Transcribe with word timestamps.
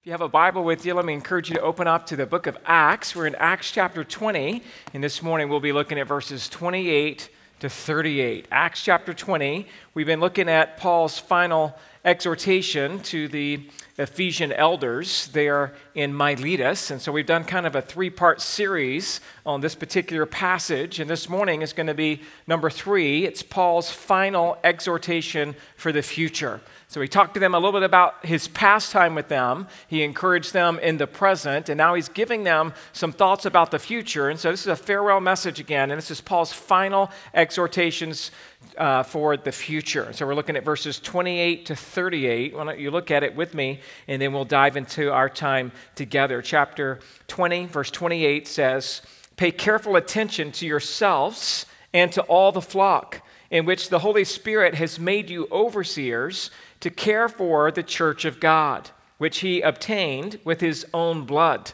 If 0.00 0.06
you 0.06 0.12
have 0.12 0.22
a 0.22 0.30
Bible 0.30 0.64
with 0.64 0.86
you, 0.86 0.94
let 0.94 1.04
me 1.04 1.12
encourage 1.12 1.50
you 1.50 1.56
to 1.56 1.60
open 1.60 1.86
up 1.86 2.06
to 2.06 2.16
the 2.16 2.24
book 2.24 2.46
of 2.46 2.56
Acts. 2.64 3.14
We're 3.14 3.26
in 3.26 3.34
Acts 3.34 3.70
chapter 3.70 4.02
20, 4.02 4.62
and 4.94 5.04
this 5.04 5.22
morning 5.22 5.50
we'll 5.50 5.60
be 5.60 5.72
looking 5.72 5.98
at 5.98 6.08
verses 6.08 6.48
28 6.48 7.28
to 7.58 7.68
38. 7.68 8.48
Acts 8.50 8.82
chapter 8.82 9.12
20, 9.12 9.66
we've 9.92 10.06
been 10.06 10.20
looking 10.20 10.48
at 10.48 10.78
Paul's 10.78 11.18
final 11.18 11.76
exhortation 12.04 13.00
to 13.00 13.28
the 13.28 13.68
Ephesian 13.98 14.52
elders 14.52 15.28
there 15.28 15.74
in 15.94 16.14
Miletus. 16.14 16.90
And 16.90 17.02
so 17.02 17.12
we've 17.12 17.26
done 17.26 17.44
kind 17.44 17.66
of 17.66 17.76
a 17.76 17.82
three 17.82 18.08
part 18.08 18.40
series 18.40 19.20
on 19.44 19.60
this 19.60 19.74
particular 19.74 20.24
passage. 20.24 21.00
And 21.00 21.10
this 21.10 21.28
morning 21.28 21.60
is 21.60 21.74
going 21.74 21.88
to 21.88 21.94
be 21.94 22.22
number 22.46 22.70
three. 22.70 23.26
It's 23.26 23.42
Paul's 23.42 23.90
final 23.90 24.58
exhortation 24.64 25.54
for 25.76 25.92
the 25.92 26.02
future. 26.02 26.62
So 26.88 27.00
he 27.00 27.06
talked 27.06 27.34
to 27.34 27.40
them 27.40 27.54
a 27.54 27.58
little 27.58 27.78
bit 27.78 27.84
about 27.84 28.26
his 28.26 28.48
past 28.48 28.90
time 28.90 29.14
with 29.14 29.28
them. 29.28 29.68
He 29.86 30.02
encouraged 30.02 30.52
them 30.52 30.80
in 30.80 30.96
the 30.96 31.06
present, 31.06 31.68
and 31.68 31.78
now 31.78 31.94
he's 31.94 32.08
giving 32.08 32.42
them 32.42 32.74
some 32.92 33.12
thoughts 33.12 33.44
about 33.44 33.70
the 33.70 33.78
future. 33.78 34.28
And 34.28 34.40
so 34.40 34.50
this 34.50 34.62
is 34.62 34.66
a 34.66 34.74
farewell 34.74 35.20
message 35.20 35.60
again, 35.60 35.92
and 35.92 35.98
this 35.98 36.10
is 36.10 36.20
Paul's 36.20 36.52
final 36.52 37.12
exhortations 37.32 38.32
uh, 38.76 39.02
for 39.02 39.36
the 39.36 39.52
future. 39.52 40.12
So 40.12 40.26
we're 40.26 40.34
looking 40.34 40.56
at 40.56 40.64
verses 40.64 40.98
28 41.00 41.66
to 41.66 41.76
38. 41.76 42.54
Why 42.54 42.64
don't 42.64 42.78
you 42.78 42.90
look 42.90 43.10
at 43.10 43.22
it 43.22 43.34
with 43.34 43.54
me, 43.54 43.80
and 44.08 44.20
then 44.20 44.32
we'll 44.32 44.44
dive 44.44 44.76
into 44.76 45.12
our 45.12 45.28
time 45.28 45.72
together. 45.94 46.42
Chapter 46.42 47.00
20, 47.28 47.66
verse 47.66 47.90
28 47.90 48.46
says, 48.46 49.02
Pay 49.36 49.52
careful 49.52 49.96
attention 49.96 50.52
to 50.52 50.66
yourselves 50.66 51.66
and 51.92 52.12
to 52.12 52.22
all 52.22 52.52
the 52.52 52.60
flock 52.60 53.22
in 53.50 53.64
which 53.64 53.88
the 53.88 54.00
Holy 54.00 54.24
Spirit 54.24 54.74
has 54.74 54.98
made 54.98 55.28
you 55.28 55.48
overseers 55.50 56.50
to 56.80 56.90
care 56.90 57.28
for 57.28 57.70
the 57.70 57.82
church 57.82 58.24
of 58.24 58.40
God, 58.40 58.90
which 59.18 59.40
he 59.40 59.60
obtained 59.60 60.38
with 60.44 60.60
his 60.60 60.86
own 60.94 61.24
blood. 61.24 61.72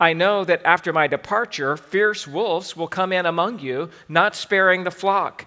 I 0.00 0.14
know 0.14 0.44
that 0.44 0.64
after 0.64 0.94
my 0.94 1.06
departure, 1.06 1.76
fierce 1.76 2.26
wolves 2.26 2.74
will 2.74 2.88
come 2.88 3.12
in 3.12 3.26
among 3.26 3.58
you, 3.58 3.90
not 4.08 4.34
sparing 4.34 4.84
the 4.84 4.90
flock. 4.90 5.46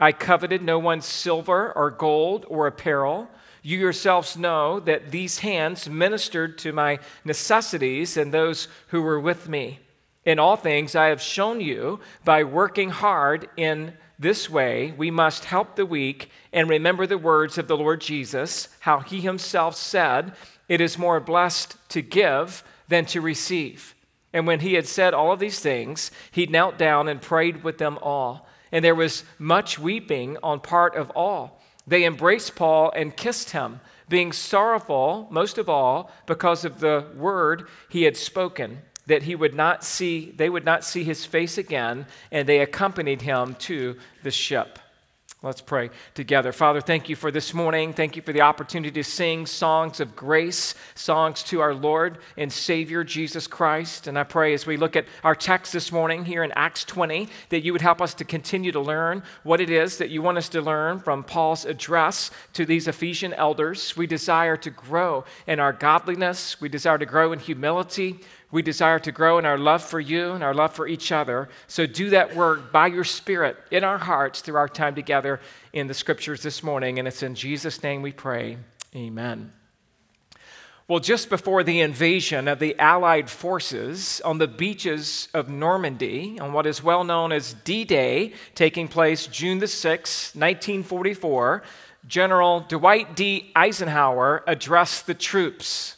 I 0.00 0.12
coveted 0.12 0.62
no 0.62 0.78
one's 0.78 1.06
silver 1.06 1.72
or 1.72 1.90
gold 1.90 2.46
or 2.48 2.66
apparel. 2.66 3.28
You 3.62 3.78
yourselves 3.78 4.36
know 4.36 4.80
that 4.80 5.10
these 5.10 5.40
hands 5.40 5.88
ministered 5.88 6.56
to 6.58 6.72
my 6.72 6.98
necessities 7.24 8.16
and 8.16 8.32
those 8.32 8.68
who 8.88 9.02
were 9.02 9.20
with 9.20 9.48
me. 9.48 9.80
In 10.24 10.38
all 10.38 10.56
things, 10.56 10.94
I 10.94 11.06
have 11.06 11.20
shown 11.20 11.60
you 11.60 12.00
by 12.24 12.44
working 12.44 12.90
hard 12.90 13.48
in 13.56 13.94
this 14.20 14.50
way, 14.50 14.92
we 14.98 15.10
must 15.10 15.46
help 15.46 15.76
the 15.76 15.86
weak 15.86 16.30
and 16.52 16.68
remember 16.68 17.06
the 17.06 17.16
words 17.16 17.56
of 17.56 17.68
the 17.68 17.76
Lord 17.76 18.02
Jesus, 18.02 18.68
how 18.80 19.00
he 19.00 19.22
himself 19.22 19.76
said, 19.76 20.34
It 20.68 20.82
is 20.82 20.98
more 20.98 21.20
blessed 21.20 21.76
to 21.88 22.02
give 22.02 22.62
than 22.88 23.06
to 23.06 23.22
receive. 23.22 23.94
And 24.34 24.46
when 24.46 24.60
he 24.60 24.74
had 24.74 24.86
said 24.86 25.14
all 25.14 25.32
of 25.32 25.40
these 25.40 25.58
things, 25.58 26.10
he 26.30 26.44
knelt 26.44 26.76
down 26.76 27.08
and 27.08 27.22
prayed 27.22 27.64
with 27.64 27.78
them 27.78 27.98
all. 28.02 28.46
And 28.72 28.84
there 28.84 28.94
was 28.94 29.24
much 29.38 29.78
weeping 29.78 30.36
on 30.42 30.60
part 30.60 30.94
of 30.94 31.10
all. 31.10 31.60
They 31.86 32.04
embraced 32.04 32.54
Paul 32.54 32.92
and 32.94 33.16
kissed 33.16 33.50
him, 33.50 33.80
being 34.08 34.32
sorrowful, 34.32 35.28
most 35.30 35.58
of 35.58 35.68
all, 35.68 36.10
because 36.26 36.64
of 36.64 36.80
the 36.80 37.06
word 37.16 37.68
he 37.88 38.02
had 38.04 38.16
spoken 38.16 38.82
that 39.06 39.24
he 39.24 39.34
would 39.34 39.54
not 39.54 39.82
see, 39.82 40.32
they 40.36 40.48
would 40.48 40.64
not 40.64 40.84
see 40.84 41.02
his 41.02 41.24
face 41.24 41.58
again, 41.58 42.06
and 42.30 42.48
they 42.48 42.60
accompanied 42.60 43.22
him 43.22 43.56
to 43.56 43.96
the 44.22 44.30
ship. 44.30 44.78
Let's 45.42 45.62
pray 45.62 45.88
together. 46.12 46.52
Father, 46.52 46.82
thank 46.82 47.08
you 47.08 47.16
for 47.16 47.30
this 47.30 47.54
morning. 47.54 47.94
Thank 47.94 48.14
you 48.14 48.20
for 48.20 48.34
the 48.34 48.42
opportunity 48.42 48.90
to 48.90 49.02
sing 49.02 49.46
songs 49.46 49.98
of 49.98 50.14
grace, 50.14 50.74
songs 50.94 51.42
to 51.44 51.62
our 51.62 51.72
Lord 51.72 52.18
and 52.36 52.52
Savior 52.52 53.04
Jesus 53.04 53.46
Christ. 53.46 54.06
And 54.06 54.18
I 54.18 54.24
pray 54.24 54.52
as 54.52 54.66
we 54.66 54.76
look 54.76 54.96
at 54.96 55.06
our 55.24 55.34
text 55.34 55.72
this 55.72 55.90
morning 55.90 56.26
here 56.26 56.44
in 56.44 56.52
Acts 56.52 56.84
20 56.84 57.26
that 57.48 57.64
you 57.64 57.72
would 57.72 57.80
help 57.80 58.02
us 58.02 58.12
to 58.14 58.24
continue 58.26 58.70
to 58.70 58.80
learn 58.80 59.22
what 59.42 59.62
it 59.62 59.70
is 59.70 59.96
that 59.96 60.10
you 60.10 60.20
want 60.20 60.36
us 60.36 60.50
to 60.50 60.60
learn 60.60 60.98
from 60.98 61.24
Paul's 61.24 61.64
address 61.64 62.30
to 62.52 62.66
these 62.66 62.86
Ephesian 62.86 63.32
elders. 63.32 63.96
We 63.96 64.06
desire 64.06 64.58
to 64.58 64.68
grow 64.68 65.24
in 65.46 65.58
our 65.58 65.72
godliness, 65.72 66.60
we 66.60 66.68
desire 66.68 66.98
to 66.98 67.06
grow 67.06 67.32
in 67.32 67.38
humility. 67.38 68.20
We 68.52 68.62
desire 68.62 68.98
to 69.00 69.12
grow 69.12 69.38
in 69.38 69.46
our 69.46 69.58
love 69.58 69.82
for 69.82 70.00
you 70.00 70.32
and 70.32 70.42
our 70.42 70.54
love 70.54 70.72
for 70.72 70.88
each 70.88 71.12
other. 71.12 71.48
So 71.68 71.86
do 71.86 72.10
that 72.10 72.34
work 72.34 72.72
by 72.72 72.88
your 72.88 73.04
Spirit 73.04 73.56
in 73.70 73.84
our 73.84 73.98
hearts 73.98 74.40
through 74.40 74.56
our 74.56 74.68
time 74.68 74.94
together 74.94 75.40
in 75.72 75.86
the 75.86 75.94
scriptures 75.94 76.42
this 76.42 76.62
morning. 76.62 76.98
And 76.98 77.06
it's 77.06 77.22
in 77.22 77.34
Jesus' 77.34 77.82
name 77.82 78.02
we 78.02 78.12
pray. 78.12 78.58
Amen. 78.94 79.52
Well, 80.88 80.98
just 80.98 81.30
before 81.30 81.62
the 81.62 81.80
invasion 81.80 82.48
of 82.48 82.58
the 82.58 82.76
Allied 82.76 83.30
forces 83.30 84.20
on 84.24 84.38
the 84.38 84.48
beaches 84.48 85.28
of 85.32 85.48
Normandy, 85.48 86.36
on 86.40 86.52
what 86.52 86.66
is 86.66 86.82
well 86.82 87.04
known 87.04 87.30
as 87.30 87.54
D 87.54 87.84
Day, 87.84 88.32
taking 88.56 88.88
place 88.88 89.28
June 89.28 89.60
the 89.60 89.66
6th, 89.66 90.34
1944, 90.34 91.62
General 92.08 92.60
Dwight 92.68 93.14
D. 93.14 93.52
Eisenhower 93.54 94.42
addressed 94.48 95.06
the 95.06 95.14
troops. 95.14 95.96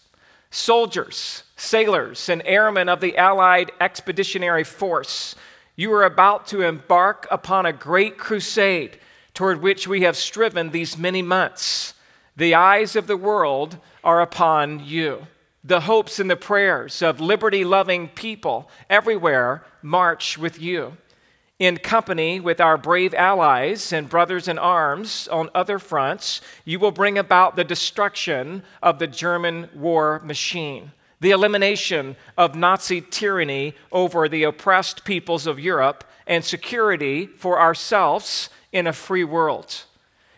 Soldiers, 0.55 1.45
sailors, 1.57 2.29
and 2.29 2.43
airmen 2.45 2.91
of 2.91 3.01
the 3.01 3.17
Allied 3.17 3.73
Expeditionary 3.81 4.65
Force, 4.65 5.35
you 5.77 5.91
are 5.95 6.05
about 6.05 6.47
to 6.49 6.61
embark 6.61 7.27
upon 7.31 7.65
a 7.65 7.73
great 7.73 8.19
crusade 8.19 8.99
toward 9.33 9.63
which 9.63 9.89
we 9.89 10.03
have 10.03 10.15
striven 10.15 10.69
these 10.69 10.99
many 10.99 11.23
months. 11.23 11.95
The 12.37 12.55
eyes 12.55 12.97
of 12.97 13.07
the 13.07 13.17
world 13.17 13.79
are 14.05 14.21
upon 14.21 14.85
you. 14.85 15.27
The 15.65 15.81
hopes 15.81 16.21
and 16.21 16.31
the 16.31 16.37
prayers 16.37 17.01
of 17.01 17.19
liberty 17.19 17.65
loving 17.65 18.09
people 18.09 18.69
everywhere 18.91 19.65
march 19.81 20.37
with 20.37 20.61
you 20.61 20.99
in 21.63 21.77
company 21.77 22.41
with 22.41 22.61
our 22.61 22.77
brave 22.77 23.15
allies 23.15 23.93
and 23.93 24.09
brothers 24.09 24.49
in 24.49 24.59
arms 24.59 25.29
on 25.29 25.49
other 25.55 25.79
fronts, 25.79 26.41
you 26.65 26.77
will 26.77 26.91
bring 26.91 27.17
about 27.17 27.55
the 27.55 27.63
destruction 27.63 28.65
of 28.83 28.99
the 28.99 29.07
German 29.07 29.69
war 29.73 30.21
machine, 30.25 30.91
the 31.21 31.31
elimination 31.31 32.17
of 32.37 32.57
Nazi 32.57 33.01
tyranny 33.01 33.77
over 33.93 34.29
the 34.29 34.43
oppressed 34.43 35.05
peoples 35.05 35.47
of 35.47 35.61
Europe, 35.61 36.03
and 36.27 36.45
security 36.45 37.27
for 37.27 37.61
ourselves 37.61 38.51
in 38.73 38.89
a 38.89 38.93
free 38.93 39.23
world. 39.23 39.85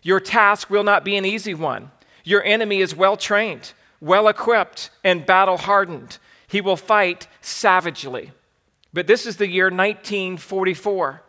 Your 0.02 0.20
task 0.20 0.68
will 0.68 0.84
not 0.84 1.06
be 1.06 1.16
an 1.16 1.24
easy 1.24 1.54
one. 1.54 1.90
Your 2.22 2.44
enemy 2.44 2.82
is 2.82 2.94
well 2.94 3.16
trained, 3.16 3.72
well 3.98 4.28
equipped, 4.28 4.90
and 5.02 5.24
battle 5.24 5.56
hardened. 5.56 6.18
He 6.46 6.60
will 6.60 6.76
fight 6.76 7.28
savagely. 7.40 8.32
But 8.94 9.08
this 9.08 9.26
is 9.26 9.36
the 9.36 9.48
year 9.48 9.66
1944. 9.66 11.22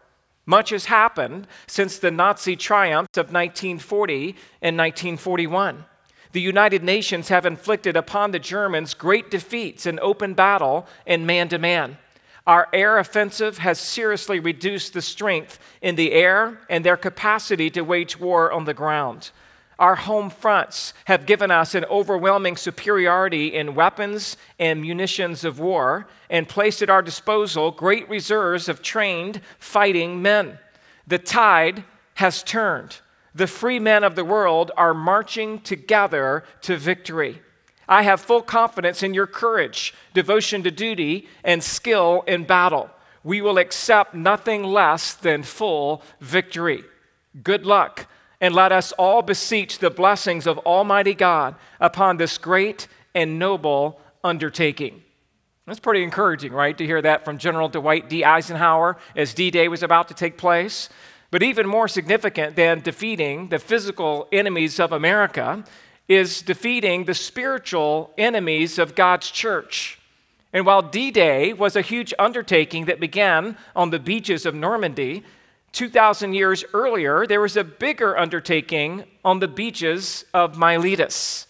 Much 0.46 0.70
has 0.70 0.86
happened 0.86 1.48
since 1.66 1.98
the 1.98 2.12
Nazi 2.12 2.56
triumphs 2.56 3.18
of 3.18 3.34
1940 3.34 4.36
and 4.62 4.78
1941. 4.78 5.86
The 6.32 6.42
United 6.42 6.84
Nations 6.84 7.30
have 7.30 7.46
inflicted 7.46 7.98
upon 7.98 8.30
the 8.30 8.40
Germans 8.40 8.94
great 8.94 9.32
defeats 9.32 9.88
in 9.88 10.00
open 10.00 10.36
battle 10.36 10.86
and 11.08 11.26
man 11.26 11.50
to 11.50 11.58
man. 11.58 11.98
Our 12.46 12.68
air 12.72 13.00
offensive 13.00 13.58
has 13.58 13.80
seriously 13.80 14.40
reduced 14.40 14.94
the 14.94 15.02
strength 15.02 15.58
in 15.82 15.96
the 15.96 16.12
air 16.12 16.60
and 16.70 16.86
their 16.86 16.98
capacity 16.98 17.72
to 17.72 17.82
wage 17.82 18.20
war 18.20 18.52
on 18.52 18.66
the 18.66 18.76
ground. 18.76 19.32
Our 19.78 19.96
home 19.96 20.30
fronts 20.30 20.94
have 21.06 21.26
given 21.26 21.52
us 21.52 21.76
an 21.76 21.86
overwhelming 21.86 22.56
superiority 22.56 23.54
in 23.54 23.76
weapons 23.76 24.38
and 24.58 24.82
munitions 24.82 25.44
of 25.44 25.60
war 25.60 26.08
and 26.30 26.48
placed 26.48 26.82
at 26.82 26.90
our 26.90 27.02
disposal 27.02 27.72
great 27.72 28.08
reserves 28.10 28.70
of 28.70 28.82
trained 28.82 29.42
fighting 29.60 30.22
men. 30.22 30.60
The 31.08 31.20
tide 31.20 31.84
has 32.16 32.42
turned. 32.42 33.00
The 33.34 33.48
free 33.48 33.80
men 33.80 34.06
of 34.06 34.16
the 34.16 34.24
world 34.24 34.72
are 34.78 34.94
marching 34.94 35.60
together 35.60 36.46
to 36.62 36.78
victory. 36.78 37.42
I 37.88 38.04
have 38.04 38.22
full 38.22 38.42
confidence 38.42 39.04
in 39.04 39.14
your 39.14 39.28
courage, 39.28 39.94
devotion 40.14 40.64
to 40.64 40.72
duty, 40.72 41.28
and 41.44 41.62
skill 41.62 42.24
in 42.26 42.46
battle. 42.46 42.90
We 43.24 43.42
will 43.42 43.58
accept 43.58 44.14
nothing 44.14 44.64
less 44.64 45.14
than 45.14 45.44
full 45.44 46.02
victory. 46.22 46.84
Good 47.44 47.66
luck 47.66 48.08
and 48.40 48.54
let 48.54 48.72
us 48.72 48.92
all 48.94 49.22
beseech 49.22 49.80
the 49.80 49.90
blessings 49.90 50.48
of 50.48 50.58
Almighty 50.60 51.14
God 51.14 51.56
upon 51.80 52.18
this 52.18 52.38
great 52.38 52.88
and 53.14 53.40
noble 53.40 54.00
undertaking. 54.24 55.04
That's 55.66 55.80
pretty 55.80 56.04
encouraging, 56.04 56.54
right, 56.54 56.78
to 56.78 56.86
hear 56.86 57.02
that 57.02 57.26
from 57.26 57.40
General 57.40 57.70
Dwight 57.70 58.08
D. 58.08 58.24
Eisenhower 58.24 58.98
as 59.16 59.34
D 59.34 59.50
Day 59.50 59.68
was 59.68 59.82
about 59.82 60.08
to 60.10 60.14
take 60.14 60.38
place. 60.38 60.90
But 61.32 61.42
even 61.42 61.68
more 61.68 61.88
significant 61.88 62.56
than 62.56 62.82
defeating 62.82 63.50
the 63.50 63.58
physical 63.58 64.28
enemies 64.32 64.80
of 64.80 64.92
America 64.92 65.64
is 66.08 66.44
defeating 66.44 67.06
the 67.06 67.16
spiritual 67.16 68.14
enemies 68.18 68.78
of 68.78 68.94
God's 68.94 69.32
church. 69.32 70.00
And 70.54 70.66
while 70.66 70.84
D 70.84 71.10
Day 71.10 71.52
was 71.52 71.76
a 71.76 71.82
huge 71.82 72.14
undertaking 72.20 72.86
that 72.86 73.00
began 73.00 73.58
on 73.76 73.90
the 73.90 74.00
beaches 74.00 74.46
of 74.46 74.54
Normandy, 74.54 75.24
2,000 75.76 76.34
years 76.34 76.64
earlier, 76.74 77.28
there 77.28 77.42
was 77.42 77.58
a 77.58 77.64
bigger 77.64 78.18
undertaking 78.18 79.04
on 79.26 79.40
the 79.40 79.48
beaches 79.48 80.24
of 80.34 80.58
Miletus. 80.58 81.48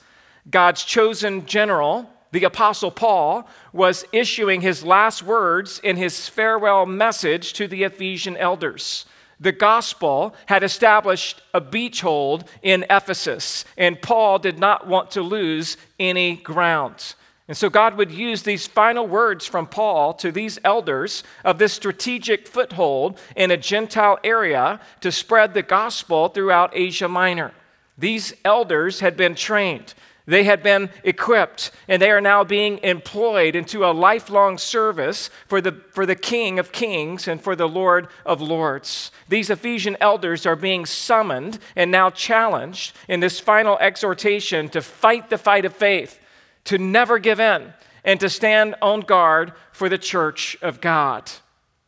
God's 0.49 0.83
chosen 0.83 1.45
general, 1.45 2.09
the 2.31 2.43
Apostle 2.43 2.89
Paul 2.89 3.47
was 3.71 4.03
issuing 4.11 4.61
his 4.61 4.83
last 4.83 5.21
words 5.21 5.79
in 5.83 5.95
his 5.95 6.27
farewell 6.27 6.87
message 6.87 7.53
to 7.53 7.67
the 7.67 7.83
Ephesian 7.83 8.35
elders. 8.37 9.05
The 9.39 9.51
gospel 9.51 10.35
had 10.47 10.63
established 10.63 11.43
a 11.53 11.61
beachhold 11.61 12.45
in 12.63 12.83
Ephesus, 12.89 13.63
and 13.77 14.01
Paul 14.01 14.39
did 14.39 14.57
not 14.57 14.87
want 14.87 15.11
to 15.11 15.21
lose 15.21 15.77
any 15.99 16.37
ground. 16.37 17.13
And 17.47 17.55
so 17.55 17.69
God 17.69 17.95
would 17.97 18.11
use 18.11 18.41
these 18.41 18.65
final 18.65 19.07
words 19.07 19.45
from 19.45 19.67
Paul 19.67 20.13
to 20.15 20.31
these 20.31 20.57
elders 20.63 21.23
of 21.43 21.59
this 21.59 21.73
strategic 21.73 22.47
foothold 22.47 23.19
in 23.35 23.51
a 23.51 23.57
Gentile 23.57 24.17
area 24.23 24.79
to 25.01 25.11
spread 25.11 25.53
the 25.53 25.61
gospel 25.61 26.27
throughout 26.27 26.71
Asia 26.73 27.07
Minor. 27.07 27.51
These 27.97 28.33
elders 28.43 28.99
had 28.99 29.15
been 29.15 29.35
trained. 29.35 29.93
They 30.27 30.43
had 30.43 30.63
been 30.63 30.89
equipped 31.03 31.69
and 31.87 32.01
they 32.01 32.09
are 32.09 32.19
now 32.21 32.43
being 32.43 32.79
employed 32.79 33.55
into 33.55 33.85
a 33.85 33.93
lifelong 33.93 34.57
service 34.57 35.29
for 35.47 35.61
the, 35.61 35.71
for 35.91 36.07
the 36.07 36.15
King 36.15 36.57
of 36.57 36.71
Kings 36.71 37.27
and 37.27 37.39
for 37.39 37.55
the 37.55 37.69
Lord 37.69 38.07
of 38.25 38.41
Lords. 38.41 39.11
These 39.29 39.51
Ephesian 39.51 39.95
elders 40.01 40.47
are 40.47 40.55
being 40.55 40.87
summoned 40.87 41.59
and 41.75 41.91
now 41.91 42.09
challenged 42.09 42.95
in 43.07 43.19
this 43.19 43.39
final 43.39 43.77
exhortation 43.77 44.67
to 44.69 44.81
fight 44.81 45.29
the 45.29 45.37
fight 45.37 45.63
of 45.63 45.75
faith, 45.75 46.19
to 46.65 46.77
never 46.77 47.19
give 47.19 47.39
in, 47.39 47.73
and 48.03 48.19
to 48.19 48.29
stand 48.29 48.75
on 48.81 49.01
guard 49.01 49.53
for 49.71 49.89
the 49.89 49.97
church 49.97 50.57
of 50.61 50.81
God. 50.81 51.31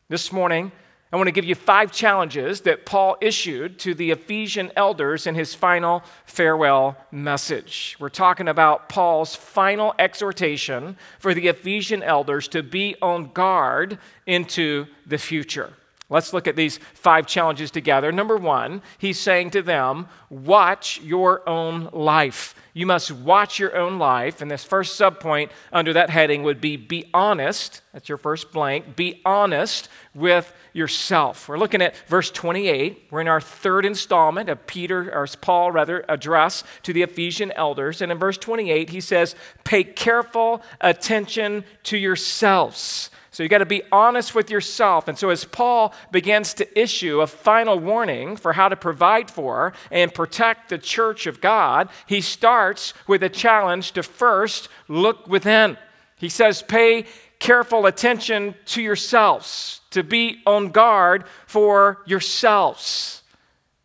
This 0.08 0.32
morning, 0.32 0.72
I 1.10 1.16
want 1.16 1.28
to 1.28 1.32
give 1.32 1.44
you 1.44 1.54
five 1.54 1.90
challenges 1.90 2.62
that 2.62 2.84
Paul 2.84 3.16
issued 3.20 3.78
to 3.78 3.94
the 3.94 4.10
Ephesian 4.10 4.70
elders 4.76 5.26
in 5.26 5.34
his 5.34 5.54
final 5.54 6.02
farewell 6.26 6.98
message. 7.10 7.96
We're 7.98 8.10
talking 8.10 8.46
about 8.46 8.90
Paul's 8.90 9.34
final 9.34 9.94
exhortation 9.98 10.98
for 11.18 11.32
the 11.32 11.48
Ephesian 11.48 12.02
elders 12.02 12.46
to 12.48 12.62
be 12.62 12.94
on 13.00 13.32
guard 13.32 13.98
into 14.26 14.86
the 15.06 15.16
future. 15.16 15.72
Let's 16.10 16.32
look 16.32 16.48
at 16.48 16.56
these 16.56 16.78
five 16.94 17.26
challenges 17.26 17.70
together. 17.70 18.10
Number 18.10 18.38
one, 18.38 18.80
he's 18.96 19.18
saying 19.18 19.50
to 19.50 19.60
them, 19.60 20.08
watch 20.30 21.00
your 21.02 21.46
own 21.46 21.90
life. 21.92 22.54
You 22.72 22.86
must 22.86 23.12
watch 23.12 23.58
your 23.58 23.76
own 23.76 23.98
life. 23.98 24.40
And 24.40 24.50
this 24.50 24.64
first 24.64 24.98
subpoint 24.98 25.50
under 25.70 25.92
that 25.92 26.08
heading 26.08 26.44
would 26.44 26.62
be 26.62 26.76
be 26.76 27.10
honest. 27.12 27.82
That's 27.92 28.08
your 28.08 28.16
first 28.16 28.52
blank. 28.52 28.96
Be 28.96 29.20
honest 29.26 29.90
with 30.14 30.50
yourself. 30.72 31.46
We're 31.46 31.58
looking 31.58 31.82
at 31.82 31.94
verse 32.06 32.30
28. 32.30 33.08
We're 33.10 33.20
in 33.20 33.28
our 33.28 33.40
third 33.40 33.84
installment 33.84 34.48
of 34.48 34.66
Peter, 34.66 35.12
or 35.14 35.26
Paul 35.40 35.72
rather, 35.72 36.06
address 36.08 36.64
to 36.84 36.94
the 36.94 37.02
Ephesian 37.02 37.52
elders. 37.52 38.00
And 38.00 38.10
in 38.10 38.16
verse 38.16 38.38
28, 38.38 38.88
he 38.88 39.00
says, 39.02 39.34
Pay 39.64 39.84
careful 39.84 40.62
attention 40.80 41.64
to 41.82 41.98
yourselves 41.98 43.10
so 43.38 43.44
you 43.44 43.48
got 43.48 43.58
to 43.58 43.66
be 43.66 43.84
honest 43.92 44.34
with 44.34 44.50
yourself. 44.50 45.06
And 45.06 45.16
so 45.16 45.30
as 45.30 45.44
Paul 45.44 45.94
begins 46.10 46.54
to 46.54 46.76
issue 46.76 47.20
a 47.20 47.28
final 47.28 47.78
warning 47.78 48.34
for 48.34 48.52
how 48.52 48.68
to 48.68 48.74
provide 48.74 49.30
for 49.30 49.74
and 49.92 50.12
protect 50.12 50.70
the 50.70 50.76
church 50.76 51.28
of 51.28 51.40
God, 51.40 51.88
he 52.06 52.20
starts 52.20 52.94
with 53.06 53.22
a 53.22 53.28
challenge 53.28 53.92
to 53.92 54.02
first 54.02 54.68
look 54.88 55.28
within. 55.28 55.78
He 56.16 56.28
says, 56.28 56.62
pay 56.62 57.04
careful 57.38 57.86
attention 57.86 58.56
to 58.64 58.82
yourselves, 58.82 59.82
to 59.90 60.02
be 60.02 60.42
on 60.44 60.70
guard 60.70 61.22
for 61.46 62.02
yourselves. 62.06 63.22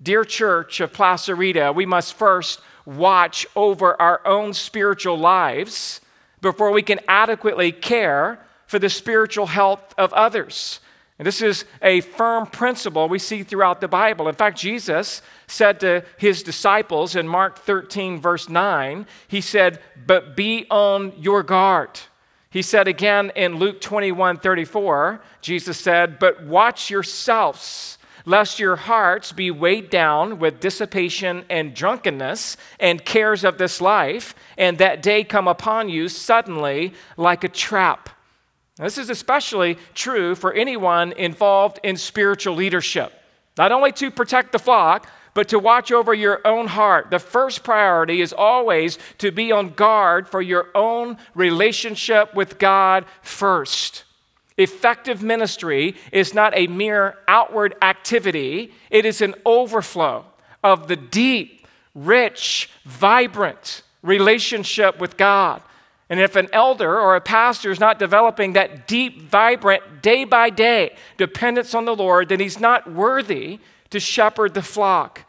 Dear 0.02 0.26
church 0.26 0.80
of 0.80 0.94
Placerita, 0.94 1.76
we 1.76 1.86
must 1.86 2.16
first 2.16 2.60
watch 2.88 3.46
over 3.56 4.02
our 4.02 4.26
own 4.26 4.56
spiritual 4.56 5.20
lives 5.20 6.02
before 6.42 6.72
we 6.72 6.82
can 6.82 7.00
adequately 7.08 7.72
care 7.72 8.43
for 8.74 8.80
the 8.80 8.90
spiritual 8.90 9.46
health 9.46 9.94
of 10.00 10.12
others. 10.14 10.80
And 11.20 11.28
this 11.28 11.44
is 11.44 11.64
a 11.84 12.02
firm 12.02 12.48
principle 12.48 13.08
we 13.08 13.20
see 13.20 13.44
throughout 13.44 13.82
the 13.82 13.88
Bible. 13.88 14.28
In 14.28 14.34
fact, 14.34 14.58
Jesus 14.58 15.22
said 15.46 15.80
to 15.82 16.04
his 16.18 16.42
disciples 16.42 17.16
in 17.16 17.28
Mark 17.28 17.60
13, 17.60 18.20
verse 18.20 18.50
9, 18.50 19.06
He 19.28 19.42
said, 19.42 19.80
But 20.08 20.36
be 20.36 20.66
on 20.72 21.14
your 21.20 21.44
guard. 21.44 22.00
He 22.50 22.64
said 22.64 22.88
again 22.88 23.32
in 23.36 23.58
Luke 23.58 23.80
21, 23.80 24.38
34, 24.38 25.22
Jesus 25.42 25.78
said, 25.78 26.18
But 26.18 26.44
watch 26.44 26.90
yourselves, 26.90 28.00
lest 28.26 28.58
your 28.58 28.76
hearts 28.76 29.32
be 29.32 29.52
weighed 29.52 29.92
down 29.92 30.40
with 30.40 30.60
dissipation 30.60 31.46
and 31.48 31.76
drunkenness 31.76 32.58
and 32.80 33.06
cares 33.06 33.44
of 33.44 33.60
this 33.60 33.80
life, 33.80 34.34
and 34.58 34.80
that 34.80 35.04
day 35.04 35.24
come 35.24 35.48
upon 35.48 35.90
you 35.90 36.08
suddenly 36.08 36.96
like 37.18 37.44
a 37.44 37.50
trap. 37.50 38.10
This 38.78 38.98
is 38.98 39.10
especially 39.10 39.78
true 39.94 40.36
for 40.36 40.52
anyone 40.54 41.12
involved 41.14 41.80
in 41.84 41.96
spiritual 41.96 42.56
leadership. 42.56 43.14
Not 43.58 43.72
only 43.72 43.92
to 43.94 44.10
protect 44.10 44.52
the 44.52 44.60
flock, 44.60 45.08
but 45.34 45.50
to 45.50 45.60
watch 45.60 45.92
over 45.92 46.14
your 46.14 46.42
own 46.46 46.68
heart. 46.68 47.10
The 47.10 47.20
first 47.20 47.64
priority 47.64 48.22
is 48.22 48.34
always 48.34 48.98
to 49.20 49.32
be 49.32 49.52
on 49.52 49.70
guard 49.70 50.28
for 50.28 50.42
your 50.42 50.68
own 50.76 51.18
relationship 51.34 52.34
with 52.36 52.60
God 52.60 53.06
first. 53.22 54.04
Effective 54.58 55.24
ministry 55.24 55.96
is 56.12 56.34
not 56.34 56.54
a 56.56 56.68
mere 56.68 57.18
outward 57.28 57.76
activity, 57.82 58.72
it 58.92 59.06
is 59.06 59.22
an 59.22 59.34
overflow 59.46 60.26
of 60.64 60.88
the 60.88 60.96
deep, 60.96 61.68
rich, 61.96 62.70
vibrant 62.86 63.82
relationship 64.04 65.00
with 65.00 65.18
God. 65.18 65.62
And 66.10 66.20
if 66.20 66.36
an 66.36 66.50
elder 66.52 67.00
or 67.00 67.16
a 67.16 67.22
pastor 67.22 67.72
is 67.72 67.80
not 67.80 67.98
developing 67.98 68.54
that 68.54 68.88
deep, 68.88 69.22
vibrant, 69.22 70.02
day 70.02 70.26
by 70.26 70.50
day 70.50 70.96
dependence 71.18 71.74
on 71.74 71.86
the 71.86 71.96
Lord, 71.96 72.30
then 72.30 72.40
he's 72.40 72.60
not 72.60 72.92
worthy 72.92 73.60
to 73.90 74.00
shepherd 74.00 74.54
the 74.54 74.62
flock. 74.62 75.22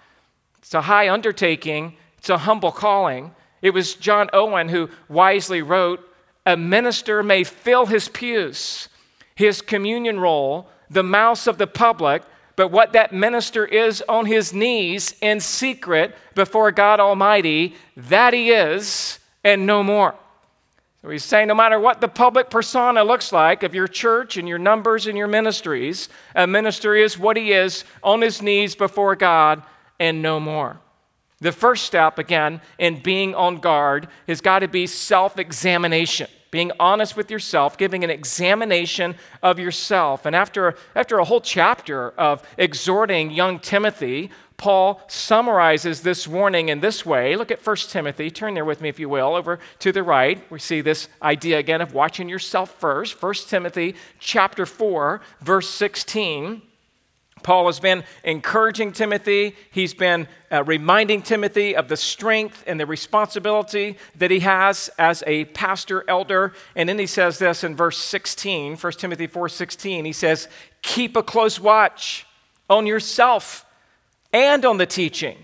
It's 0.59 0.75
a 0.75 0.83
high 0.83 1.09
undertaking, 1.09 1.97
it's 2.19 2.31
a 2.31 2.39
humble 2.39 2.73
calling. 2.73 3.35
It 3.63 3.71
was 3.71 3.95
John 3.95 4.29
Owen 4.33 4.69
who 4.69 4.91
wisely 5.09 5.63
wrote 5.63 6.07
A 6.45 6.57
minister 6.57 7.23
may 7.23 7.45
fill 7.45 7.87
his 7.87 8.09
pews, 8.09 8.89
his 9.35 9.63
communion 9.63 10.21
roll, 10.21 10.69
the 10.91 11.03
mouths 11.03 11.47
of 11.47 11.59
the 11.59 11.67
public, 11.67 12.23
but 12.57 12.69
what 12.69 12.93
that 12.93 13.13
minister 13.13 13.65
is 13.65 14.03
on 14.09 14.27
his 14.27 14.53
knees 14.53 15.15
in 15.21 15.41
secret 15.41 16.15
before 16.35 16.71
God 16.73 17.01
Almighty, 17.01 17.75
that 17.97 18.33
he 18.33 18.51
is, 18.51 19.19
and 19.43 19.67
no 19.67 19.83
more. 19.83 20.15
He's 21.11 21.25
saying 21.25 21.49
no 21.49 21.55
matter 21.55 21.79
what 21.79 22.01
the 22.01 22.09
public 22.09 22.49
persona 22.49 23.05
looks 23.05 23.33
like 23.33 23.63
of 23.63 23.75
your 23.75 23.87
church 23.87 24.37
and 24.37 24.49
your 24.49 24.59
numbers 24.59 25.07
and 25.07 25.19
your 25.19 25.27
ministries, 25.27 26.09
a 26.35 26.47
minister 26.47 26.95
is 26.95 27.19
what 27.19 27.37
he 27.37 27.53
is 27.53 27.85
on 28.03 28.23
his 28.23 28.41
knees 28.41 28.75
before 28.75 29.15
God 29.15 29.63
and 30.01 30.23
no 30.23 30.41
more. 30.41 30.81
The 31.41 31.53
first 31.53 31.85
step, 31.85 32.19
again, 32.19 32.63
in 32.79 33.03
being 33.03 33.35
on 33.35 33.59
guard 33.59 34.09
has 34.27 34.41
got 34.41 34.61
to 34.61 34.69
be 34.69 34.87
self 34.87 35.39
examination 35.39 36.29
being 36.55 36.71
honest 36.79 37.17
with 37.17 37.33
yourself, 37.33 37.77
giving 37.77 38.05
an 38.05 38.11
examination 38.11 39.17
of 39.43 39.59
yourself. 39.59 40.25
And 40.25 40.37
after, 40.37 40.77
after 40.95 41.19
a 41.19 41.25
whole 41.25 41.41
chapter 41.41 42.11
of 42.11 42.47
exhorting 42.57 43.33
young 43.33 43.59
Timothy, 43.59 44.31
Paul 44.57 45.01
summarizes 45.09 46.03
this 46.03 46.29
warning 46.29 46.69
in 46.69 46.81
this 46.81 47.05
way. 47.05 47.37
Look 47.37 47.51
at 47.51 47.65
1 47.65 47.77
Timothy. 47.89 48.31
Turn 48.31 48.55
there 48.55 48.65
with 48.65 48.81
me, 48.81 48.89
if 48.89 48.99
you 48.99 49.09
will, 49.09 49.35
over 49.35 49.59
to 49.81 49.93
the 49.93 50.03
right. 50.03 50.43
We 50.51 50.59
see 50.59 50.81
this 50.81 51.09
idea 51.23 51.59
again 51.59 51.81
of 51.81 51.93
watching 51.93 52.29
yourself 52.29 52.71
first. 52.79 53.21
1 53.21 53.35
Timothy 53.49 53.95
chapter 54.21 54.65
4, 54.65 55.21
verse 55.41 55.69
16. 55.69 56.63
Paul 57.43 57.67
has 57.67 57.79
been 57.79 58.05
encouraging 58.25 58.93
Timothy. 58.93 59.55
He's 59.71 59.93
been 59.93 60.27
uh, 60.51 60.65
reminding 60.65 61.23
Timothy 61.23 61.77
of 61.77 61.89
the 61.89 61.97
strength 61.97 62.65
and 62.67 62.81
the 62.81 62.87
responsibility 62.87 63.99
that 64.17 64.31
he 64.31 64.41
has 64.41 64.89
as 64.99 65.23
a 65.27 65.45
pastor 65.47 66.05
elder. 66.09 66.55
And 66.75 66.89
then 66.89 66.99
he 66.99 67.07
says 67.07 67.39
this 67.39 67.63
in 67.63 67.77
verse 67.77 67.99
16, 67.99 68.77
1 68.77 68.93
Timothy 68.95 69.29
4:16. 69.29 70.07
He 70.07 70.13
says, 70.13 70.49
"Keep 70.81 71.17
a 71.17 71.23
close 71.23 71.61
watch 71.61 72.27
on 72.71 72.87
yourself 72.87 73.67
and 74.35 74.67
on 74.67 74.77
the 74.77 74.85
teaching. 74.85 75.39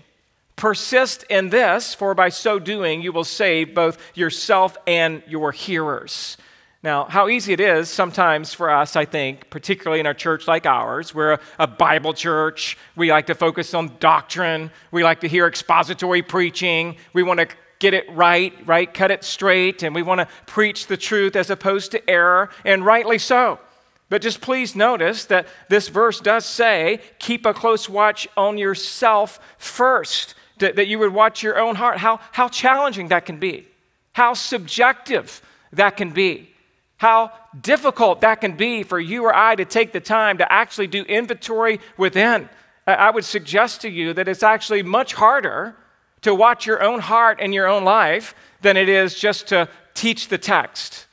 Persist 0.55 1.23
in 1.29 1.49
this, 1.49 1.95
for 1.95 2.13
by 2.13 2.29
so 2.29 2.59
doing 2.59 3.01
you 3.01 3.11
will 3.11 3.23
save 3.23 3.73
both 3.73 3.97
yourself 4.13 4.77
and 4.85 5.23
your 5.27 5.51
hearers." 5.51 6.37
Now, 6.83 7.05
how 7.05 7.29
easy 7.29 7.53
it 7.53 7.59
is 7.59 7.89
sometimes 7.89 8.55
for 8.55 8.71
us, 8.71 8.95
I 8.95 9.05
think, 9.05 9.51
particularly 9.51 9.99
in 9.99 10.07
a 10.07 10.15
church 10.15 10.47
like 10.47 10.65
ours, 10.65 11.13
we're 11.13 11.33
a, 11.33 11.39
a, 11.59 11.67
Bible 11.67 12.11
church. 12.11 12.75
We 12.95 13.11
like 13.11 13.27
to 13.27 13.35
focus 13.35 13.75
on 13.75 13.97
doctrine. 13.99 14.71
We 14.89 15.03
like 15.03 15.19
to 15.19 15.27
hear 15.27 15.45
expository 15.45 16.23
preaching. 16.23 16.95
We 17.13 17.21
want 17.21 17.39
to 17.39 17.47
get 17.77 17.93
it 17.93 18.11
right, 18.11 18.53
right? 18.65 18.91
Cut 18.91 19.11
it 19.11 19.23
straight. 19.23 19.83
And 19.83 19.93
we 19.93 20.01
want 20.01 20.21
to 20.21 20.27
preach 20.47 20.87
the 20.87 20.97
truth 20.97 21.35
as 21.35 21.51
opposed 21.51 21.91
to 21.91 22.09
error, 22.09 22.49
and 22.65 22.83
rightly 22.83 23.19
so. 23.19 23.59
But 24.11 24.21
just 24.21 24.41
please 24.41 24.75
notice 24.75 25.25
that 25.25 25.47
this 25.69 25.87
verse 25.87 26.19
does 26.19 26.45
say, 26.45 26.99
keep 27.17 27.47
a 27.47 27.53
close 27.53 27.89
watch 27.89 28.27
on 28.37 28.59
yourself 28.59 29.39
first, 29.57 30.35
that, 30.59 30.75
that 30.75 30.85
you 30.87 30.99
would 30.99 31.13
watch 31.13 31.41
your 31.41 31.57
own 31.57 31.75
heart. 31.75 31.97
How, 31.97 32.19
how 32.31 32.47
challenging 32.47 33.07
that 33.07 33.25
can 33.25 33.39
be, 33.39 33.67
how 34.13 34.35
subjective 34.35 35.41
that 35.73 35.97
can 35.97 36.11
be 36.11 36.51
how 37.01 37.31
difficult 37.59 38.21
that 38.21 38.39
can 38.41 38.55
be 38.55 38.83
for 38.83 38.99
you 38.99 39.23
or 39.23 39.35
I 39.35 39.55
to 39.55 39.65
take 39.65 39.91
the 39.91 39.99
time 39.99 40.37
to 40.37 40.53
actually 40.53 40.85
do 40.85 41.01
inventory 41.01 41.79
within. 41.97 42.47
I 42.85 43.09
would 43.09 43.25
suggest 43.25 43.81
to 43.81 43.89
you 43.89 44.13
that 44.13 44.27
it's 44.27 44.43
actually 44.43 44.83
much 44.83 45.15
harder 45.15 45.75
to 46.21 46.35
watch 46.35 46.67
your 46.67 46.83
own 46.83 46.99
heart 46.99 47.39
and 47.41 47.55
your 47.55 47.67
own 47.67 47.83
life 47.83 48.35
than 48.61 48.77
it 48.77 48.87
is 48.87 49.15
just 49.15 49.47
to 49.47 49.67
teach 49.95 50.27
the 50.27 50.37
text. 50.37 51.07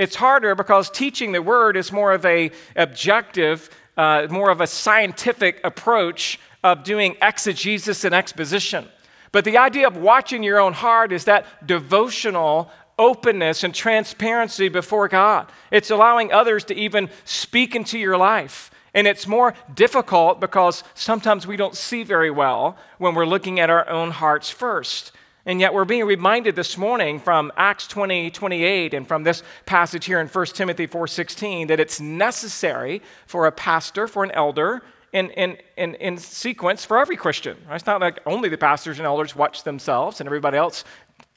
It's 0.00 0.16
harder 0.16 0.54
because 0.54 0.88
teaching 0.88 1.32
the 1.32 1.42
word 1.42 1.76
is 1.76 1.92
more 1.92 2.12
of 2.14 2.24
a 2.24 2.52
objective, 2.74 3.68
uh, 3.98 4.28
more 4.30 4.48
of 4.48 4.62
a 4.62 4.66
scientific 4.66 5.60
approach 5.62 6.40
of 6.64 6.84
doing 6.84 7.16
exegesis 7.20 8.02
and 8.04 8.14
exposition. 8.14 8.88
But 9.30 9.44
the 9.44 9.58
idea 9.58 9.86
of 9.86 9.98
watching 9.98 10.42
your 10.42 10.58
own 10.58 10.72
heart 10.72 11.12
is 11.12 11.26
that 11.26 11.66
devotional 11.66 12.70
openness 12.98 13.62
and 13.62 13.74
transparency 13.74 14.70
before 14.70 15.06
God. 15.06 15.52
It's 15.70 15.90
allowing 15.90 16.32
others 16.32 16.64
to 16.64 16.74
even 16.74 17.10
speak 17.26 17.76
into 17.76 17.98
your 17.98 18.16
life. 18.16 18.70
And 18.94 19.06
it's 19.06 19.26
more 19.26 19.52
difficult 19.74 20.40
because 20.40 20.82
sometimes 20.94 21.46
we 21.46 21.58
don't 21.58 21.76
see 21.76 22.04
very 22.04 22.30
well 22.30 22.78
when 22.96 23.14
we're 23.14 23.26
looking 23.26 23.60
at 23.60 23.68
our 23.68 23.86
own 23.86 24.12
hearts 24.12 24.48
first. 24.48 25.12
And 25.46 25.60
yet 25.60 25.72
we're 25.72 25.84
being 25.84 26.04
reminded 26.04 26.54
this 26.54 26.76
morning 26.76 27.18
from 27.18 27.50
Acts 27.56 27.86
20, 27.86 28.30
28 28.30 28.94
and 28.94 29.08
from 29.08 29.24
this 29.24 29.42
passage 29.64 30.04
here 30.04 30.20
in 30.20 30.28
1 30.28 30.46
Timothy 30.46 30.86
4:16 30.86 31.68
that 31.68 31.80
it's 31.80 32.00
necessary 32.00 33.00
for 33.26 33.46
a 33.46 33.52
pastor, 33.52 34.06
for 34.06 34.22
an 34.22 34.30
elder, 34.32 34.82
in, 35.12 35.30
in, 35.30 35.56
in, 35.76 35.94
in 35.96 36.18
sequence 36.18 36.84
for 36.84 36.98
every 36.98 37.16
Christian. 37.16 37.56
It's 37.70 37.86
not 37.86 38.00
like 38.00 38.20
only 38.26 38.48
the 38.48 38.58
pastors 38.58 38.98
and 38.98 39.06
elders 39.06 39.34
watch 39.34 39.64
themselves 39.64 40.20
and 40.20 40.28
everybody 40.28 40.56
else 40.56 40.84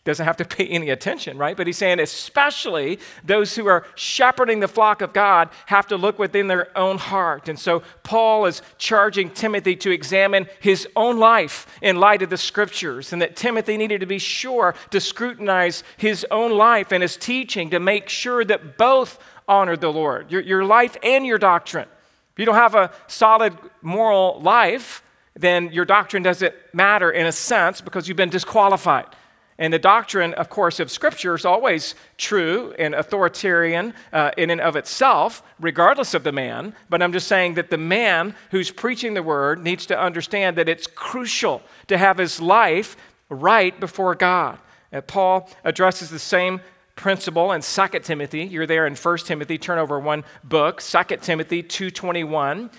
doesn't 0.06 0.26
have 0.26 0.36
to 0.38 0.46
pay 0.46 0.68
any 0.68 0.90
attention, 0.90 1.38
right? 1.38 1.56
But 1.56 1.66
he's 1.66 1.78
saying, 1.78 2.02
especially 2.02 3.00
those 3.24 3.56
who 3.56 3.68
are 3.68 3.86
shepherding 3.96 4.60
the 4.60 4.68
flock 4.68 5.02
of 5.02 5.14
God 5.14 5.50
have 5.68 5.88
to 5.88 5.98
look 5.98 6.20
within 6.20 6.48
their 6.48 6.78
own 6.78 6.98
heart. 6.98 7.48
And 7.48 7.58
so 7.58 7.84
Paul 8.04 8.46
is 8.46 8.62
charging 8.78 9.30
Timothy 9.30 9.78
to 9.78 9.92
examine 9.92 10.48
his 10.60 10.90
own 10.98 11.20
life 11.20 11.68
in 11.82 12.02
light 12.02 12.22
of 12.22 12.30
the 12.30 12.38
scriptures, 12.38 13.14
and 13.14 13.22
that 13.22 13.38
Timothy 13.38 13.78
needed 13.78 14.02
to 14.02 14.06
be 14.06 14.20
sure 14.20 14.76
to 14.92 15.00
scrutinize 15.00 15.84
his 15.96 16.26
own 16.30 16.52
life 16.52 16.92
and 16.92 17.02
his 17.02 17.16
teaching 17.16 17.70
to 17.70 17.80
make 17.80 18.10
sure 18.10 18.44
that 18.44 18.78
both 18.78 19.20
honor 19.48 19.78
the 19.78 19.92
Lord, 19.92 20.32
your, 20.32 20.42
your 20.42 20.66
life 20.66 20.98
and 21.02 21.26
your 21.26 21.38
doctrine. 21.38 21.88
If 22.34 22.40
you 22.40 22.46
don't 22.46 22.56
have 22.56 22.76
a 22.76 22.92
solid 23.08 23.56
moral 23.82 24.42
life, 24.42 25.02
then 25.36 25.72
your 25.72 25.86
doctrine 25.86 26.24
doesn't 26.24 26.54
matter 26.74 27.10
in 27.10 27.26
a 27.26 27.32
sense 27.32 27.80
because 27.80 28.08
you've 28.08 28.18
been 28.18 28.30
disqualified. 28.30 29.06
And 29.64 29.72
the 29.72 29.80
doctrine, 29.80 30.34
of 30.34 30.50
course, 30.50 30.82
of 30.82 30.92
Scripture 30.92 31.36
is 31.36 31.46
always 31.46 31.96
true 32.18 32.76
and 32.78 32.94
authoritarian 32.94 33.94
uh, 34.12 34.32
in 34.36 34.50
and 34.50 34.60
of 34.60 34.76
itself, 34.76 35.42
regardless 35.58 36.14
of 36.14 36.26
the 36.26 36.34
man. 36.34 36.76
But 36.90 37.02
I'm 37.02 37.14
just 37.14 37.30
saying 37.30 37.54
that 37.54 37.70
the 37.70 37.78
man 37.78 38.36
who's 38.52 38.72
preaching 38.72 39.14
the 39.14 39.24
word 39.24 39.64
needs 39.64 39.86
to 39.86 39.98
understand 39.98 40.58
that 40.58 40.68
it's 40.68 40.86
crucial 40.86 41.62
to 41.88 41.98
have 41.98 42.18
his 42.18 42.42
life 42.42 42.98
right 43.30 43.80
before 43.80 44.16
God. 44.16 44.60
And 44.92 45.08
Paul 45.08 45.50
addresses 45.64 46.10
the 46.10 46.20
same 46.20 46.60
principle 46.98 47.54
in 47.54 47.62
2 47.62 47.88
Timothy. 48.00 48.44
You're 48.44 48.68
there 48.68 48.86
in 48.86 48.96
1 48.96 49.18
Timothy, 49.20 49.58
turn 49.58 49.80
over 49.80 49.98
one 49.98 50.26
book, 50.44 50.82
2 50.82 51.22
Timothy 51.22 51.64
2:21. 51.64 52.70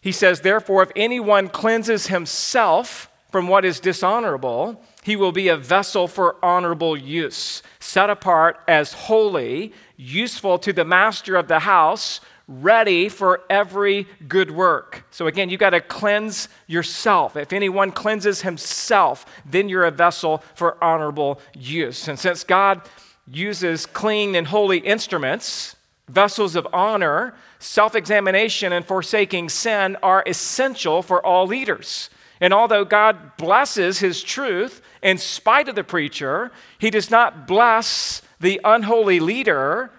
He 0.00 0.12
says, 0.12 0.40
"Therefore 0.40 0.82
if 0.82 0.92
anyone 0.96 1.50
cleanses 1.50 2.06
himself 2.06 3.10
from 3.30 3.48
what 3.48 3.66
is 3.66 3.80
dishonorable, 3.80 4.82
he 5.02 5.16
will 5.16 5.32
be 5.32 5.48
a 5.48 5.56
vessel 5.56 6.06
for 6.06 6.36
honorable 6.44 6.96
use, 6.96 7.62
set 7.80 8.08
apart 8.08 8.60
as 8.68 8.92
holy, 8.92 9.72
useful 9.96 10.58
to 10.60 10.72
the 10.72 10.84
master 10.84 11.36
of 11.36 11.48
the 11.48 11.60
house, 11.60 12.20
ready 12.46 13.08
for 13.08 13.42
every 13.50 14.06
good 14.28 14.50
work. 14.50 15.04
So 15.10 15.26
again, 15.26 15.50
you 15.50 15.58
got 15.58 15.70
to 15.70 15.80
cleanse 15.80 16.48
yourself. 16.66 17.36
If 17.36 17.52
anyone 17.52 17.90
cleanses 17.90 18.42
himself, 18.42 19.26
then 19.44 19.68
you're 19.68 19.84
a 19.84 19.90
vessel 19.90 20.42
for 20.54 20.82
honorable 20.82 21.40
use. 21.54 22.06
And 22.08 22.18
since 22.18 22.44
God 22.44 22.82
uses 23.26 23.86
clean 23.86 24.34
and 24.34 24.46
holy 24.46 24.78
instruments, 24.78 25.76
vessels 26.08 26.54
of 26.54 26.66
honor, 26.72 27.34
self 27.58 27.94
examination 27.96 28.72
and 28.72 28.84
forsaking 28.84 29.48
sin 29.48 29.96
are 30.02 30.22
essential 30.26 31.02
for 31.02 31.24
all 31.24 31.46
leaders. 31.46 32.10
And 32.42 32.52
although 32.52 32.84
God 32.84 33.36
blesses 33.36 34.00
his 34.00 34.20
truth 34.20 34.82
in 35.00 35.16
spite 35.16 35.68
of 35.68 35.76
the 35.76 35.84
preacher, 35.84 36.50
he 36.76 36.90
does 36.90 37.08
not 37.08 37.46
bless 37.46 38.20
the 38.40 38.60
unholy 38.64 39.20
leader, 39.20 39.92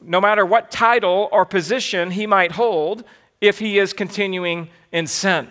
no 0.00 0.20
matter 0.20 0.44
what 0.44 0.72
title 0.72 1.28
or 1.30 1.46
position 1.46 2.10
he 2.10 2.26
might 2.26 2.52
hold, 2.52 3.04
if 3.40 3.60
he 3.60 3.78
is 3.78 3.92
continuing 3.92 4.68
in 4.90 5.06
sin. 5.06 5.46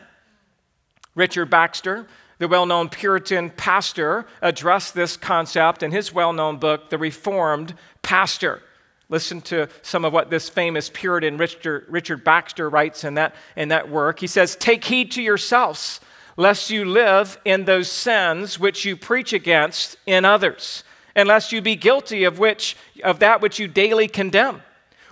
Richard 1.16 1.50
Baxter, 1.50 2.06
the 2.38 2.50
well 2.50 2.66
known 2.66 2.90
Puritan 2.90 3.50
pastor, 3.52 4.26
addressed 4.42 4.94
this 4.94 5.16
concept 5.16 5.84
in 5.84 5.92
his 5.92 6.12
well 6.12 6.34
known 6.34 6.58
book, 6.58 6.90
The 6.90 6.98
Reformed 6.98 7.76
Pastor. 8.02 8.62
Listen 9.08 9.40
to 9.40 9.70
some 9.82 10.04
of 10.04 10.12
what 10.12 10.32
this 10.32 10.50
famous 10.50 10.90
Puritan 10.90 11.38
Richard, 11.38 11.86
Richard 11.88 12.26
Baxter 12.26 12.70
writes 12.70 13.06
in 13.06 13.14
that, 13.14 13.36
in 13.56 13.70
that 13.70 13.90
work. 13.90 14.20
He 14.20 14.28
says, 14.28 14.58
Take 14.58 14.84
heed 14.84 15.12
to 15.12 15.22
yourselves 15.22 16.02
lest 16.38 16.70
you 16.70 16.86
live 16.86 17.38
in 17.46 17.66
those 17.66 17.90
sins 17.90 18.60
which 18.60 18.86
you 18.86 18.96
preach 18.96 19.34
against 19.34 19.98
in 20.06 20.26
others, 20.26 20.84
and 21.16 21.28
lest 21.28 21.52
you 21.52 21.62
be 21.62 21.76
guilty 21.76 22.24
of 22.24 22.40
which 22.40 22.76
of 23.04 23.20
that 23.20 23.42
which 23.42 23.60
you 23.60 23.68
daily 23.68 24.08
condemn. 24.08 24.62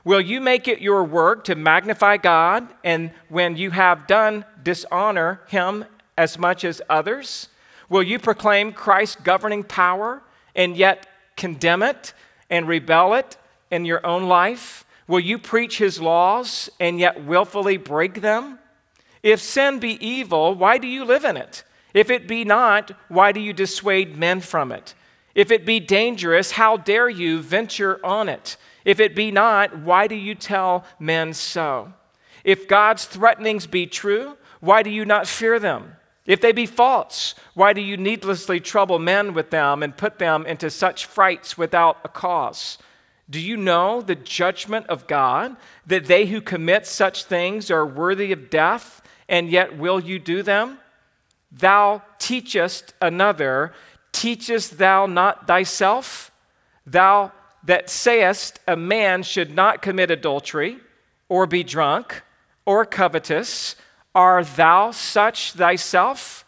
Will 0.06 0.20
you 0.20 0.42
make 0.42 0.68
it 0.68 0.82
your 0.82 1.03
work 1.03 1.46
to 1.46 1.56
magnify 1.56 2.18
God, 2.18 2.68
and 2.84 3.12
when 3.30 3.56
you 3.56 3.72
have 3.72 4.06
done, 4.06 4.44
dishonor 4.62 5.42
him 5.48 5.86
as 6.18 6.38
much 6.38 6.65
as 6.65 6.82
others? 6.89 7.48
Will 7.88 8.03
you 8.03 8.20
proclaim 8.20 8.74
Christ's 8.74 9.18
governing 9.18 9.63
power 9.63 10.22
and 10.56 10.75
yet 10.75 11.08
condemn 11.38 11.84
it 11.84 12.13
and 12.50 12.68
rebel 12.68 13.13
it 13.13 13.38
in 13.72 13.86
your 13.86 14.06
own 14.06 14.24
life? 14.24 14.86
Will 15.08 15.20
you 15.20 15.38
preach 15.38 15.77
his 15.77 16.01
laws 16.01 16.70
and 16.80 17.00
yet 17.00 17.24
willfully 17.24 17.77
break 17.77 18.22
them? 18.22 18.60
If 19.24 19.42
sin 19.42 19.80
be 19.80 20.06
evil, 20.06 20.53
why 20.53 20.77
do 20.77 20.88
you 20.88 21.06
live 21.06 21.24
in 21.24 21.38
it? 21.38 21.63
If 21.94 22.10
it 22.10 22.27
be 22.27 22.44
not, 22.44 22.92
why 23.08 23.32
do 23.32 23.39
you 23.39 23.53
dissuade 23.53 24.18
men 24.18 24.42
from 24.42 24.72
it? 24.72 24.94
If 25.34 25.50
it 25.50 25.65
be 25.65 25.80
dangerous, 25.80 26.51
how 26.51 26.77
dare 26.77 27.10
you 27.10 27.42
venture 27.42 28.00
on 28.06 28.30
it? 28.30 28.58
If 28.86 29.00
it 29.00 29.15
be 29.15 29.32
not, 29.32 29.80
why 29.80 30.08
do 30.08 30.15
you 30.15 30.36
tell 30.36 30.84
men 31.00 31.34
so? 31.34 31.94
If 32.44 32.68
God's 32.68 33.06
threatenings 33.06 33.65
be 33.65 33.88
true, 33.88 34.38
why 34.60 34.84
do 34.84 34.89
you 34.89 35.06
not 35.06 35.27
fear 35.27 35.58
them? 35.58 35.96
If 36.25 36.42
they 36.42 36.51
be 36.51 36.65
false, 36.65 37.36
why 37.53 37.74
do 37.74 37.82
you 37.82 37.98
needlessly 37.98 38.60
trouble 38.60 39.00
men 39.00 39.34
with 39.34 39.50
them 39.50 39.84
and 39.84 39.96
put 39.96 40.20
them 40.20 40.46
into 40.46 40.70
such 40.70 41.06
frights 41.06 41.58
without 41.58 41.98
a 42.03 42.10
cause? 42.10 42.77
Do 43.30 43.39
you 43.39 43.58
know 43.58 44.01
the 44.01 44.15
judgment 44.15 44.88
of 44.88 45.08
God, 45.08 45.56
that 45.86 46.06
they 46.06 46.25
who 46.25 46.42
commit 46.42 46.86
such 46.86 47.25
things 47.25 47.72
are 47.72 47.86
worthy 47.86 48.32
of 48.32 48.50
death? 48.50 49.01
And 49.27 49.50
yet 49.50 49.77
will 49.77 50.00
you 50.00 50.20
do 50.20 50.44
them? 50.44 50.80
Thou 51.51 52.01
teachest 52.20 52.94
another, 53.01 53.74
teachest 54.12 54.77
thou 54.77 55.06
not 55.06 55.48
thyself? 55.48 56.32
Thou 56.86 57.32
that 57.63 57.89
sayest 57.89 58.60
a 58.68 58.75
man 58.75 59.24
should 59.24 59.56
not 59.56 59.82
commit 59.82 60.12
adultery, 60.12 60.77
or 61.30 61.46
be 61.48 61.63
drunk, 61.63 62.22
or 62.65 62.86
covetous, 62.86 63.75
are 64.13 64.44
thou 64.44 64.92
such 64.92 65.53
thyself? 65.53 66.46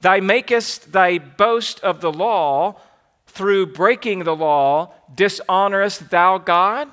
Thou 0.00 0.18
makest 0.20 0.92
thy 0.92 1.18
boast 1.18 1.80
of 1.80 2.00
the 2.00 2.12
law, 2.12 2.80
through 3.26 3.66
breaking 3.66 4.24
the 4.24 4.34
law, 4.34 4.92
dishonorest 5.14 6.10
thou 6.10 6.38
God? 6.38 6.90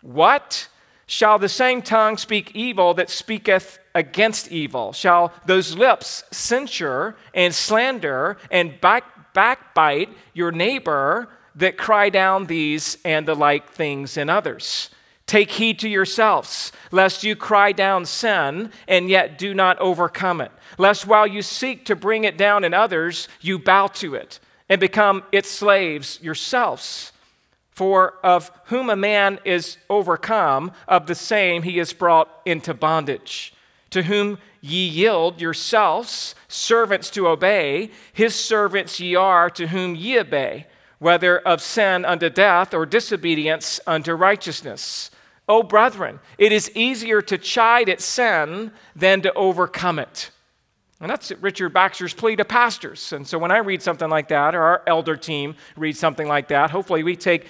What? 0.00 0.68
Shall 1.08 1.40
the 1.40 1.48
same 1.48 1.82
tongue 1.82 2.16
speak 2.16 2.54
evil 2.54 2.94
that 2.94 3.10
speaketh 3.10 3.80
against 3.96 4.52
evil? 4.52 4.92
Shall 4.92 5.32
those 5.44 5.74
lips 5.74 6.22
censure 6.30 7.16
and 7.34 7.52
slander 7.52 8.36
and 8.52 8.80
back, 8.80 9.34
backbite 9.34 10.10
your 10.32 10.52
neighbor? 10.52 11.28
that 11.58 11.76
cry 11.76 12.08
down 12.08 12.46
these 12.46 12.98
and 13.04 13.26
the 13.26 13.34
like 13.34 13.70
things 13.70 14.16
in 14.16 14.30
others. 14.30 14.90
Take 15.26 15.50
heed 15.50 15.78
to 15.80 15.88
yourselves, 15.88 16.72
lest 16.90 17.24
you 17.24 17.36
cry 17.36 17.72
down 17.72 18.06
sin 18.06 18.70
and 18.86 19.10
yet 19.10 19.36
do 19.38 19.52
not 19.52 19.78
overcome 19.78 20.40
it. 20.40 20.52
Lest 20.78 21.06
while 21.06 21.26
you 21.26 21.42
seek 21.42 21.84
to 21.86 21.96
bring 21.96 22.24
it 22.24 22.38
down 22.38 22.64
in 22.64 22.72
others, 22.72 23.28
you 23.40 23.58
bow 23.58 23.88
to 23.88 24.14
it 24.14 24.38
and 24.68 24.80
become 24.80 25.22
its 25.32 25.50
slaves 25.50 26.18
yourselves. 26.22 27.12
For 27.78 28.14
of 28.24 28.50
whom 28.64 28.90
a 28.90 28.96
man 28.96 29.38
is 29.44 29.76
overcome, 29.88 30.72
of 30.88 31.06
the 31.06 31.14
same 31.14 31.62
he 31.62 31.78
is 31.78 31.92
brought 31.92 32.28
into 32.44 32.74
bondage. 32.74 33.54
To 33.90 34.02
whom 34.02 34.38
ye 34.60 34.88
yield 34.88 35.40
yourselves, 35.40 36.34
servants 36.48 37.08
to 37.10 37.28
obey, 37.28 37.92
his 38.12 38.34
servants 38.34 38.98
ye 38.98 39.14
are, 39.14 39.48
to 39.50 39.68
whom 39.68 39.94
ye 39.94 40.18
obey, 40.18 40.66
whether 40.98 41.38
of 41.38 41.62
sin 41.62 42.04
unto 42.04 42.28
death 42.28 42.74
or 42.74 42.84
disobedience 42.84 43.78
unto 43.86 44.12
righteousness. 44.12 45.12
O 45.48 45.62
brethren, 45.62 46.18
it 46.36 46.50
is 46.50 46.72
easier 46.74 47.22
to 47.22 47.38
chide 47.38 47.88
at 47.88 48.00
sin 48.00 48.72
than 48.96 49.22
to 49.22 49.32
overcome 49.34 50.00
it. 50.00 50.32
And 51.00 51.08
that's 51.08 51.30
Richard 51.40 51.72
Baxter's 51.72 52.12
plea 52.12 52.34
to 52.34 52.44
pastors. 52.44 53.12
And 53.12 53.24
so 53.24 53.38
when 53.38 53.52
I 53.52 53.58
read 53.58 53.82
something 53.82 54.10
like 54.10 54.28
that, 54.28 54.56
or 54.56 54.62
our 54.62 54.82
elder 54.84 55.16
team 55.16 55.54
reads 55.76 56.00
something 56.00 56.26
like 56.26 56.48
that, 56.48 56.70
hopefully 56.70 57.04
we 57.04 57.14
take, 57.14 57.46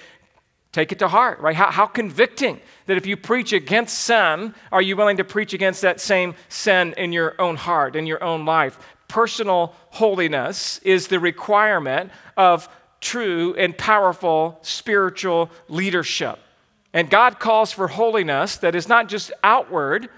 take 0.71 0.91
it 0.91 0.99
to 0.99 1.07
heart, 1.07 1.39
right? 1.39 1.55
How, 1.55 1.71
how 1.71 1.85
convicting 1.85 2.59
that 2.85 2.97
if 2.97 3.05
you 3.05 3.17
preach 3.17 3.53
against 3.53 3.97
sin, 3.97 4.53
are 4.71 4.81
you 4.81 4.95
willing 4.95 5.17
to 5.17 5.23
preach 5.23 5.53
against 5.53 5.81
that 5.81 5.99
same 5.99 6.35
sin 6.47 6.93
in 6.97 7.11
your 7.11 7.39
own 7.39 7.55
heart, 7.55 7.95
in 7.95 8.05
your 8.05 8.23
own 8.23 8.45
life? 8.45 8.77
Personal 9.07 9.73
holiness 9.89 10.79
is 10.79 11.07
the 11.07 11.19
requirement 11.19 12.11
of 12.37 12.69
true 13.01 13.55
and 13.55 13.77
powerful 13.77 14.59
spiritual 14.61 15.49
leadership. 15.67 16.39
And 16.93 17.09
God 17.09 17.39
calls 17.39 17.71
for 17.71 17.87
holiness 17.87 18.57
that 18.57 18.75
is 18.75 18.87
not 18.87 19.09
just 19.09 19.31
outward 19.43 20.09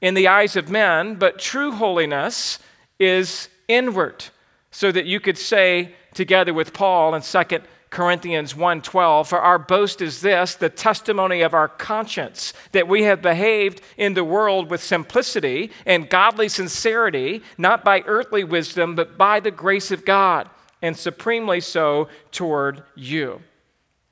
in 0.00 0.14
the 0.14 0.28
eyes 0.28 0.56
of 0.56 0.68
men, 0.68 1.14
but 1.14 1.38
true 1.38 1.72
holiness 1.72 2.58
is 2.98 3.48
inward, 3.68 4.24
so 4.70 4.92
that 4.92 5.06
you 5.06 5.20
could 5.20 5.38
say 5.38 5.94
together 6.12 6.52
with 6.52 6.74
Paul 6.74 7.14
in 7.14 7.22
2 7.22 7.60
Corinthians 7.94 8.54
1:12 8.54 9.28
for 9.28 9.40
our 9.40 9.56
boast 9.56 10.02
is 10.02 10.20
this 10.20 10.56
the 10.56 10.68
testimony 10.68 11.42
of 11.42 11.54
our 11.54 11.68
conscience 11.68 12.52
that 12.72 12.88
we 12.88 13.04
have 13.04 13.22
behaved 13.22 13.80
in 13.96 14.14
the 14.14 14.24
world 14.24 14.68
with 14.68 14.82
simplicity 14.82 15.70
and 15.86 16.10
godly 16.10 16.48
sincerity 16.48 17.40
not 17.56 17.84
by 17.84 18.02
earthly 18.06 18.42
wisdom 18.42 18.96
but 18.96 19.16
by 19.16 19.38
the 19.38 19.52
grace 19.52 19.92
of 19.92 20.04
God 20.04 20.50
and 20.82 20.96
supremely 20.96 21.60
so 21.60 22.08
toward 22.32 22.82
you. 22.96 23.40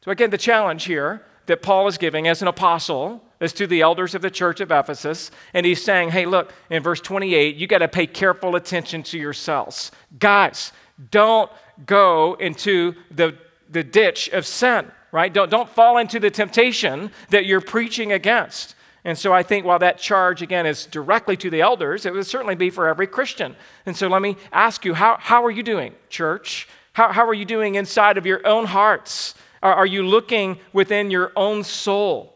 So 0.05 0.13
again 0.13 0.31
the 0.31 0.39
challenge 0.39 0.85
here 0.85 1.25
that 1.47 1.61
Paul 1.61 1.89
is 1.89 1.99
giving 1.99 2.29
as 2.29 2.41
an 2.41 2.47
apostle 2.47 3.25
is 3.41 3.53
to 3.55 3.67
the 3.67 3.81
elders 3.81 4.15
of 4.15 4.23
the 4.23 4.31
church 4.31 4.61
of 4.61 4.71
Ephesus. 4.71 5.33
And 5.53 5.67
he's 5.67 5.83
saying, 5.83 6.11
hey, 6.11 6.27
look, 6.27 6.53
in 6.71 6.81
verse 6.81 7.01
28, 7.01 7.57
you 7.57 7.67
got 7.67 7.79
to 7.79 7.89
pay 7.89 8.07
careful 8.07 8.55
attention 8.55 9.03
to 9.03 9.19
yourselves. 9.19 9.91
Guys, 10.21 10.71
don't 11.11 11.51
go 11.85 12.35
into 12.35 12.95
the, 13.11 13.37
the 13.73 13.83
ditch 13.83 14.29
of 14.29 14.47
sin, 14.47 14.91
right? 15.11 15.33
Don't, 15.33 15.51
don't 15.51 15.69
fall 15.69 15.99
into 15.99 16.21
the 16.21 16.31
temptation 16.31 17.11
that 17.31 17.47
you're 17.47 17.61
preaching 17.61 18.13
against. 18.13 18.75
And 19.05 19.19
so 19.19 19.33
I 19.33 19.43
think 19.43 19.67
while 19.67 19.81
that 19.81 19.99
charge, 19.99 20.43
again, 20.43 20.65
is 20.65 20.87
directly 20.87 21.37
to 21.39 21.51
the 21.51 21.61
elders, 21.61 22.07
it 22.07 22.13
would 22.13 22.27
certainly 22.27 22.55
be 22.55 22.71
for 22.71 22.87
every 22.87 23.07
Christian. 23.09 23.57
And 23.85 23.97
so 23.97 24.07
let 24.09 24.23
me 24.23 24.37
ask 24.53 24.85
you, 24.85 24.95
how, 24.95 25.17
how 25.19 25.45
are 25.45 25.51
you 25.51 25.65
doing, 25.65 25.95
church? 26.09 26.69
How, 26.93 27.13
how 27.13 27.27
are 27.27 27.35
you 27.35 27.45
doing 27.45 27.75
inside 27.75 28.17
of 28.17 28.27
your 28.27 28.47
own 28.47 28.67
hearts? 28.67 29.35
Are, 29.63 29.75
are 29.75 29.87
you 29.87 30.05
looking 30.05 30.59
within 30.73 31.11
your 31.11 31.33
own 31.35 31.65
soul? 31.65 32.33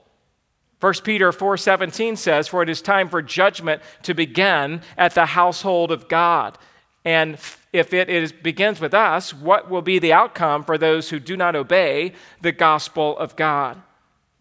1 0.81 0.93
Peter 1.05 1.33
4:17 1.33 2.19
says, 2.19 2.49
"For 2.49 2.63
it 2.63 2.69
is 2.69 2.83
time 2.83 3.09
for 3.09 3.23
judgment 3.23 3.81
to 4.03 4.13
begin 4.13 4.83
at 4.99 5.15
the 5.15 5.27
household 5.27 5.91
of 5.91 6.07
God." 6.07 6.59
And 7.07 7.39
if 7.73 7.95
it 7.95 8.11
is, 8.11 8.33
begins 8.33 8.81
with 8.81 8.93
us, 8.93 9.33
what 9.33 9.71
will 9.71 9.81
be 9.81 10.01
the 10.01 10.13
outcome 10.13 10.65
for 10.65 10.77
those 10.77 11.09
who 11.09 11.21
do 11.21 11.37
not 11.37 11.55
obey 11.55 12.15
the 12.41 12.51
gospel 12.51 13.17
of 13.17 13.37
God? 13.37 13.81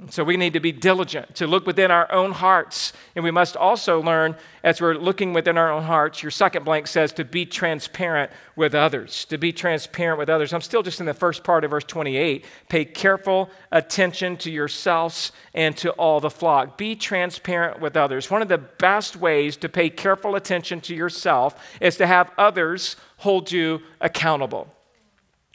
So 0.09 0.25
we 0.25 0.35
need 0.35 0.51
to 0.53 0.59
be 0.59 0.73
diligent 0.73 1.35
to 1.35 1.47
look 1.47 1.65
within 1.65 1.89
our 1.89 2.11
own 2.11 2.33
hearts. 2.33 2.91
And 3.15 3.23
we 3.23 3.31
must 3.31 3.55
also 3.55 4.01
learn, 4.01 4.35
as 4.61 4.81
we're 4.81 4.95
looking 4.95 5.31
within 5.31 5.57
our 5.57 5.71
own 5.71 5.83
hearts, 5.83 6.21
your 6.21 6.31
second 6.31 6.65
blank 6.65 6.87
says 6.87 7.13
to 7.13 7.23
be 7.23 7.45
transparent 7.45 8.29
with 8.57 8.75
others. 8.75 9.23
To 9.25 9.37
be 9.37 9.53
transparent 9.53 10.19
with 10.19 10.29
others. 10.29 10.51
I'm 10.51 10.59
still 10.59 10.83
just 10.83 10.99
in 10.99 11.05
the 11.05 11.13
first 11.13 11.45
part 11.45 11.63
of 11.63 11.71
verse 11.71 11.85
28. 11.85 12.43
Pay 12.67 12.83
careful 12.83 13.49
attention 13.71 14.35
to 14.37 14.51
yourselves 14.51 15.31
and 15.53 15.77
to 15.77 15.91
all 15.91 16.19
the 16.19 16.29
flock. 16.29 16.77
Be 16.77 16.97
transparent 16.97 17.79
with 17.79 17.95
others. 17.95 18.29
One 18.29 18.41
of 18.41 18.49
the 18.49 18.57
best 18.57 19.15
ways 19.15 19.55
to 19.57 19.69
pay 19.69 19.89
careful 19.89 20.35
attention 20.35 20.81
to 20.81 20.93
yourself 20.93 21.55
is 21.79 21.95
to 21.97 22.05
have 22.05 22.31
others 22.37 22.97
hold 23.19 23.49
you 23.49 23.79
accountable. 24.01 24.67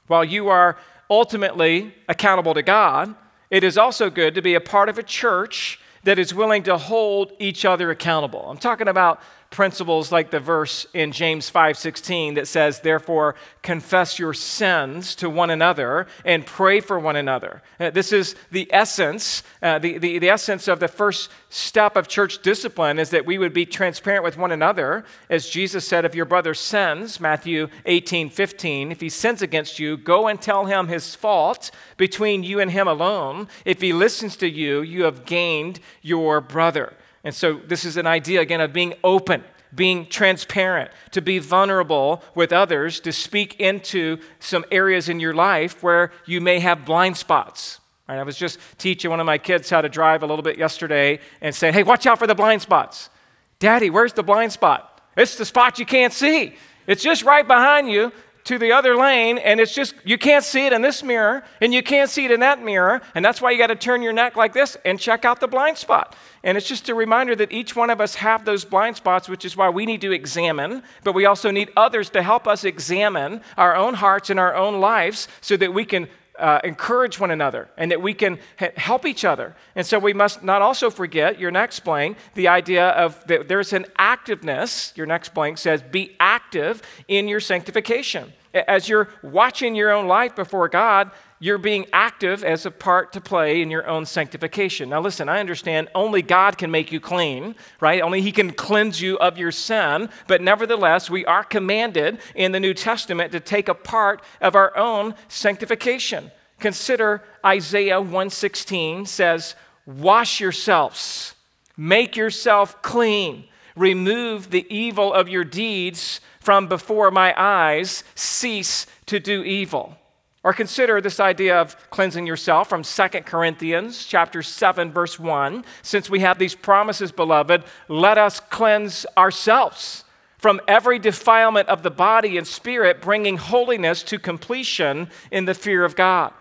While 0.06 0.24
you 0.24 0.48
are 0.48 0.78
ultimately 1.10 1.94
accountable 2.08 2.54
to 2.54 2.62
God, 2.62 3.14
it 3.50 3.64
is 3.64 3.76
also 3.76 4.10
good 4.10 4.34
to 4.34 4.42
be 4.42 4.54
a 4.54 4.60
part 4.60 4.88
of 4.88 4.98
a 4.98 5.02
church 5.02 5.80
that 6.04 6.18
is 6.18 6.32
willing 6.32 6.62
to 6.62 6.78
hold 6.78 7.32
each 7.38 7.64
other 7.64 7.90
accountable. 7.90 8.46
I'm 8.48 8.58
talking 8.58 8.88
about 8.88 9.20
principles 9.50 10.12
like 10.12 10.30
the 10.30 10.38
verse 10.38 10.86
in 10.94 11.10
James 11.10 11.50
5:16 11.50 12.34
that 12.34 12.46
says 12.46 12.80
therefore 12.80 13.34
confess 13.62 14.16
your 14.16 14.32
sins 14.32 15.16
to 15.16 15.28
one 15.28 15.50
another 15.50 16.06
and 16.24 16.46
pray 16.46 16.78
for 16.78 17.00
one 17.00 17.16
another. 17.16 17.60
Uh, 17.80 17.90
this 17.90 18.12
is 18.12 18.36
the 18.52 18.68
essence 18.72 19.42
uh, 19.60 19.78
the, 19.80 19.98
the, 19.98 20.20
the 20.20 20.30
essence 20.30 20.68
of 20.68 20.78
the 20.78 20.86
first 20.86 21.30
step 21.48 21.96
of 21.96 22.06
church 22.06 22.42
discipline 22.42 22.98
is 23.00 23.10
that 23.10 23.26
we 23.26 23.38
would 23.38 23.52
be 23.52 23.66
transparent 23.66 24.22
with 24.22 24.38
one 24.38 24.52
another. 24.52 25.04
As 25.28 25.48
Jesus 25.48 25.86
said 25.86 26.04
if 26.04 26.14
your 26.14 26.26
brother 26.26 26.54
sins 26.54 27.18
Matthew 27.18 27.66
18:15 27.86 28.92
if 28.92 29.00
he 29.00 29.08
sins 29.08 29.42
against 29.42 29.80
you 29.80 29.96
go 29.96 30.28
and 30.28 30.40
tell 30.40 30.66
him 30.66 30.86
his 30.86 31.16
fault 31.16 31.72
between 31.96 32.44
you 32.44 32.60
and 32.60 32.70
him 32.70 32.86
alone. 32.86 33.48
If 33.64 33.80
he 33.80 33.92
listens 33.92 34.36
to 34.36 34.48
you 34.48 34.80
you 34.80 35.02
have 35.02 35.26
gained 35.26 35.80
your 36.02 36.40
brother 36.40 36.94
and 37.22 37.34
so, 37.34 37.60
this 37.66 37.84
is 37.84 37.96
an 37.96 38.06
idea, 38.06 38.40
again, 38.40 38.60
of 38.60 38.72
being 38.72 38.94
open, 39.04 39.44
being 39.74 40.06
transparent, 40.06 40.90
to 41.10 41.20
be 41.20 41.38
vulnerable 41.38 42.22
with 42.34 42.52
others, 42.52 42.98
to 43.00 43.12
speak 43.12 43.60
into 43.60 44.18
some 44.38 44.64
areas 44.70 45.08
in 45.08 45.20
your 45.20 45.34
life 45.34 45.82
where 45.82 46.12
you 46.24 46.40
may 46.40 46.60
have 46.60 46.84
blind 46.84 47.16
spots. 47.16 47.80
Right? 48.08 48.18
I 48.18 48.22
was 48.22 48.36
just 48.36 48.58
teaching 48.78 49.10
one 49.10 49.20
of 49.20 49.26
my 49.26 49.38
kids 49.38 49.68
how 49.68 49.82
to 49.82 49.88
drive 49.88 50.22
a 50.22 50.26
little 50.26 50.42
bit 50.42 50.58
yesterday 50.58 51.20
and 51.40 51.54
saying, 51.54 51.74
hey, 51.74 51.82
watch 51.82 52.06
out 52.06 52.18
for 52.18 52.26
the 52.26 52.34
blind 52.34 52.62
spots. 52.62 53.10
Daddy, 53.58 53.90
where's 53.90 54.14
the 54.14 54.22
blind 54.22 54.52
spot? 54.52 55.00
It's 55.16 55.36
the 55.36 55.44
spot 55.44 55.78
you 55.78 55.86
can't 55.86 56.12
see. 56.12 56.54
It's 56.86 57.02
just 57.02 57.22
right 57.22 57.46
behind 57.46 57.90
you 57.90 58.10
to 58.44 58.58
the 58.58 58.72
other 58.72 58.96
lane, 58.96 59.38
and 59.38 59.60
it's 59.60 59.74
just, 59.74 59.94
you 60.04 60.18
can't 60.18 60.44
see 60.44 60.66
it 60.66 60.72
in 60.72 60.82
this 60.82 61.02
mirror, 61.02 61.42
and 61.60 61.74
you 61.74 61.82
can't 61.82 62.10
see 62.10 62.24
it 62.24 62.30
in 62.30 62.40
that 62.40 62.62
mirror, 62.62 63.00
and 63.14 63.24
that's 63.24 63.40
why 63.40 63.50
you 63.50 63.58
got 63.58 63.68
to 63.68 63.76
turn 63.76 64.02
your 64.02 64.12
neck 64.12 64.36
like 64.36 64.52
this 64.52 64.76
and 64.84 64.98
check 64.98 65.24
out 65.24 65.40
the 65.40 65.48
blind 65.48 65.76
spot. 65.76 66.16
And 66.42 66.56
it's 66.56 66.66
just 66.66 66.88
a 66.88 66.94
reminder 66.94 67.36
that 67.36 67.52
each 67.52 67.76
one 67.76 67.90
of 67.90 68.00
us 68.00 68.14
have 68.16 68.44
those 68.44 68.64
blind 68.64 68.96
spots, 68.96 69.28
which 69.28 69.44
is 69.44 69.56
why 69.56 69.68
we 69.68 69.84
need 69.84 70.00
to 70.00 70.12
examine, 70.12 70.82
but 71.04 71.14
we 71.14 71.26
also 71.26 71.50
need 71.50 71.70
others 71.76 72.10
to 72.10 72.22
help 72.22 72.46
us 72.46 72.64
examine 72.64 73.42
our 73.56 73.76
own 73.76 73.94
hearts 73.94 74.30
and 74.30 74.40
our 74.40 74.54
own 74.54 74.80
lives 74.80 75.28
so 75.40 75.56
that 75.56 75.74
we 75.74 75.84
can 75.84 76.08
uh, 76.40 76.60
encourage 76.64 77.20
one 77.20 77.30
another 77.30 77.68
and 77.76 77.90
that 77.90 78.02
we 78.02 78.14
can 78.14 78.38
help 78.76 79.06
each 79.06 79.24
other. 79.24 79.54
And 79.74 79.86
so 79.86 79.98
we 79.98 80.12
must 80.12 80.42
not 80.42 80.62
also 80.62 80.90
forget, 80.90 81.38
your 81.38 81.50
next 81.50 81.80
blank, 81.80 82.16
the 82.34 82.48
idea 82.48 82.88
of 82.88 83.24
that 83.26 83.48
there's 83.48 83.72
an 83.72 83.86
activeness. 83.98 84.96
Your 84.96 85.06
next 85.06 85.34
blank 85.34 85.58
says, 85.58 85.82
be 85.82 86.16
active 86.18 86.82
in 87.06 87.28
your 87.28 87.40
sanctification. 87.40 88.32
As 88.52 88.88
you're 88.88 89.08
watching 89.22 89.76
your 89.76 89.92
own 89.92 90.06
life 90.08 90.34
before 90.34 90.68
God, 90.68 91.10
you're 91.42 91.58
being 91.58 91.86
active 91.90 92.44
as 92.44 92.66
a 92.66 92.70
part 92.70 93.14
to 93.14 93.20
play 93.20 93.62
in 93.62 93.70
your 93.70 93.88
own 93.88 94.04
sanctification. 94.04 94.90
Now, 94.90 95.00
listen, 95.00 95.26
I 95.26 95.40
understand 95.40 95.88
only 95.94 96.20
God 96.20 96.58
can 96.58 96.70
make 96.70 96.92
you 96.92 97.00
clean, 97.00 97.56
right? 97.80 98.02
Only 98.02 98.20
He 98.20 98.30
can 98.30 98.52
cleanse 98.52 99.00
you 99.00 99.18
of 99.18 99.38
your 99.38 99.50
sin. 99.50 100.10
But 100.26 100.42
nevertheless, 100.42 101.08
we 101.08 101.24
are 101.24 101.42
commanded 101.42 102.18
in 102.34 102.52
the 102.52 102.60
New 102.60 102.74
Testament 102.74 103.32
to 103.32 103.40
take 103.40 103.70
a 103.70 103.74
part 103.74 104.22
of 104.42 104.54
our 104.54 104.76
own 104.76 105.14
sanctification. 105.28 106.30
Consider 106.58 107.24
Isaiah 107.44 108.00
116 108.02 109.06
says, 109.06 109.54
Wash 109.86 110.40
yourselves, 110.40 111.34
make 111.74 112.16
yourself 112.16 112.82
clean, 112.82 113.44
remove 113.74 114.50
the 114.50 114.66
evil 114.68 115.10
of 115.14 115.26
your 115.26 115.44
deeds 115.44 116.20
from 116.38 116.68
before 116.68 117.10
my 117.10 117.34
eyes, 117.34 118.04
cease 118.14 118.86
to 119.06 119.18
do 119.18 119.42
evil. 119.42 119.96
Or 120.42 120.54
consider 120.54 121.00
this 121.00 121.20
idea 121.20 121.60
of 121.60 121.76
cleansing 121.90 122.26
yourself 122.26 122.68
from 122.68 122.82
2 122.82 123.08
Corinthians 123.26 124.06
chapter 124.06 124.42
7 124.42 124.90
verse 124.90 125.18
1. 125.18 125.64
Since 125.82 126.08
we 126.08 126.20
have 126.20 126.38
these 126.38 126.54
promises, 126.54 127.12
beloved, 127.12 127.64
let 127.88 128.16
us 128.16 128.40
cleanse 128.40 129.04
ourselves 129.18 130.04
from 130.38 130.60
every 130.66 130.98
defilement 130.98 131.68
of 131.68 131.82
the 131.82 131.90
body 131.90 132.38
and 132.38 132.46
spirit, 132.46 133.02
bringing 133.02 133.36
holiness 133.36 134.02
to 134.04 134.18
completion 134.18 135.10
in 135.30 135.44
the 135.44 135.52
fear 135.52 135.84
of 135.84 135.94
God. 135.94 136.32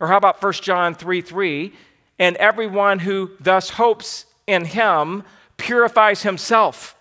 Or 0.00 0.08
how 0.08 0.16
about 0.16 0.42
1 0.42 0.52
John 0.54 0.94
3 0.94 1.20
3? 1.20 1.72
And 2.18 2.36
everyone 2.36 2.98
who 2.98 3.30
thus 3.38 3.70
hopes 3.70 4.26
in 4.48 4.64
him 4.64 5.22
purifies 5.56 6.22
himself 6.22 6.96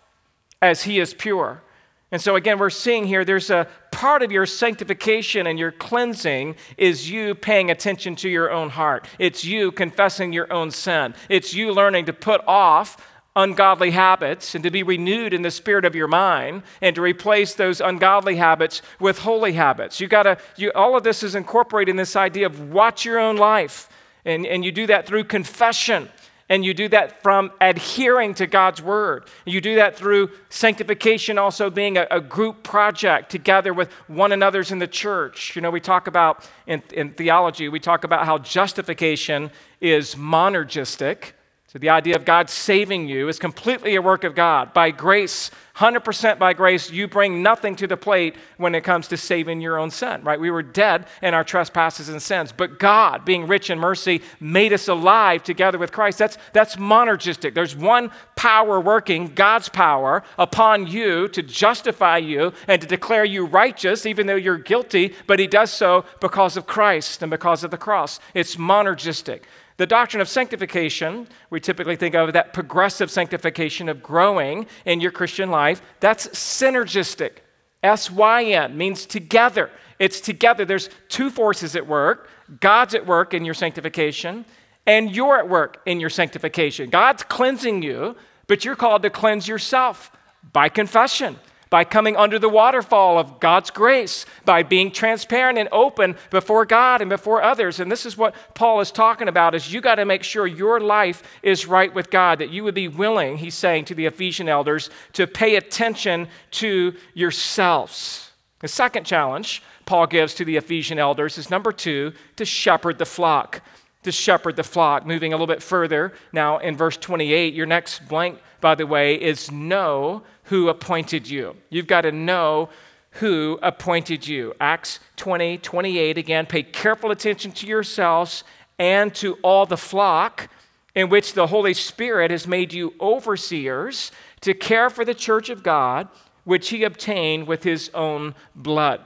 as 0.61 0.83
he 0.83 0.99
is 0.99 1.15
pure. 1.15 1.63
And 2.11 2.21
so, 2.21 2.37
again, 2.37 2.57
we're 2.57 2.69
seeing 2.69 3.05
here 3.05 3.25
there's 3.25 3.49
a 3.49 3.67
part 3.91 4.21
of 4.23 4.31
your 4.31 4.45
sanctification 4.45 5.45
and 5.45 5.59
your 5.59 5.73
cleansing 5.73 6.55
is 6.77 7.09
you 7.09 7.35
paying 7.35 7.69
attention 7.69 8.15
to 8.17 8.29
your 8.29 8.49
own 8.49 8.69
heart. 8.69 9.07
It's 9.19 9.43
you 9.43 9.71
confessing 9.73 10.31
your 10.31 10.51
own 10.51 10.71
sin. 10.71 11.15
It's 11.27 11.53
you 11.53 11.73
learning 11.73 12.05
to 12.05 12.13
put 12.13 12.41
off 12.47 12.97
ungodly 13.35 13.91
habits 13.91 14.55
and 14.55 14.63
to 14.63 14.71
be 14.71 14.83
renewed 14.83 15.33
in 15.33 15.41
the 15.43 15.51
spirit 15.51 15.85
of 15.85 15.95
your 15.95 16.07
mind 16.07 16.63
and 16.81 16.95
to 16.95 17.01
replace 17.01 17.53
those 17.53 17.81
ungodly 17.81 18.37
habits 18.37 18.81
with 18.99 19.19
holy 19.19 19.53
habits. 19.53 19.99
You 19.99 20.07
gotta, 20.07 20.37
you, 20.55 20.71
all 20.73 20.97
of 20.97 21.03
this 21.03 21.23
is 21.23 21.35
incorporated 21.35 21.91
in 21.91 21.97
this 21.97 22.15
idea 22.15 22.47
of 22.47 22.71
watch 22.71 23.05
your 23.05 23.19
own 23.19 23.35
life. 23.35 23.89
And, 24.25 24.45
and 24.45 24.65
you 24.65 24.71
do 24.71 24.87
that 24.87 25.05
through 25.05 25.25
confession 25.25 26.09
and 26.49 26.63
you 26.63 26.73
do 26.73 26.87
that 26.89 27.21
from 27.21 27.51
adhering 27.59 28.33
to 28.35 28.47
God's 28.47 28.81
word. 28.81 29.27
You 29.45 29.59
do 29.59 29.75
that 29.75 29.97
through 29.97 30.31
sanctification, 30.49 31.37
also 31.37 31.69
being 31.69 31.97
a, 31.97 32.07
a, 32.09 32.21
group 32.21 32.63
project 32.63 33.29
together 33.29 33.73
with 33.73 33.91
one 34.07 34.31
another's 34.31 34.71
in 34.71 34.79
the 34.79 34.87
church. 34.87 35.55
You 35.55 35.61
know, 35.61 35.71
we 35.71 35.81
talk 35.81 36.07
about 36.07 36.49
in, 36.65 36.81
in 36.93 37.11
theology, 37.11 37.67
we 37.67 37.79
talk 37.79 38.03
about 38.03 38.25
how 38.25 38.37
justification 38.37 39.51
is 39.81 40.15
monergistic. 40.15 41.33
So 41.67 41.79
the 41.79 41.89
idea 41.89 42.15
of 42.15 42.23
God 42.23 42.49
saving 42.49 43.09
you 43.09 43.27
is 43.27 43.39
completely 43.39 43.95
a 43.95 44.01
work 44.01 44.23
of 44.23 44.35
God. 44.35 44.73
By 44.73 44.89
grace, 44.91 45.51
100% 45.75 46.39
by 46.39 46.53
grace, 46.53 46.89
you 46.89 47.09
bring 47.09 47.43
nothing 47.43 47.75
to 47.75 47.87
the 47.87 47.97
plate 47.97 48.37
when 48.55 48.73
it 48.73 48.85
comes 48.85 49.09
to 49.09 49.17
saving 49.17 49.59
your 49.59 49.77
own 49.77 49.91
sin, 49.91 50.23
right? 50.23 50.39
We 50.39 50.49
were 50.49 50.63
dead 50.63 51.07
in 51.21 51.33
our 51.33 51.43
trespasses 51.43 52.07
and 52.07 52.21
sins, 52.21 52.53
but 52.55 52.79
God, 52.79 53.25
being 53.25 53.47
rich 53.47 53.69
in 53.69 53.79
mercy, 53.79 54.21
made 54.39 54.71
us 54.71 54.87
alive 54.87 55.43
together 55.43 55.77
with 55.77 55.91
Christ. 55.91 56.17
That's, 56.19 56.37
that's 56.53 56.77
monergistic. 56.77 57.53
There's 57.53 57.75
one 57.75 58.11
power 58.37 58.79
working, 58.79 59.33
God's 59.35 59.67
power, 59.67 60.23
upon 60.37 60.87
you 60.87 61.27
to 61.27 61.43
justify 61.43 62.17
you 62.17 62.53
and 62.69 62.81
to 62.81 62.87
declare 62.87 63.25
you 63.25 63.45
righteous, 63.45 64.05
even 64.05 64.25
though 64.25 64.35
you're 64.35 64.57
guilty, 64.57 65.13
but 65.27 65.37
He 65.37 65.47
does 65.47 65.71
so 65.71 66.05
because 66.21 66.55
of 66.55 66.65
Christ 66.65 67.21
and 67.21 67.29
because 67.29 67.65
of 67.65 67.71
the 67.71 67.77
cross. 67.77 68.21
It's 68.33 68.55
monergistic. 68.55 69.41
The 69.77 69.85
doctrine 69.85 70.21
of 70.21 70.27
sanctification, 70.27 71.27
we 71.49 71.59
typically 71.59 71.95
think 71.95 72.15
of 72.15 72.33
that 72.33 72.51
progressive 72.51 73.11
sanctification 73.11 73.89
of 73.89 74.01
growing 74.01 74.65
in 74.85 75.01
your 75.01 75.11
Christian 75.11 75.51
life. 75.51 75.81
That's 75.99 76.27
synergistic. 76.29 77.37
S 77.83 78.09
Y 78.09 78.43
N 78.45 78.75
means 78.75 79.05
together. 79.05 79.69
It's 79.99 80.19
together. 80.19 80.65
There's 80.65 80.89
two 81.09 81.29
forces 81.29 81.75
at 81.75 81.87
work 81.87 82.29
God's 82.59 82.95
at 82.95 83.05
work 83.05 83.33
in 83.33 83.45
your 83.45 83.53
sanctification, 83.53 84.45
and 84.85 85.15
you're 85.15 85.37
at 85.37 85.49
work 85.49 85.81
in 85.85 85.99
your 85.99 86.09
sanctification. 86.09 86.89
God's 86.89 87.23
cleansing 87.23 87.83
you, 87.83 88.15
but 88.47 88.63
you're 88.63 88.75
called 88.75 89.03
to 89.03 89.09
cleanse 89.09 89.47
yourself 89.47 90.11
by 90.53 90.69
confession 90.69 91.37
by 91.69 91.83
coming 91.83 92.15
under 92.15 92.39
the 92.39 92.49
waterfall 92.49 93.17
of 93.17 93.39
God's 93.39 93.69
grace, 93.71 94.25
by 94.45 94.63
being 94.63 94.91
transparent 94.91 95.57
and 95.57 95.69
open 95.71 96.15
before 96.29 96.65
God 96.65 97.01
and 97.01 97.09
before 97.09 97.41
others. 97.41 97.79
And 97.79 97.91
this 97.91 98.05
is 98.05 98.17
what 98.17 98.35
Paul 98.53 98.79
is 98.79 98.91
talking 98.91 99.27
about 99.27 99.55
is 99.55 99.71
you 99.71 99.81
got 99.81 99.95
to 99.95 100.05
make 100.05 100.23
sure 100.23 100.47
your 100.47 100.79
life 100.79 101.23
is 101.43 101.65
right 101.65 101.93
with 101.93 102.09
God, 102.09 102.39
that 102.39 102.51
you 102.51 102.63
would 102.63 102.75
be 102.75 102.87
willing, 102.87 103.37
he's 103.37 103.55
saying 103.55 103.85
to 103.85 103.95
the 103.95 104.05
Ephesian 104.05 104.49
elders, 104.49 104.89
to 105.13 105.27
pay 105.27 105.55
attention 105.55 106.27
to 106.51 106.93
yourselves. 107.13 108.31
The 108.59 108.67
second 108.67 109.05
challenge 109.05 109.61
Paul 109.85 110.07
gives 110.07 110.33
to 110.35 110.45
the 110.45 110.57
Ephesian 110.57 110.99
elders 110.99 111.37
is 111.37 111.49
number 111.49 111.71
2, 111.71 112.11
to 112.35 112.45
shepherd 112.45 112.97
the 112.97 113.05
flock 113.05 113.61
to 114.07 114.11
shepherd 114.11 114.55
the 114.55 114.63
flock. 114.63 115.05
Moving 115.05 115.33
a 115.33 115.35
little 115.35 115.53
bit 115.53 115.61
further 115.61 116.13
now 116.31 116.59
in 116.59 116.77
verse 116.77 116.95
28, 116.97 117.53
your 117.53 117.65
next 117.65 118.07
blank, 118.07 118.39
by 118.61 118.73
the 118.73 118.87
way, 118.87 119.21
is 119.21 119.51
know 119.51 120.23
who 120.47 120.69
appointed 120.69 121.29
you. 121.29 121.55
You've 121.69 121.87
got 121.87 122.01
to 122.01 122.11
know 122.11 122.69
who 123.11 123.59
appointed 123.61 124.27
you. 124.27 124.53
Acts 124.59 124.99
20, 125.17 125.57
28, 125.59 126.17
again, 126.17 126.45
pay 126.45 126.63
careful 126.63 127.11
attention 127.11 127.51
to 127.51 127.67
yourselves 127.67 128.43
and 128.79 129.13
to 129.15 129.35
all 129.41 129.65
the 129.65 129.77
flock 129.77 130.49
in 130.95 131.09
which 131.09 131.33
the 131.33 131.47
Holy 131.47 131.73
Spirit 131.73 132.31
has 132.31 132.47
made 132.47 132.73
you 132.73 132.93
overseers 132.99 134.11
to 134.41 134.53
care 134.53 134.89
for 134.89 135.03
the 135.03 135.13
church 135.13 135.49
of 135.49 135.63
God, 135.63 136.07
which 136.43 136.69
he 136.69 136.83
obtained 136.83 137.47
with 137.47 137.63
his 137.63 137.89
own 137.93 138.33
blood. 138.55 139.01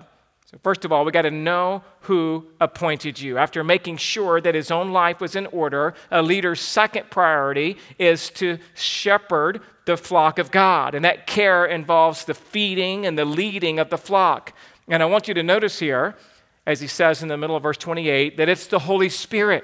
So, 0.51 0.57
first 0.63 0.83
of 0.83 0.91
all, 0.91 1.05
we 1.05 1.13
got 1.13 1.21
to 1.21 1.31
know 1.31 1.81
who 2.01 2.45
appointed 2.59 3.19
you. 3.19 3.37
After 3.37 3.63
making 3.63 3.97
sure 3.97 4.41
that 4.41 4.53
his 4.53 4.69
own 4.69 4.91
life 4.91 5.21
was 5.21 5.35
in 5.35 5.45
order, 5.47 5.93
a 6.11 6.21
leader's 6.21 6.59
second 6.59 7.09
priority 7.09 7.77
is 7.97 8.29
to 8.31 8.57
shepherd 8.73 9.61
the 9.85 9.95
flock 9.95 10.39
of 10.39 10.51
God. 10.51 10.93
And 10.93 11.05
that 11.05 11.25
care 11.25 11.65
involves 11.65 12.25
the 12.25 12.33
feeding 12.33 13.05
and 13.05 13.17
the 13.17 13.23
leading 13.23 13.79
of 13.79 13.89
the 13.89 13.97
flock. 13.97 14.53
And 14.89 15.01
I 15.01 15.05
want 15.05 15.29
you 15.29 15.33
to 15.35 15.43
notice 15.43 15.79
here, 15.79 16.15
as 16.65 16.81
he 16.81 16.87
says 16.87 17.23
in 17.23 17.29
the 17.29 17.37
middle 17.37 17.55
of 17.55 17.63
verse 17.63 17.77
28, 17.77 18.35
that 18.35 18.49
it's 18.49 18.67
the 18.67 18.79
Holy 18.79 19.09
Spirit 19.09 19.63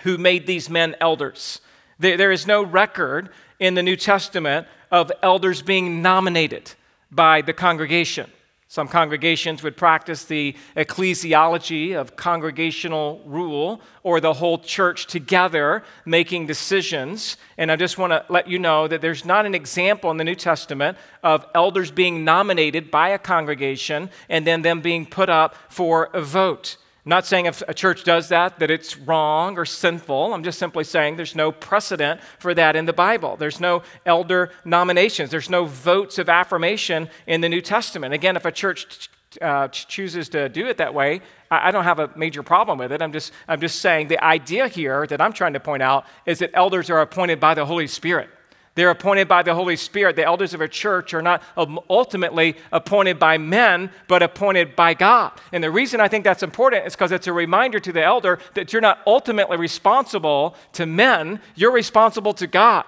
who 0.00 0.18
made 0.18 0.48
these 0.48 0.68
men 0.68 0.96
elders. 1.00 1.60
There, 2.00 2.16
there 2.16 2.32
is 2.32 2.44
no 2.44 2.64
record 2.64 3.30
in 3.60 3.74
the 3.74 3.82
New 3.84 3.96
Testament 3.96 4.66
of 4.90 5.12
elders 5.22 5.62
being 5.62 6.02
nominated 6.02 6.72
by 7.12 7.40
the 7.40 7.52
congregation. 7.52 8.30
Some 8.72 8.88
congregations 8.88 9.62
would 9.62 9.76
practice 9.76 10.24
the 10.24 10.56
ecclesiology 10.78 11.94
of 11.94 12.16
congregational 12.16 13.20
rule 13.26 13.82
or 14.02 14.18
the 14.18 14.32
whole 14.32 14.58
church 14.58 15.08
together 15.08 15.84
making 16.06 16.46
decisions. 16.46 17.36
And 17.58 17.70
I 17.70 17.76
just 17.76 17.98
want 17.98 18.14
to 18.14 18.24
let 18.30 18.48
you 18.48 18.58
know 18.58 18.88
that 18.88 19.02
there's 19.02 19.26
not 19.26 19.44
an 19.44 19.54
example 19.54 20.10
in 20.10 20.16
the 20.16 20.24
New 20.24 20.34
Testament 20.34 20.96
of 21.22 21.44
elders 21.54 21.90
being 21.90 22.24
nominated 22.24 22.90
by 22.90 23.10
a 23.10 23.18
congregation 23.18 24.08
and 24.30 24.46
then 24.46 24.62
them 24.62 24.80
being 24.80 25.04
put 25.04 25.28
up 25.28 25.54
for 25.68 26.08
a 26.14 26.22
vote. 26.22 26.78
I'm 27.04 27.10
not 27.10 27.26
saying 27.26 27.46
if 27.46 27.62
a 27.66 27.74
church 27.74 28.04
does 28.04 28.28
that 28.28 28.60
that 28.60 28.70
it's 28.70 28.96
wrong 28.96 29.58
or 29.58 29.64
sinful. 29.64 30.32
I'm 30.32 30.44
just 30.44 30.58
simply 30.60 30.84
saying 30.84 31.16
there's 31.16 31.34
no 31.34 31.50
precedent 31.50 32.20
for 32.38 32.54
that 32.54 32.76
in 32.76 32.86
the 32.86 32.92
Bible. 32.92 33.36
There's 33.36 33.58
no 33.58 33.82
elder 34.06 34.50
nominations. 34.64 35.30
There's 35.30 35.50
no 35.50 35.64
votes 35.64 36.18
of 36.18 36.28
affirmation 36.28 37.08
in 37.26 37.40
the 37.40 37.48
New 37.48 37.60
Testament. 37.60 38.14
Again, 38.14 38.36
if 38.36 38.44
a 38.44 38.52
church 38.52 39.10
uh, 39.40 39.66
chooses 39.66 40.28
to 40.28 40.48
do 40.48 40.68
it 40.68 40.76
that 40.76 40.94
way, 40.94 41.22
I, 41.50 41.68
I 41.68 41.70
don't 41.72 41.84
have 41.84 41.98
a 41.98 42.10
major 42.14 42.44
problem 42.44 42.78
with 42.78 42.92
it. 42.92 43.02
I'm 43.02 43.12
just, 43.12 43.32
I'm 43.48 43.60
just 43.60 43.80
saying 43.80 44.06
the 44.06 44.22
idea 44.22 44.68
here 44.68 45.04
that 45.08 45.20
I'm 45.20 45.32
trying 45.32 45.54
to 45.54 45.60
point 45.60 45.82
out 45.82 46.06
is 46.24 46.38
that 46.38 46.50
elders 46.54 46.88
are 46.88 47.00
appointed 47.00 47.40
by 47.40 47.54
the 47.54 47.66
Holy 47.66 47.88
Spirit. 47.88 48.30
They're 48.74 48.90
appointed 48.90 49.28
by 49.28 49.42
the 49.42 49.54
Holy 49.54 49.76
Spirit. 49.76 50.16
The 50.16 50.24
elders 50.24 50.54
of 50.54 50.62
a 50.62 50.68
church 50.68 51.12
are 51.12 51.20
not 51.20 51.42
um, 51.56 51.78
ultimately 51.90 52.56
appointed 52.72 53.18
by 53.18 53.36
men, 53.36 53.90
but 54.08 54.22
appointed 54.22 54.74
by 54.74 54.94
God. 54.94 55.32
And 55.52 55.62
the 55.62 55.70
reason 55.70 56.00
I 56.00 56.08
think 56.08 56.24
that's 56.24 56.42
important 56.42 56.86
is 56.86 56.94
because 56.94 57.12
it's 57.12 57.26
a 57.26 57.32
reminder 57.32 57.78
to 57.80 57.92
the 57.92 58.02
elder 58.02 58.38
that 58.54 58.72
you're 58.72 58.80
not 58.80 59.00
ultimately 59.06 59.58
responsible 59.58 60.56
to 60.72 60.86
men, 60.86 61.40
you're 61.54 61.72
responsible 61.72 62.32
to 62.34 62.46
God. 62.46 62.84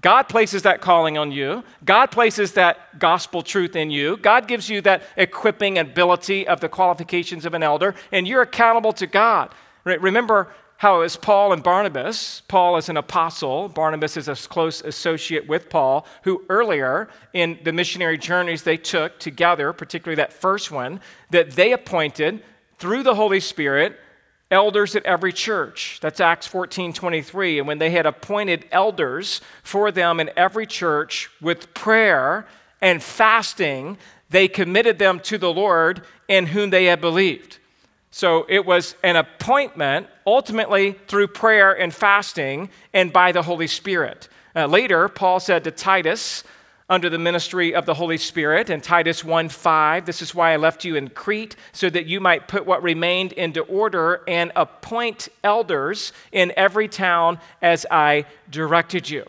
God 0.00 0.24
places 0.24 0.62
that 0.62 0.80
calling 0.80 1.16
on 1.16 1.32
you. 1.32 1.64
God 1.84 2.06
places 2.10 2.52
that 2.52 2.98
gospel 2.98 3.42
truth 3.42 3.76
in 3.76 3.90
you. 3.90 4.18
God 4.18 4.46
gives 4.46 4.68
you 4.68 4.80
that 4.82 5.02
equipping 5.16 5.78
ability 5.78 6.46
of 6.46 6.60
the 6.60 6.68
qualifications 6.68 7.46
of 7.46 7.54
an 7.54 7.62
elder, 7.62 7.94
and 8.12 8.28
you're 8.28 8.42
accountable 8.42 8.92
to 8.94 9.06
God. 9.06 9.54
Remember, 9.84 10.48
how 10.78 11.00
was 11.00 11.16
Paul 11.16 11.52
and 11.52 11.62
Barnabas. 11.62 12.42
Paul 12.48 12.76
is 12.76 12.88
an 12.88 12.96
apostle, 12.98 13.68
Barnabas 13.68 14.16
is 14.16 14.28
a 14.28 14.34
close 14.34 14.82
associate 14.82 15.48
with 15.48 15.70
Paul, 15.70 16.06
who 16.22 16.44
earlier 16.50 17.08
in 17.32 17.58
the 17.64 17.72
missionary 17.72 18.18
journeys 18.18 18.62
they 18.62 18.76
took 18.76 19.18
together, 19.18 19.72
particularly 19.72 20.16
that 20.16 20.32
first 20.32 20.70
one, 20.70 21.00
that 21.30 21.52
they 21.52 21.72
appointed 21.72 22.42
through 22.78 23.02
the 23.02 23.14
Holy 23.14 23.40
Spirit 23.40 23.98
elders 24.50 24.94
at 24.94 25.04
every 25.04 25.32
church. 25.32 25.98
That's 26.02 26.20
Acts 26.20 26.46
14 26.46 26.92
23. 26.92 27.58
And 27.58 27.66
when 27.66 27.78
they 27.78 27.90
had 27.90 28.06
appointed 28.06 28.66
elders 28.70 29.40
for 29.62 29.90
them 29.90 30.20
in 30.20 30.30
every 30.36 30.66
church 30.66 31.30
with 31.40 31.72
prayer 31.74 32.46
and 32.80 33.02
fasting, 33.02 33.96
they 34.28 34.46
committed 34.46 34.98
them 34.98 35.20
to 35.20 35.38
the 35.38 35.52
Lord 35.52 36.02
in 36.28 36.46
whom 36.46 36.70
they 36.70 36.84
had 36.84 37.00
believed. 37.00 37.58
So 38.16 38.46
it 38.48 38.64
was 38.64 38.94
an 39.02 39.16
appointment, 39.16 40.06
ultimately 40.26 40.92
through 41.06 41.26
prayer 41.26 41.78
and 41.78 41.92
fasting 41.92 42.70
and 42.94 43.12
by 43.12 43.30
the 43.30 43.42
Holy 43.42 43.66
Spirit. 43.66 44.30
Uh, 44.54 44.64
later, 44.64 45.06
Paul 45.08 45.38
said 45.38 45.64
to 45.64 45.70
Titus, 45.70 46.42
under 46.88 47.10
the 47.10 47.18
ministry 47.18 47.74
of 47.74 47.84
the 47.84 47.92
Holy 47.92 48.16
Spirit, 48.16 48.70
in 48.70 48.80
Titus 48.80 49.22
1 49.22 49.50
5, 49.50 50.06
this 50.06 50.22
is 50.22 50.34
why 50.34 50.54
I 50.54 50.56
left 50.56 50.82
you 50.82 50.96
in 50.96 51.10
Crete, 51.10 51.56
so 51.72 51.90
that 51.90 52.06
you 52.06 52.18
might 52.18 52.48
put 52.48 52.64
what 52.64 52.82
remained 52.82 53.32
into 53.32 53.60
order 53.60 54.22
and 54.26 54.50
appoint 54.56 55.28
elders 55.44 56.14
in 56.32 56.54
every 56.56 56.88
town 56.88 57.38
as 57.60 57.84
I 57.90 58.24
directed 58.50 59.10
you. 59.10 59.26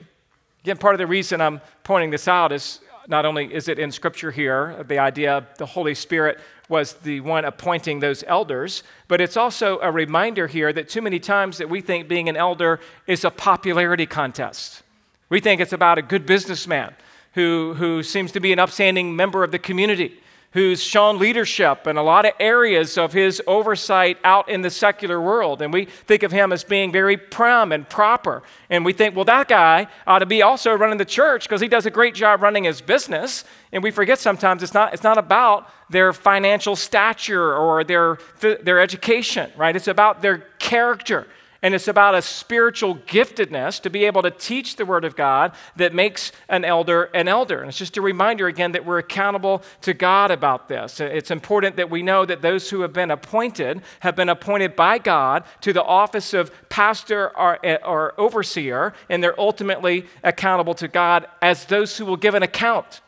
Again, 0.63 0.77
part 0.77 0.95
of 0.95 0.99
the 0.99 1.07
reason 1.07 1.41
I'm 1.41 1.59
pointing 1.83 2.09
this 2.09 2.29
out 2.29 2.53
is 2.53 2.79
Not 3.09 3.25
only 3.25 3.53
is 3.53 3.67
it 3.67 3.79
in 3.79 3.91
Scripture 3.91 4.31
here, 4.31 4.83
the 4.87 4.99
idea 4.99 5.37
of 5.37 5.57
the 5.57 5.65
Holy 5.65 5.93
Spirit 5.93 6.39
was 6.69 6.93
the 6.93 7.21
one 7.21 7.45
appointing 7.45 7.99
those 7.99 8.23
elders, 8.27 8.83
but 9.07 9.21
it's 9.21 9.37
also 9.37 9.79
a 9.79 9.91
reminder 9.91 10.47
here 10.47 10.73
that 10.73 10.89
too 10.89 11.01
many 11.01 11.19
times 11.19 11.57
that 11.57 11.69
we 11.69 11.81
think 11.81 12.07
being 12.07 12.27
an 12.27 12.35
elder 12.35 12.79
is 13.05 13.23
a 13.23 13.31
popularity 13.31 14.05
contest. 14.05 14.83
We 15.29 15.39
think 15.39 15.61
it's 15.61 15.73
about 15.73 15.97
a 15.97 16.01
good 16.01 16.25
businessman 16.25 16.93
who, 17.33 17.75
who 17.75 18.03
seems 18.03 18.31
to 18.33 18.39
be 18.39 18.51
an 18.51 18.59
upstanding 18.59 19.15
member 19.15 19.43
of 19.43 19.51
the 19.51 19.59
community 19.59 20.19
who's 20.57 20.81
shown 20.81 21.19
leadership 21.19 21.85
in 21.85 21.97
a 21.97 22.01
lot 22.01 22.25
of 22.25 22.33
areas 22.39 22.97
of 22.97 23.13
his 23.13 23.39
oversight 23.45 24.17
out 24.23 24.49
in 24.49 24.63
the 24.63 24.71
secular 24.71 25.21
world. 25.21 25.61
And 25.61 25.71
we 25.71 25.85
think 25.85 26.23
of 26.23 26.31
him 26.31 26.51
as 26.51 26.63
being 26.63 26.91
very 26.91 27.15
prim 27.15 27.71
and 27.71 27.87
proper. 27.87 28.41
And 28.67 28.83
we 28.83 28.91
think, 28.91 29.15
well, 29.15 29.25
that 29.25 29.47
guy 29.47 29.85
ought 30.07 30.19
to 30.19 30.25
be 30.25 30.41
also 30.41 30.73
running 30.73 30.97
the 30.97 31.05
church 31.05 31.43
because 31.43 31.61
he 31.61 31.67
does 31.67 31.85
a 31.85 31.91
great 31.91 32.15
job 32.15 32.41
running 32.41 32.63
his 32.63 32.81
business. 32.81 33.43
And 33.71 33.83
we 33.83 33.91
forget 33.91 34.17
sometimes 34.17 34.63
it's 34.63 34.73
not, 34.73 34.95
it's 34.95 35.03
not 35.03 35.19
about 35.19 35.69
their 35.91 36.11
financial 36.11 36.75
stature 36.75 37.53
or 37.53 37.83
their, 37.83 38.17
their 38.41 38.79
education, 38.79 39.51
right? 39.57 39.75
It's 39.75 39.87
about 39.87 40.23
their 40.23 40.39
character. 40.57 41.27
And 41.61 41.73
it's 41.73 41.87
about 41.87 42.15
a 42.15 42.21
spiritual 42.21 42.95
giftedness 42.95 43.81
to 43.81 43.89
be 43.89 44.05
able 44.05 44.21
to 44.21 44.31
teach 44.31 44.75
the 44.75 44.85
Word 44.85 45.05
of 45.05 45.15
God 45.15 45.53
that 45.75 45.93
makes 45.93 46.31
an 46.49 46.63
elder 46.63 47.05
an 47.13 47.27
elder. 47.27 47.59
And 47.59 47.69
it's 47.69 47.77
just 47.77 47.97
a 47.97 48.01
reminder 48.01 48.47
again 48.47 48.73
that 48.73 48.85
we're 48.85 48.99
accountable 48.99 49.63
to 49.81 49.93
God 49.93 50.29
about 50.29 50.67
this. 50.67 50.99
It's 50.99 51.31
important 51.31 51.77
that 51.77 51.89
we 51.89 52.03
know 52.03 52.25
that 52.25 52.41
those 52.41 52.69
who 52.69 52.81
have 52.81 52.93
been 52.93 53.11
appointed 53.11 53.81
have 54.01 54.15
been 54.15 54.29
appointed 54.29 54.75
by 54.75 54.99
God 54.99 55.43
to 55.61 55.73
the 55.73 55.83
office 55.83 56.33
of 56.33 56.51
pastor 56.69 57.35
or, 57.37 57.59
or 57.83 58.13
overseer, 58.19 58.93
and 59.09 59.23
they're 59.23 59.39
ultimately 59.39 60.05
accountable 60.23 60.75
to 60.75 60.87
God 60.87 61.27
as 61.41 61.65
those 61.65 61.97
who 61.97 62.05
will 62.05 62.17
give 62.17 62.35
an 62.35 62.43
account. 62.43 63.01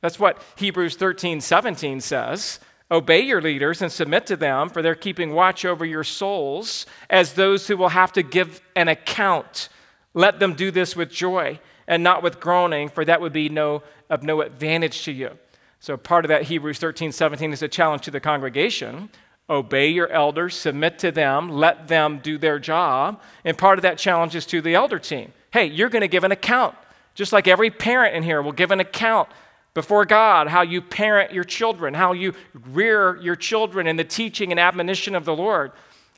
That's 0.00 0.18
what 0.18 0.42
Hebrews 0.56 0.96
13 0.96 1.40
17 1.40 2.00
says. 2.00 2.60
Obey 2.92 3.20
your 3.20 3.40
leaders 3.40 3.80
and 3.80 3.90
submit 3.90 4.26
to 4.26 4.36
them, 4.36 4.68
for 4.68 4.82
they're 4.82 4.94
keeping 4.94 5.32
watch 5.32 5.64
over 5.64 5.82
your 5.82 6.04
souls 6.04 6.84
as 7.08 7.32
those 7.32 7.66
who 7.66 7.78
will 7.78 7.88
have 7.88 8.12
to 8.12 8.22
give 8.22 8.60
an 8.76 8.88
account. 8.88 9.70
Let 10.12 10.40
them 10.40 10.52
do 10.52 10.70
this 10.70 10.94
with 10.94 11.10
joy 11.10 11.58
and 11.88 12.02
not 12.02 12.22
with 12.22 12.38
groaning, 12.38 12.90
for 12.90 13.02
that 13.06 13.22
would 13.22 13.32
be 13.32 13.48
no, 13.48 13.82
of 14.10 14.22
no 14.22 14.42
advantage 14.42 15.04
to 15.04 15.12
you. 15.12 15.30
So, 15.80 15.96
part 15.96 16.26
of 16.26 16.28
that 16.28 16.42
Hebrews 16.42 16.78
13, 16.78 17.12
17 17.12 17.52
is 17.54 17.62
a 17.62 17.68
challenge 17.68 18.02
to 18.02 18.10
the 18.10 18.20
congregation. 18.20 19.08
Obey 19.48 19.88
your 19.88 20.08
elders, 20.08 20.54
submit 20.54 20.98
to 21.00 21.10
them, 21.10 21.48
let 21.48 21.88
them 21.88 22.20
do 22.22 22.36
their 22.36 22.58
job. 22.58 23.20
And 23.44 23.56
part 23.56 23.78
of 23.78 23.82
that 23.82 23.98
challenge 23.98 24.36
is 24.36 24.46
to 24.46 24.60
the 24.60 24.74
elder 24.74 24.98
team. 24.98 25.32
Hey, 25.50 25.64
you're 25.64 25.88
going 25.88 26.02
to 26.02 26.08
give 26.08 26.24
an 26.24 26.32
account. 26.32 26.76
Just 27.14 27.32
like 27.32 27.48
every 27.48 27.70
parent 27.70 28.14
in 28.14 28.22
here 28.22 28.42
will 28.42 28.52
give 28.52 28.70
an 28.70 28.80
account 28.80 29.28
before 29.74 30.04
God, 30.04 30.48
how 30.48 30.62
you 30.62 30.82
parent 30.82 31.32
your 31.32 31.44
children, 31.44 31.94
how 31.94 32.12
you 32.12 32.34
rear 32.52 33.16
your 33.16 33.36
children 33.36 33.86
in 33.86 33.96
the 33.96 34.04
teaching 34.04 34.50
and 34.50 34.60
admonition 34.60 35.14
of 35.14 35.24
the 35.24 35.34
Lord. 35.34 35.72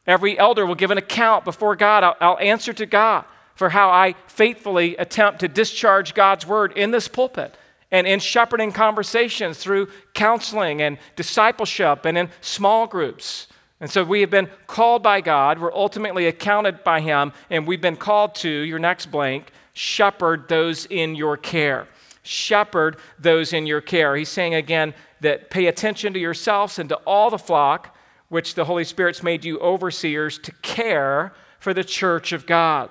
Every 0.06 0.38
elder 0.38 0.66
will 0.66 0.74
give 0.74 0.90
an 0.90 0.98
account 0.98 1.44
before 1.44 1.76
God. 1.76 2.02
I'll, 2.02 2.16
I'll, 2.20 2.38
answer 2.38 2.72
to 2.72 2.86
God 2.86 3.24
for 3.54 3.70
how 3.70 3.90
I 3.90 4.16
faithfully 4.26 4.96
attempt 4.96 5.40
to 5.40 5.48
discharge 5.48 6.14
God's 6.14 6.46
word 6.46 6.72
in 6.72 6.90
this 6.90 7.06
pulpit 7.08 7.56
and 7.90 8.06
in 8.06 8.18
shepherding 8.18 8.72
conversations 8.72 9.58
through 9.58 9.88
counseling 10.14 10.82
and 10.82 10.98
discipleship 11.14 12.04
and 12.04 12.18
in 12.18 12.28
small 12.40 12.86
groups. 12.88 13.46
And 13.80 13.88
so 13.88 14.02
we 14.02 14.20
have 14.20 14.30
been 14.30 14.48
called 14.66 15.02
by 15.02 15.20
God, 15.20 15.60
we're 15.60 15.74
ultimately 15.74 16.26
accounted 16.26 16.82
by 16.82 17.00
Him, 17.00 17.32
and 17.50 17.66
we've 17.66 17.80
been 17.80 17.96
called 17.96 18.34
to, 18.36 18.48
your 18.48 18.78
next 18.78 19.06
blank, 19.06 19.52
shepherd 19.74 20.48
those 20.48 20.86
in 20.86 21.14
your 21.14 21.36
care 21.36 21.86
shepherd 22.24 22.96
those 23.18 23.52
in 23.52 23.66
your 23.66 23.80
care. 23.80 24.16
He's 24.16 24.28
saying 24.28 24.54
again 24.54 24.94
that 25.20 25.50
pay 25.50 25.66
attention 25.66 26.12
to 26.14 26.18
yourselves 26.18 26.78
and 26.78 26.88
to 26.88 26.96
all 27.06 27.30
the 27.30 27.38
flock 27.38 27.96
which 28.28 28.54
the 28.54 28.64
Holy 28.64 28.84
Spirit's 28.84 29.22
made 29.22 29.44
you 29.44 29.60
overseers 29.60 30.38
to 30.38 30.52
care 30.62 31.32
for 31.60 31.72
the 31.72 31.84
church 31.84 32.32
of 32.32 32.46
God. 32.46 32.90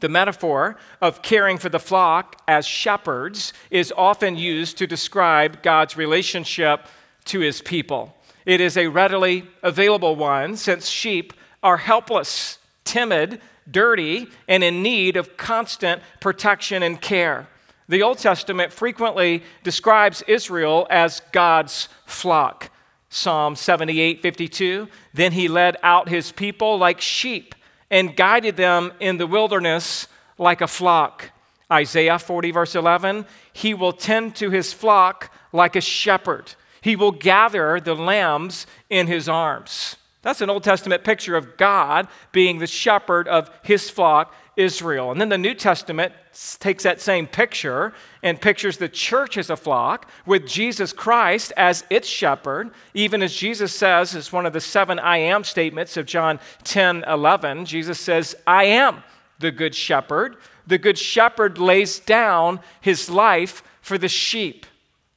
The 0.00 0.08
metaphor 0.08 0.76
of 1.00 1.22
caring 1.22 1.58
for 1.58 1.68
the 1.68 1.78
flock 1.78 2.42
as 2.48 2.66
shepherds 2.66 3.52
is 3.70 3.92
often 3.96 4.36
used 4.36 4.78
to 4.78 4.86
describe 4.86 5.62
God's 5.62 5.96
relationship 5.96 6.86
to 7.26 7.38
his 7.38 7.62
people. 7.62 8.16
It 8.44 8.60
is 8.60 8.76
a 8.76 8.88
readily 8.88 9.44
available 9.62 10.16
one 10.16 10.56
since 10.56 10.88
sheep 10.88 11.32
are 11.62 11.76
helpless, 11.76 12.58
timid, 12.84 13.40
dirty, 13.70 14.26
and 14.48 14.64
in 14.64 14.82
need 14.82 15.16
of 15.16 15.36
constant 15.36 16.02
protection 16.20 16.82
and 16.82 17.00
care. 17.00 17.46
The 17.92 18.02
Old 18.02 18.16
Testament 18.16 18.72
frequently 18.72 19.42
describes 19.64 20.22
Israel 20.26 20.86
as 20.88 21.20
God's 21.30 21.90
flock. 22.06 22.70
Psalm 23.10 23.54
78 23.54 24.22
52. 24.22 24.88
Then 25.12 25.32
he 25.32 25.46
led 25.46 25.76
out 25.82 26.08
his 26.08 26.32
people 26.32 26.78
like 26.78 27.02
sheep 27.02 27.54
and 27.90 28.16
guided 28.16 28.56
them 28.56 28.92
in 28.98 29.18
the 29.18 29.26
wilderness 29.26 30.08
like 30.38 30.62
a 30.62 30.66
flock. 30.66 31.32
Isaiah 31.70 32.18
40, 32.18 32.50
verse 32.52 32.74
11. 32.74 33.26
He 33.52 33.74
will 33.74 33.92
tend 33.92 34.36
to 34.36 34.48
his 34.48 34.72
flock 34.72 35.30
like 35.52 35.76
a 35.76 35.82
shepherd. 35.82 36.54
He 36.80 36.96
will 36.96 37.12
gather 37.12 37.78
the 37.78 37.94
lambs 37.94 38.66
in 38.88 39.06
his 39.06 39.28
arms. 39.28 39.96
That's 40.22 40.40
an 40.40 40.48
Old 40.48 40.64
Testament 40.64 41.04
picture 41.04 41.36
of 41.36 41.58
God 41.58 42.08
being 42.30 42.58
the 42.58 42.66
shepherd 42.66 43.28
of 43.28 43.50
his 43.62 43.90
flock 43.90 44.34
Israel. 44.56 45.10
And 45.10 45.20
then 45.20 45.28
the 45.28 45.38
New 45.38 45.54
Testament 45.54 46.12
takes 46.58 46.82
that 46.82 47.00
same 47.00 47.26
picture 47.26 47.92
and 48.22 48.40
pictures 48.40 48.76
the 48.76 48.88
church 48.88 49.38
as 49.38 49.50
a 49.50 49.56
flock 49.56 50.10
with 50.26 50.46
Jesus 50.46 50.92
Christ 50.92 51.52
as 51.56 51.84
its 51.90 52.08
shepherd, 52.08 52.70
even 52.94 53.22
as 53.22 53.34
Jesus 53.34 53.74
says, 53.74 54.14
as 54.14 54.32
one 54.32 54.46
of 54.46 54.52
the 54.52 54.60
seven 54.60 54.98
I 54.98 55.18
am 55.18 55.44
statements 55.44 55.96
of 55.96 56.06
John 56.06 56.38
10 56.64 57.04
11. 57.06 57.64
Jesus 57.64 57.98
says, 57.98 58.34
I 58.46 58.64
am 58.64 59.02
the 59.38 59.50
good 59.50 59.74
shepherd. 59.74 60.36
The 60.66 60.78
good 60.78 60.98
shepherd 60.98 61.58
lays 61.58 61.98
down 61.98 62.60
his 62.80 63.10
life 63.10 63.62
for 63.80 63.98
the 63.98 64.08
sheep. 64.08 64.66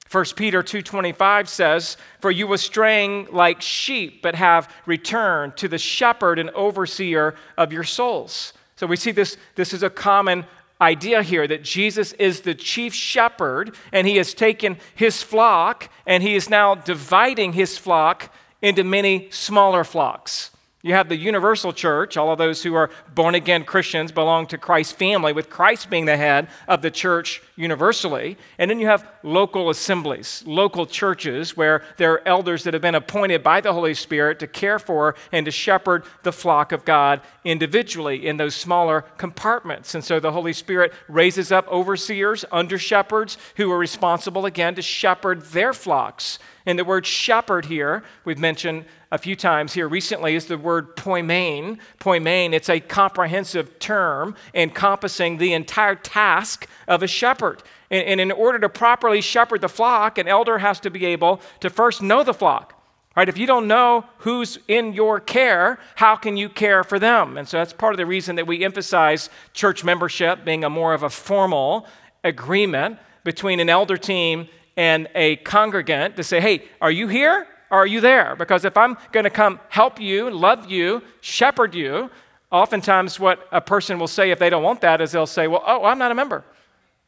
1 0.09 0.35
Peter 0.35 0.63
2:25 0.63 1.49
says, 1.49 1.97
"For 2.21 2.31
you 2.31 2.47
were 2.47 2.57
straying 2.57 3.27
like 3.31 3.61
sheep, 3.61 4.21
but 4.21 4.35
have 4.35 4.71
returned 4.85 5.57
to 5.57 5.67
the 5.67 5.77
shepherd 5.77 6.39
and 6.39 6.49
overseer 6.51 7.35
of 7.57 7.73
your 7.73 7.83
souls." 7.83 8.53
So 8.77 8.87
we 8.87 8.97
see 8.97 9.11
this, 9.11 9.37
this 9.55 9.73
is 9.73 9.83
a 9.83 9.89
common 9.89 10.45
idea 10.81 11.23
here 11.23 11.47
that 11.47 11.63
Jesus 11.63 12.11
is 12.13 12.41
the 12.41 12.53
chief 12.53 12.93
shepherd 12.93 13.75
and 13.91 14.05
he 14.05 14.17
has 14.17 14.33
taken 14.33 14.77
his 14.93 15.23
flock 15.23 15.89
and 16.05 16.21
he 16.21 16.35
is 16.35 16.49
now 16.49 16.75
dividing 16.75 17.53
his 17.53 17.77
flock 17.77 18.33
into 18.61 18.83
many 18.83 19.29
smaller 19.31 19.83
flocks. 19.83 20.51
You 20.85 20.93
have 20.93 21.09
the 21.09 21.17
universal 21.17 21.73
church. 21.73 22.15
All 22.15 22.31
of 22.31 22.37
those 22.37 22.61
who 22.61 22.75
are 22.75 22.91
born 23.15 23.33
again 23.33 23.63
Christians 23.63 24.11
belong 24.11 24.45
to 24.47 24.57
Christ's 24.59 24.93
family, 24.93 25.33
with 25.33 25.49
Christ 25.49 25.89
being 25.89 26.05
the 26.05 26.15
head 26.15 26.47
of 26.67 26.83
the 26.83 26.91
church 26.91 27.41
universally. 27.55 28.37
And 28.59 28.69
then 28.69 28.79
you 28.79 28.85
have 28.85 29.03
local 29.23 29.71
assemblies, 29.71 30.43
local 30.45 30.85
churches, 30.85 31.57
where 31.57 31.81
there 31.97 32.11
are 32.11 32.27
elders 32.27 32.65
that 32.65 32.75
have 32.75 32.83
been 32.83 32.93
appointed 32.93 33.41
by 33.41 33.61
the 33.61 33.73
Holy 33.73 33.95
Spirit 33.95 34.37
to 34.41 34.47
care 34.47 34.77
for 34.77 35.15
and 35.31 35.47
to 35.47 35.51
shepherd 35.51 36.03
the 36.21 36.31
flock 36.31 36.71
of 36.71 36.85
God 36.85 37.21
individually 37.43 38.27
in 38.27 38.37
those 38.37 38.53
smaller 38.53 39.05
compartments. 39.17 39.95
And 39.95 40.03
so 40.03 40.19
the 40.19 40.33
Holy 40.33 40.53
Spirit 40.53 40.93
raises 41.07 41.51
up 41.51 41.67
overseers, 41.67 42.45
under 42.51 42.77
shepherds, 42.77 43.39
who 43.55 43.71
are 43.71 43.79
responsible 43.79 44.45
again 44.45 44.75
to 44.75 44.83
shepherd 44.83 45.41
their 45.45 45.73
flocks. 45.73 46.37
And 46.65 46.79
the 46.79 46.85
word 46.85 47.05
shepherd 47.05 47.65
here, 47.65 48.03
we've 48.23 48.39
mentioned 48.39 48.85
a 49.11 49.17
few 49.17 49.35
times 49.35 49.73
here 49.73 49.87
recently, 49.87 50.35
is 50.35 50.47
the 50.47 50.57
word 50.57 50.95
poimen. 50.95 51.77
Poimen, 51.99 52.53
it's 52.53 52.69
a 52.69 52.79
comprehensive 52.79 53.77
term 53.77 54.35
encompassing 54.53 55.37
the 55.37 55.53
entire 55.53 55.95
task 55.95 56.67
of 56.87 57.03
a 57.03 57.07
shepherd. 57.07 57.61
And, 57.91 58.07
and 58.07 58.21
in 58.21 58.31
order 58.31 58.57
to 58.59 58.69
properly 58.69 59.21
shepherd 59.21 59.61
the 59.61 59.69
flock, 59.69 60.17
an 60.17 60.27
elder 60.27 60.57
has 60.57 60.79
to 60.81 60.89
be 60.89 61.05
able 61.05 61.39
to 61.59 61.69
first 61.69 62.01
know 62.01 62.23
the 62.23 62.33
flock. 62.33 62.71
Right? 63.15 63.29
If 63.29 63.37
you 63.37 63.47
don't 63.47 63.67
know 63.67 64.05
who's 64.19 64.59
in 64.67 64.93
your 64.93 65.21
care, 65.21 65.79
how 65.95 66.17
can 66.17 66.35
you 66.35 66.49
care 66.49 66.83
for 66.83 66.99
them? 66.99 67.37
And 67.37 67.47
so 67.47 67.57
that's 67.57 67.71
part 67.71 67.93
of 67.93 67.97
the 67.97 68.05
reason 68.05 68.35
that 68.35 68.45
we 68.45 68.65
emphasize 68.65 69.29
church 69.53 69.85
membership 69.85 70.43
being 70.43 70.65
a 70.65 70.69
more 70.69 70.93
of 70.93 71.03
a 71.03 71.09
formal 71.09 71.87
agreement 72.25 72.99
between 73.23 73.61
an 73.61 73.69
elder 73.69 73.95
team 73.95 74.49
and 74.77 75.07
a 75.15 75.37
congregant 75.37 76.15
to 76.17 76.23
say, 76.23 76.41
hey, 76.41 76.63
are 76.81 76.91
you 76.91 77.07
here 77.07 77.47
or 77.71 77.79
are 77.79 77.87
you 77.87 78.01
there? 78.01 78.35
Because 78.35 78.65
if 78.65 78.77
I'm 78.77 78.97
going 79.11 79.23
to 79.23 79.29
come 79.29 79.59
help 79.69 79.99
you, 79.99 80.29
love 80.29 80.69
you, 80.69 81.01
shepherd 81.21 81.73
you, 81.73 82.09
oftentimes 82.51 83.19
what 83.19 83.47
a 83.51 83.61
person 83.61 83.99
will 83.99 84.07
say 84.07 84.31
if 84.31 84.39
they 84.39 84.49
don't 84.49 84.63
want 84.63 84.81
that 84.81 85.01
is 85.01 85.11
they'll 85.11 85.25
say, 85.25 85.47
well, 85.47 85.63
oh, 85.65 85.85
I'm 85.85 85.97
not 85.97 86.11
a 86.11 86.15
member. 86.15 86.43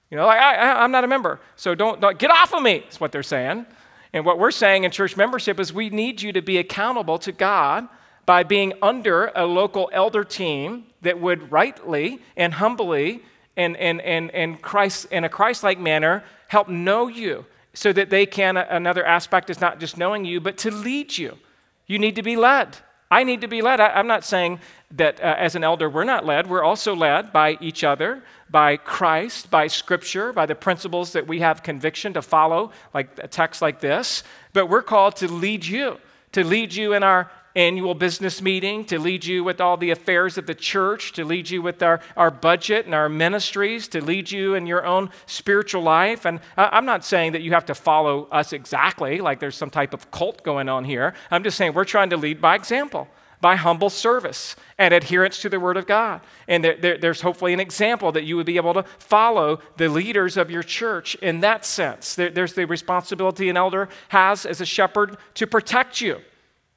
You 0.09 0.17
know, 0.17 0.25
like, 0.25 0.39
I, 0.39 0.83
am 0.83 0.91
not 0.91 1.03
a 1.03 1.07
member. 1.07 1.39
So 1.57 1.75
don't, 1.75 1.99
don't 1.99 2.17
get 2.17 2.31
off 2.31 2.53
of 2.53 2.63
me, 2.63 2.83
is 2.89 2.99
what 2.99 3.11
they're 3.11 3.23
saying. 3.23 3.65
And 4.13 4.25
what 4.25 4.39
we're 4.39 4.51
saying 4.51 4.85
in 4.85 4.91
church 4.91 5.17
membership 5.17 5.59
is 5.59 5.73
we 5.73 5.89
need 5.89 6.21
you 6.21 6.31
to 6.31 6.41
be 6.41 6.57
accountable 6.57 7.19
to 7.19 7.31
God 7.33 7.87
by 8.25 8.43
being 8.43 8.73
under 8.81 9.31
a 9.35 9.45
local 9.45 9.89
elder 9.91 10.23
team 10.23 10.85
that 11.01 11.19
would 11.19 11.51
rightly 11.51 12.21
and 12.35 12.53
humbly 12.53 13.21
and, 13.57 13.75
and, 13.77 14.01
and, 14.01 14.31
and 14.31 14.61
Christ, 14.61 15.07
in 15.11 15.23
a 15.23 15.29
Christ 15.29 15.63
like 15.63 15.79
manner, 15.79 16.23
help 16.47 16.69
know 16.69 17.07
you 17.07 17.45
so 17.77 17.93
that 17.93 18.09
they 18.09 18.25
can. 18.25 18.57
Another 18.57 19.05
aspect 19.05 19.51
is 19.51 19.61
not 19.61 19.79
just 19.79 19.99
knowing 19.99 20.25
you, 20.25 20.41
but 20.41 20.57
to 20.57 20.71
lead 20.71 21.15
you. 21.15 21.37
You 21.85 21.99
need 21.99 22.15
to 22.15 22.23
be 22.23 22.35
led. 22.35 22.77
I 23.11 23.23
need 23.23 23.41
to 23.41 23.47
be 23.47 23.61
led. 23.61 23.79
I, 23.79 23.99
am 23.99 24.07
not 24.07 24.25
saying 24.25 24.59
that 24.95 25.21
uh, 25.21 25.35
as 25.37 25.53
an 25.53 25.63
elder 25.63 25.87
we're 25.87 26.03
not 26.03 26.25
led. 26.25 26.49
We're 26.49 26.63
also 26.63 26.95
led 26.95 27.31
by 27.31 27.55
each 27.61 27.83
other, 27.83 28.23
by 28.49 28.77
Christ, 28.77 29.51
by 29.51 29.67
Scripture, 29.67 30.33
by 30.33 30.47
the 30.47 30.55
principles 30.55 31.13
that 31.13 31.27
we 31.27 31.39
have 31.41 31.61
conviction 31.61 32.13
to 32.13 32.23
follow, 32.23 32.71
like 32.95 33.09
a 33.19 33.27
text 33.27 33.61
like 33.61 33.79
this. 33.79 34.23
But 34.53 34.69
we're 34.69 34.81
called 34.81 35.15
to 35.17 35.31
lead 35.31 35.63
you, 35.63 35.99
to 36.31 36.43
lead 36.43 36.73
you 36.73 36.93
in 36.93 37.03
our 37.03 37.29
annual 37.57 37.95
business 37.95 38.41
meeting, 38.41 38.85
to 38.85 38.99
lead 38.99 39.25
you 39.25 39.43
with 39.43 39.59
all 39.59 39.75
the 39.75 39.89
affairs 39.89 40.37
of 40.37 40.45
the 40.45 40.55
church, 40.55 41.11
to 41.13 41.25
lead 41.25 41.49
you 41.49 41.61
with 41.61 41.81
our, 41.81 41.99
our 42.15 42.29
budget 42.31 42.85
and 42.85 42.93
our 42.93 43.09
ministries, 43.09 43.87
to 43.89 44.01
lead 44.01 44.31
you 44.31 44.53
in 44.53 44.67
your 44.67 44.85
own 44.85 45.09
spiritual 45.25 45.81
life. 45.81 46.25
And 46.25 46.39
I'm 46.55 46.85
not 46.85 47.03
saying 47.03 47.31
that 47.31 47.41
you 47.41 47.51
have 47.51 47.65
to 47.65 47.75
follow 47.75 48.25
us 48.25 48.53
exactly, 48.53 49.19
like 49.19 49.39
there's 49.39 49.57
some 49.57 49.71
type 49.71 49.93
of 49.93 50.11
cult 50.11 50.43
going 50.43 50.69
on 50.69 50.85
here. 50.85 51.13
I'm 51.31 51.43
just 51.43 51.57
saying 51.57 51.73
we're 51.73 51.83
trying 51.83 52.11
to 52.11 52.17
lead 52.17 52.39
by 52.39 52.55
example 52.55 53.07
by 53.39 53.55
humble 53.55 53.89
service 53.89 54.55
and 54.77 54.93
adherence 54.93 55.41
to 55.41 55.49
the 55.49 55.59
Word 55.59 55.77
of 55.77 55.85
God. 55.85 56.21
And 56.47 56.63
there, 56.63 56.75
there, 56.75 56.97
there's 56.97 57.21
hopefully 57.21 57.53
an 57.53 57.59
example 57.59 58.11
that 58.13 58.23
you 58.23 58.35
would 58.35 58.45
be 58.45 58.57
able 58.57 58.73
to 58.73 58.83
follow 58.97 59.59
the 59.77 59.89
leaders 59.89 60.37
of 60.37 60.49
your 60.49 60.63
church 60.63 61.13
in 61.15 61.41
that 61.41 61.63
sense. 61.63 62.15
There, 62.15 62.31
there's 62.31 62.53
the 62.53 62.65
responsibility 62.65 63.49
an 63.49 63.57
elder 63.57 63.89
has 64.09 64.45
as 64.45 64.59
a 64.59 64.65
shepherd 64.65 65.17
to 65.35 65.45
protect 65.45 66.01
you 66.01 66.21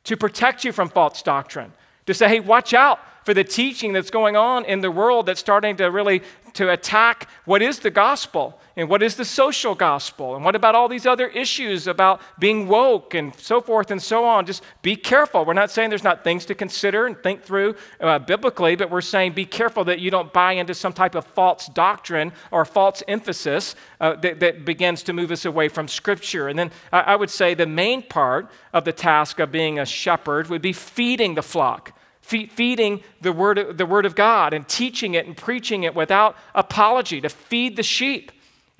to 0.04 0.16
protect 0.16 0.64
you 0.64 0.72
from 0.72 0.88
false 0.88 1.22
doctrine, 1.22 1.72
to 2.06 2.14
say, 2.14 2.28
hey, 2.28 2.40
watch 2.40 2.74
out 2.74 3.00
for 3.24 3.34
the 3.34 3.44
teaching 3.44 3.92
that's 3.92 4.10
going 4.10 4.36
on 4.36 4.64
in 4.64 4.80
the 4.80 4.90
world 4.90 5.26
that's 5.26 5.40
starting 5.40 5.76
to 5.76 5.86
really 5.86 6.22
to 6.54 6.70
attack 6.70 7.28
what 7.44 7.62
is 7.62 7.78
the 7.80 7.90
gospel 7.90 8.58
and 8.76 8.88
what 8.88 9.02
is 9.02 9.16
the 9.16 9.24
social 9.24 9.74
gospel? 9.74 10.36
And 10.36 10.44
what 10.44 10.54
about 10.54 10.74
all 10.74 10.88
these 10.88 11.06
other 11.06 11.28
issues 11.28 11.86
about 11.86 12.20
being 12.38 12.68
woke 12.68 13.14
and 13.14 13.34
so 13.36 13.60
forth 13.60 13.90
and 13.90 14.00
so 14.00 14.24
on? 14.24 14.46
Just 14.46 14.62
be 14.82 14.96
careful. 14.96 15.44
We're 15.44 15.54
not 15.54 15.70
saying 15.70 15.90
there's 15.90 16.04
not 16.04 16.24
things 16.24 16.44
to 16.46 16.54
consider 16.54 17.06
and 17.06 17.20
think 17.22 17.42
through 17.42 17.74
uh, 18.00 18.18
biblically 18.18 18.76
but 18.76 18.90
we're 18.90 19.00
saying 19.00 19.32
be 19.32 19.44
careful 19.44 19.84
that 19.84 20.00
you 20.00 20.10
don't 20.10 20.32
buy 20.32 20.52
into 20.52 20.74
some 20.74 20.92
type 20.92 21.14
of 21.14 21.24
false 21.24 21.66
doctrine 21.68 22.32
or 22.50 22.64
false 22.64 23.02
emphasis 23.08 23.74
uh, 24.00 24.14
that, 24.16 24.40
that, 24.40 24.64
begins 24.64 25.02
to 25.02 25.12
move 25.12 25.30
us 25.30 25.44
away 25.44 25.68
from 25.68 25.88
scripture. 25.88 26.48
And 26.48 26.58
then 26.58 26.70
I, 26.92 27.00
I 27.00 27.16
would 27.16 27.30
say 27.30 27.54
the 27.54 27.66
main 27.66 28.02
part 28.02 28.50
of 28.72 28.84
the 28.84 28.92
task 28.92 29.38
of 29.40 29.50
being 29.50 29.78
a 29.78 29.86
shepherd 29.86 30.48
would 30.48 30.62
be 30.62 30.72
feeding 30.72 31.34
the 31.34 31.42
flock 31.42 31.92
feeding 32.22 33.02
the 33.22 33.32
word, 33.32 33.76
the 33.76 33.86
word 33.86 34.06
of 34.06 34.14
God 34.14 34.54
and 34.54 34.68
teaching 34.68 35.14
it 35.14 35.26
and 35.26 35.36
preaching 35.36 35.82
it 35.82 35.96
without 35.96 36.36
apology, 36.54 37.20
to 37.20 37.28
feed 37.28 37.76
the 37.76 37.82
sheep. 37.82 38.30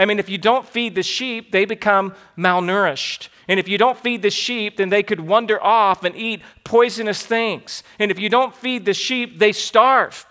I 0.01 0.07
mean, 0.07 0.19
if 0.19 0.31
you 0.31 0.39
don't 0.39 0.67
feed 0.67 0.95
the 0.95 1.03
sheep, 1.03 1.53
they 1.53 1.67
become 1.67 2.15
malnourished. 2.37 3.29
And 3.49 3.61
if 3.61 3.69
you 3.69 3.77
don't 3.77 3.99
feed 3.99 4.23
the 4.23 4.31
sheep, 4.31 4.79
then 4.79 4.89
they 4.89 5.03
could 5.03 5.21
wander 5.21 5.63
off 5.63 6.05
and 6.05 6.17
eat 6.17 6.41
poisonous 6.65 7.25
things. 7.25 7.83
And 7.99 8.11
if 8.11 8.19
you 8.19 8.31
don't 8.31 8.55
feed 8.55 8.87
the 8.87 8.95
sheep, 8.95 9.39
they 9.39 9.53
starve. 9.53 10.25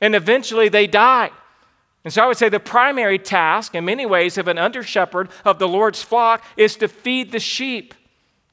And 0.00 0.14
eventually 0.14 0.68
they 0.68 0.86
die. 0.86 1.32
And 2.04 2.12
so 2.12 2.22
I 2.22 2.28
would 2.28 2.36
say 2.36 2.48
the 2.48 2.60
primary 2.60 3.18
task, 3.18 3.74
in 3.74 3.84
many 3.84 4.06
ways, 4.06 4.38
of 4.38 4.46
an 4.46 4.56
under 4.56 4.84
shepherd 4.84 5.30
of 5.44 5.58
the 5.58 5.66
Lord's 5.66 6.00
flock 6.00 6.44
is 6.56 6.76
to 6.76 6.86
feed 6.86 7.32
the 7.32 7.40
sheep. 7.40 7.94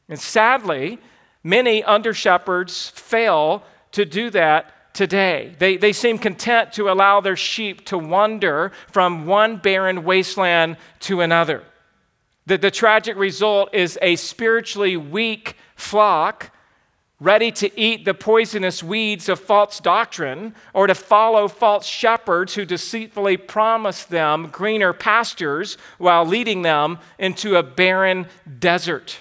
And 0.10 0.20
sadly, 0.20 0.98
many 1.44 1.84
under 1.84 2.12
shepherds 2.12 2.90
fail 2.90 3.64
to 3.92 4.04
do 4.04 4.32
that 4.32 4.74
today. 4.96 5.54
They, 5.60 5.78
they 5.78 5.94
seem 5.94 6.18
content 6.18 6.74
to 6.74 6.90
allow 6.90 7.22
their 7.22 7.36
sheep 7.36 7.86
to 7.88 7.98
wander 7.98 8.72
from 8.92 9.28
one 9.28 9.58
barren 9.58 10.04
wasteland 10.04 10.78
to 11.02 11.22
another. 11.22 11.64
The, 12.48 12.58
the 12.58 12.72
tragic 12.72 13.18
result 13.18 13.74
is 13.74 14.00
a 14.02 14.16
spiritually 14.16 14.98
weak 14.98 15.58
flock 15.76 16.52
ready 17.20 17.52
to 17.52 17.80
eat 17.80 18.06
the 18.06 18.14
poisonous 18.14 18.84
weeds 18.84 19.30
of 19.30 19.40
false 19.40 19.80
doctrine 19.80 20.54
or 20.74 20.88
to 20.88 20.96
follow 20.96 21.48
false 21.48 21.86
shepherds 21.86 22.56
who 22.56 22.66
deceitfully 22.66 23.38
promise 23.38 24.04
them 24.04 24.50
greener 24.52 24.94
pastures 24.94 25.78
while 25.98 26.26
leading 26.26 26.62
them 26.62 27.00
into 27.18 27.56
a 27.56 27.64
barren 27.64 28.28
desert. 28.60 29.20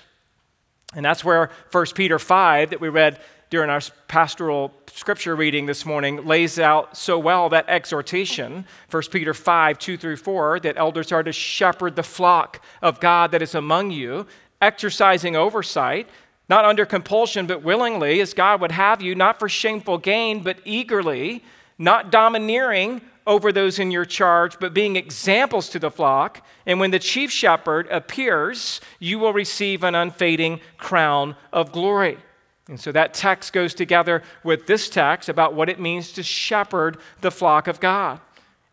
And 0.94 1.04
that's 1.04 1.24
where 1.24 1.50
1 1.72 1.86
Peter 1.94 2.18
5 2.18 2.70
that 2.70 2.80
we 2.80 2.88
read 2.88 3.20
during 3.54 3.70
our 3.70 3.80
pastoral 4.08 4.74
scripture 4.88 5.36
reading 5.36 5.64
this 5.64 5.86
morning 5.86 6.26
lays 6.26 6.58
out 6.58 6.96
so 6.96 7.16
well 7.16 7.48
that 7.48 7.64
exhortation 7.68 8.64
1 8.90 9.02
peter 9.12 9.32
5 9.32 9.78
2 9.78 9.96
through 9.96 10.16
4 10.16 10.58
that 10.58 10.76
elders 10.76 11.12
are 11.12 11.22
to 11.22 11.30
shepherd 11.30 11.94
the 11.94 12.02
flock 12.02 12.60
of 12.82 12.98
god 12.98 13.30
that 13.30 13.42
is 13.42 13.54
among 13.54 13.92
you 13.92 14.26
exercising 14.60 15.36
oversight 15.36 16.08
not 16.48 16.64
under 16.64 16.84
compulsion 16.84 17.46
but 17.46 17.62
willingly 17.62 18.20
as 18.20 18.34
god 18.34 18.60
would 18.60 18.72
have 18.72 19.00
you 19.00 19.14
not 19.14 19.38
for 19.38 19.48
shameful 19.48 19.98
gain 19.98 20.42
but 20.42 20.58
eagerly 20.64 21.40
not 21.78 22.10
domineering 22.10 23.00
over 23.24 23.52
those 23.52 23.78
in 23.78 23.90
your 23.90 24.04
charge, 24.04 24.58
but 24.60 24.74
being 24.74 24.96
examples 24.96 25.70
to 25.70 25.78
the 25.78 25.90
flock. 25.90 26.44
And 26.66 26.78
when 26.78 26.90
the 26.90 26.98
chief 26.98 27.30
shepherd 27.30 27.88
appears, 27.90 28.82
you 28.98 29.18
will 29.18 29.32
receive 29.32 29.82
an 29.82 29.94
unfading 29.94 30.60
crown 30.76 31.34
of 31.50 31.72
glory. 31.72 32.18
And 32.68 32.80
so 32.80 32.92
that 32.92 33.12
text 33.12 33.52
goes 33.52 33.74
together 33.74 34.22
with 34.42 34.66
this 34.66 34.88
text 34.88 35.28
about 35.28 35.54
what 35.54 35.68
it 35.68 35.78
means 35.78 36.12
to 36.12 36.22
shepherd 36.22 36.96
the 37.20 37.30
flock 37.30 37.68
of 37.68 37.78
God. 37.78 38.20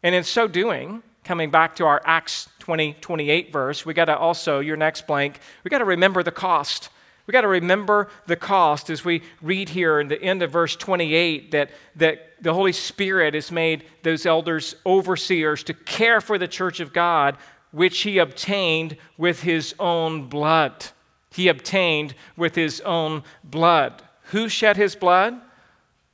And 0.01 0.15
in 0.15 0.23
so 0.23 0.47
doing, 0.47 1.03
coming 1.23 1.51
back 1.51 1.75
to 1.75 1.85
our 1.85 2.01
Acts 2.05 2.47
20, 2.59 2.93
28 3.01 3.51
verse, 3.51 3.85
we 3.85 3.93
got 3.93 4.05
to 4.05 4.17
also, 4.17 4.59
your 4.59 4.77
next 4.77 5.07
blank, 5.07 5.39
we 5.63 5.69
got 5.69 5.79
to 5.79 5.85
remember 5.85 6.23
the 6.23 6.31
cost. 6.31 6.89
We 7.27 7.33
got 7.33 7.41
to 7.41 7.49
remember 7.49 8.07
the 8.27 8.35
cost 8.35 8.89
as 8.89 9.03
we 9.03 9.23
read 9.41 9.69
here 9.69 9.99
in 9.99 10.07
the 10.07 10.21
end 10.21 10.41
of 10.41 10.51
verse 10.51 10.75
28 10.75 11.51
that, 11.51 11.69
that 11.97 12.31
the 12.41 12.53
Holy 12.53 12.71
Spirit 12.71 13.33
has 13.33 13.51
made 13.51 13.83
those 14.03 14.25
elders 14.25 14.75
overseers 14.85 15.63
to 15.65 15.73
care 15.73 16.21
for 16.21 16.37
the 16.37 16.47
church 16.47 16.79
of 16.79 16.93
God, 16.93 17.37
which 17.71 18.01
he 18.01 18.17
obtained 18.17 18.97
with 19.17 19.41
his 19.41 19.75
own 19.79 20.27
blood 20.27 20.85
he 21.31 21.47
obtained 21.47 22.13
with 22.35 22.55
his 22.55 22.81
own 22.81 23.23
blood. 23.43 24.03
Who 24.25 24.49
shed 24.49 24.77
his 24.77 24.95
blood? 24.95 25.39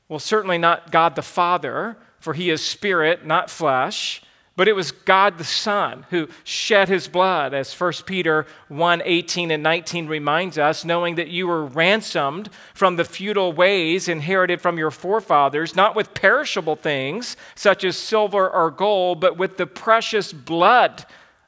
Well, 0.07 0.19
certainly 0.19 0.57
not 0.57 0.91
God 0.91 1.15
the 1.15 1.21
Father, 1.21 1.97
for 2.19 2.33
he 2.33 2.49
is 2.49 2.63
spirit, 2.63 3.25
not 3.25 3.49
flesh, 3.49 4.21
but 4.55 4.67
it 4.67 4.75
was 4.75 4.91
God 4.91 5.37
the 5.37 5.43
Son 5.43 6.05
who 6.09 6.27
shed 6.43 6.89
his 6.89 7.07
blood, 7.07 7.53
as 7.53 7.79
1 7.79 7.93
Peter 8.05 8.47
1 8.69 9.03
18 9.05 9.51
and 9.51 9.61
19 9.61 10.07
reminds 10.07 10.57
us, 10.57 10.83
knowing 10.83 11.13
that 11.15 11.27
you 11.27 11.47
were 11.47 11.65
ransomed 11.65 12.49
from 12.73 12.95
the 12.95 13.05
futile 13.05 13.53
ways 13.53 14.07
inherited 14.07 14.59
from 14.59 14.79
your 14.79 14.89
forefathers, 14.89 15.75
not 15.75 15.95
with 15.95 16.15
perishable 16.15 16.75
things 16.75 17.37
such 17.53 17.83
as 17.83 17.97
silver 17.97 18.49
or 18.49 18.71
gold, 18.71 19.19
but 19.19 19.37
with 19.37 19.57
the 19.57 19.67
precious 19.67 20.33
blood 20.33 21.05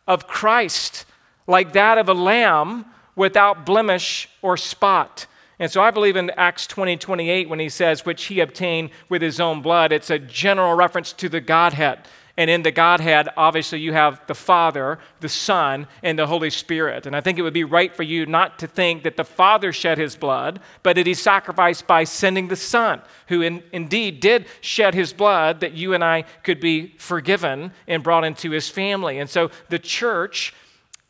of 0.08 0.28
Christ, 0.28 1.06
like 1.48 1.74
that 1.74 1.98
of 1.98 2.10
a 2.10 2.14
lamb 2.14 2.86
without 3.20 3.66
blemish 3.66 4.30
or 4.42 4.56
spot. 4.56 5.28
And 5.60 5.70
so 5.70 5.82
I 5.82 5.92
believe 5.92 6.16
in 6.16 6.30
Acts 6.38 6.66
20 6.66 6.96
28 6.96 7.50
when 7.50 7.60
he 7.60 7.68
says, 7.68 8.06
which 8.06 8.24
he 8.26 8.40
obtained 8.40 8.92
with 9.10 9.22
his 9.22 9.42
own 9.42 9.62
blood, 9.62 9.92
it's 9.92 10.10
a 10.10 10.18
general 10.18 10.74
reference 10.74 11.12
to 11.14 11.28
the 11.28 11.42
Godhead. 11.42 12.08
And 12.38 12.50
in 12.50 12.64
the 12.64 12.72
Godhead, 12.72 13.28
obviously, 13.36 13.82
you 13.82 13.92
have 13.92 14.22
the 14.28 14.36
Father, 14.36 15.00
the 15.20 15.28
Son, 15.28 15.88
and 16.02 16.18
the 16.18 16.28
Holy 16.28 16.50
Spirit. 16.50 17.06
And 17.06 17.14
I 17.14 17.20
think 17.20 17.38
it 17.38 17.42
would 17.42 17.52
be 17.54 17.66
right 17.66 17.94
for 17.94 18.04
you 18.04 18.26
not 18.26 18.58
to 18.60 18.68
think 18.68 19.04
that 19.04 19.18
the 19.18 19.26
Father 19.26 19.74
shed 19.74 19.98
his 19.98 20.16
blood, 20.16 20.62
but 20.82 20.96
that 20.96 21.06
he 21.06 21.14
sacrificed 21.14 21.86
by 21.86 22.06
sending 22.06 22.48
the 22.48 22.56
Son, 22.56 23.02
who 23.28 23.42
in, 23.42 23.62
indeed 23.74 24.22
did 24.22 24.46
shed 24.62 24.94
his 24.94 25.12
blood 25.12 25.60
that 25.60 25.74
you 25.74 25.94
and 25.94 26.06
I 26.06 26.22
could 26.44 26.62
be 26.62 26.96
forgiven 26.98 27.74
and 27.86 28.02
brought 28.02 28.24
into 28.24 28.52
his 28.52 28.70
family. 28.70 29.20
And 29.20 29.30
so 29.30 29.52
the 29.68 29.80
church 29.80 30.54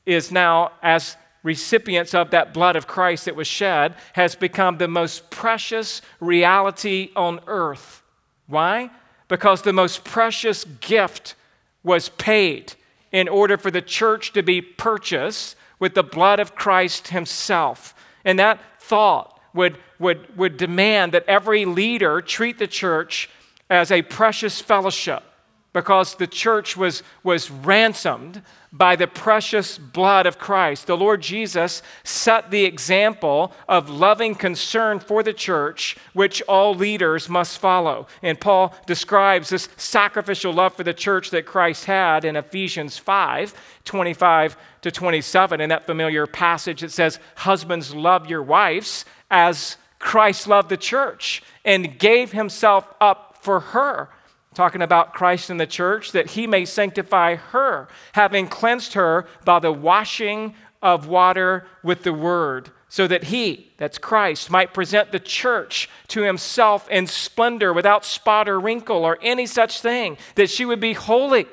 is 0.08 0.32
now, 0.32 0.72
as 0.82 1.16
recipients 1.44 2.14
of 2.14 2.32
that 2.32 2.54
blood 2.54 2.76
of 2.76 2.88
Christ 2.88 3.26
that 3.26 3.36
was 3.36 3.48
shed, 3.48 3.96
has 4.14 4.36
become 4.36 4.78
the 4.78 4.88
most 4.88 5.30
precious 5.30 6.02
reality 6.20 7.12
on 7.16 7.40
earth. 7.48 8.04
Why? 8.48 8.92
Because 9.28 9.62
the 9.62 9.74
most 9.74 10.04
precious 10.04 10.64
gift 10.64 11.36
was 11.84 12.10
paid 12.10 12.74
in 13.12 13.28
order 13.28 13.58
for 13.58 13.72
the 13.72 13.82
church 13.82 14.34
to 14.34 14.44
be 14.44 14.62
purchased 14.62 15.56
with 15.80 15.94
the 15.94 16.04
blood 16.04 16.40
of 16.40 16.56
Christ 16.56 17.10
Himself. 17.10 17.96
And 18.26 18.38
that 18.38 18.60
thought 18.80 19.40
would, 19.54 19.78
would, 19.98 20.38
would 20.38 20.58
demand 20.58 21.14
that 21.14 21.26
every 21.28 21.66
leader 21.66 22.22
treat 22.22 22.60
the 22.60 22.68
church 22.68 23.30
as 23.70 23.92
a 23.92 24.02
precious 24.02 24.62
fellowship 24.62 25.24
because 25.72 26.16
the 26.16 26.28
church 26.28 26.76
was, 26.76 27.04
was 27.24 27.52
ransomed 27.52 28.42
by 28.72 28.96
the 28.96 29.08
precious 29.08 29.78
blood 29.78 30.26
of 30.26 30.40
Christ. 30.40 30.88
The 30.88 30.98
Lord 30.98 31.22
Jesus 31.22 31.82
set 32.04 32.52
the 32.52 32.66
example 32.66 33.52
of 33.68 33.90
loving 33.90 34.36
concern 34.36 35.00
for 35.00 35.24
the 35.24 35.34
church, 35.34 35.96
which 36.14 36.42
all 36.44 36.74
leaders 36.74 37.30
must 37.30 37.60
follow. 37.60 38.08
And 38.22 38.40
Paul 38.40 38.76
describes 38.86 39.50
this 39.50 39.70
sacrificial 39.78 40.54
love 40.54 40.76
for 40.76 40.84
the 40.84 40.94
church 40.94 41.30
that 41.32 41.46
Christ 41.46 41.86
had 41.86 42.26
in 42.26 42.36
Ephesians 42.36 42.98
5 42.98 43.54
25 43.86 44.58
to 44.82 44.92
27. 44.92 45.62
In 45.62 45.70
that 45.70 45.86
familiar 45.88 46.28
passage, 46.28 46.84
it 46.84 46.92
says, 46.92 47.20
Husbands, 47.38 47.94
love 47.94 48.30
your 48.30 48.44
wives 48.44 49.06
as 49.32 49.78
Christ 49.98 50.48
loved 50.48 50.70
the 50.70 50.78
church 50.78 51.42
and 51.66 51.98
gave 51.98 52.32
himself 52.32 52.88
up 53.02 53.38
for 53.42 53.60
her 53.60 54.10
talking 54.54 54.82
about 54.82 55.14
Christ 55.14 55.50
in 55.50 55.58
the 55.58 55.68
church, 55.68 56.12
that 56.12 56.32
he 56.32 56.48
may 56.48 56.66
sanctify 56.66 57.36
her, 57.36 57.88
having 58.14 58.48
cleansed 58.48 58.94
her 58.94 59.28
by 59.46 59.60
the 59.60 59.72
washing 59.72 60.56
of 60.82 61.08
water 61.08 61.68
with 61.84 62.04
the 62.04 62.14
word, 62.14 62.72
so 62.88 63.06
that 63.08 63.26
he, 63.26 63.72
that's 63.78 63.98
Christ, 63.98 64.50
might 64.50 64.74
present 64.74 65.12
the 65.12 65.20
church 65.20 65.90
to 66.08 66.24
himself 66.24 66.90
in 66.90 67.06
splendor, 67.06 67.72
without 67.74 68.04
spot 68.04 68.50
or 68.50 68.60
wrinkle 68.60 69.06
or 69.06 69.20
any 69.22 69.46
such 69.46 69.82
thing, 69.82 70.18
that 70.36 70.50
she 70.50 70.66
would 70.66 70.80
be 70.80 70.94
holy 70.94 71.46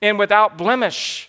and 0.00 0.18
without 0.18 0.56
blemish. 0.56 1.28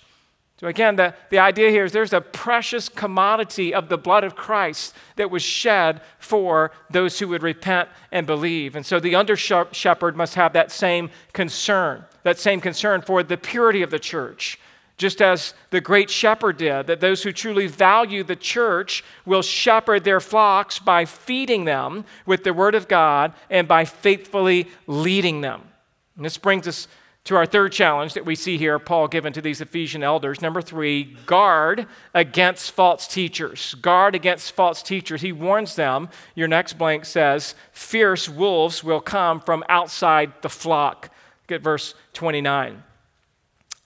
So, 0.57 0.67
again, 0.67 0.95
the, 0.95 1.13
the 1.31 1.39
idea 1.39 1.69
here 1.69 1.83
is 1.83 1.91
there's 1.91 2.13
a 2.13 2.21
precious 2.21 2.87
commodity 2.87 3.73
of 3.73 3.89
the 3.89 3.97
blood 3.97 4.23
of 4.23 4.37
Christ 4.37 4.95
that 5.17 5.29
was 5.29 5.43
shed 5.43 6.01
for 6.17 6.71
those 6.89 7.19
who 7.19 7.27
would 7.27 7.43
repent 7.43 7.89
and 8.11 8.25
believe. 8.25 8.77
And 8.77 8.85
so 8.85 9.01
the 9.01 9.15
under 9.15 9.35
shepherd 9.35 10.15
must 10.15 10.35
have 10.35 10.53
that 10.53 10.71
same 10.71 11.09
concern, 11.33 12.05
that 12.23 12.39
same 12.39 12.61
concern 12.61 13.01
for 13.01 13.21
the 13.21 13.35
purity 13.35 13.81
of 13.81 13.91
the 13.91 13.99
church, 13.99 14.57
just 14.97 15.21
as 15.21 15.53
the 15.71 15.81
great 15.81 16.09
shepherd 16.09 16.55
did, 16.55 16.87
that 16.87 17.01
those 17.01 17.21
who 17.21 17.33
truly 17.33 17.67
value 17.67 18.23
the 18.23 18.37
church 18.37 19.03
will 19.25 19.41
shepherd 19.41 20.05
their 20.05 20.21
flocks 20.21 20.79
by 20.79 21.03
feeding 21.03 21.65
them 21.65 22.05
with 22.25 22.45
the 22.45 22.53
word 22.53 22.75
of 22.75 22.87
God 22.87 23.33
and 23.49 23.67
by 23.67 23.83
faithfully 23.83 24.69
leading 24.87 25.41
them. 25.41 25.63
And 26.15 26.23
this 26.23 26.37
brings 26.37 26.65
us 26.65 26.87
to 27.25 27.35
our 27.35 27.45
third 27.47 27.71
challenge 27.71 28.13
that 28.13 28.25
we 28.25 28.35
see 28.35 28.57
here, 28.57 28.77
Paul 28.77 29.07
given 29.07 29.33
to 29.33 29.41
these 29.41 29.59
Ephesian 29.59 30.03
elders. 30.03 30.41
Number 30.43 30.61
three, 30.61 31.15
guard 31.25 31.87
against 32.13 32.71
false 32.71 33.07
teachers. 33.07 33.73
Guard 33.81 34.13
against 34.13 34.51
false 34.51 34.83
teachers. 34.83 35.21
He 35.21 35.31
warns 35.31 35.75
them, 35.75 36.09
your 36.35 36.47
next 36.47 36.77
blank 36.77 37.03
says, 37.03 37.55
fierce 37.71 38.29
wolves 38.29 38.83
will 38.83 39.01
come 39.01 39.41
from 39.41 39.63
outside 39.69 40.33
the 40.43 40.49
flock. 40.49 41.09
Look 41.43 41.57
at 41.57 41.63
verse 41.63 41.95
29. 42.13 42.83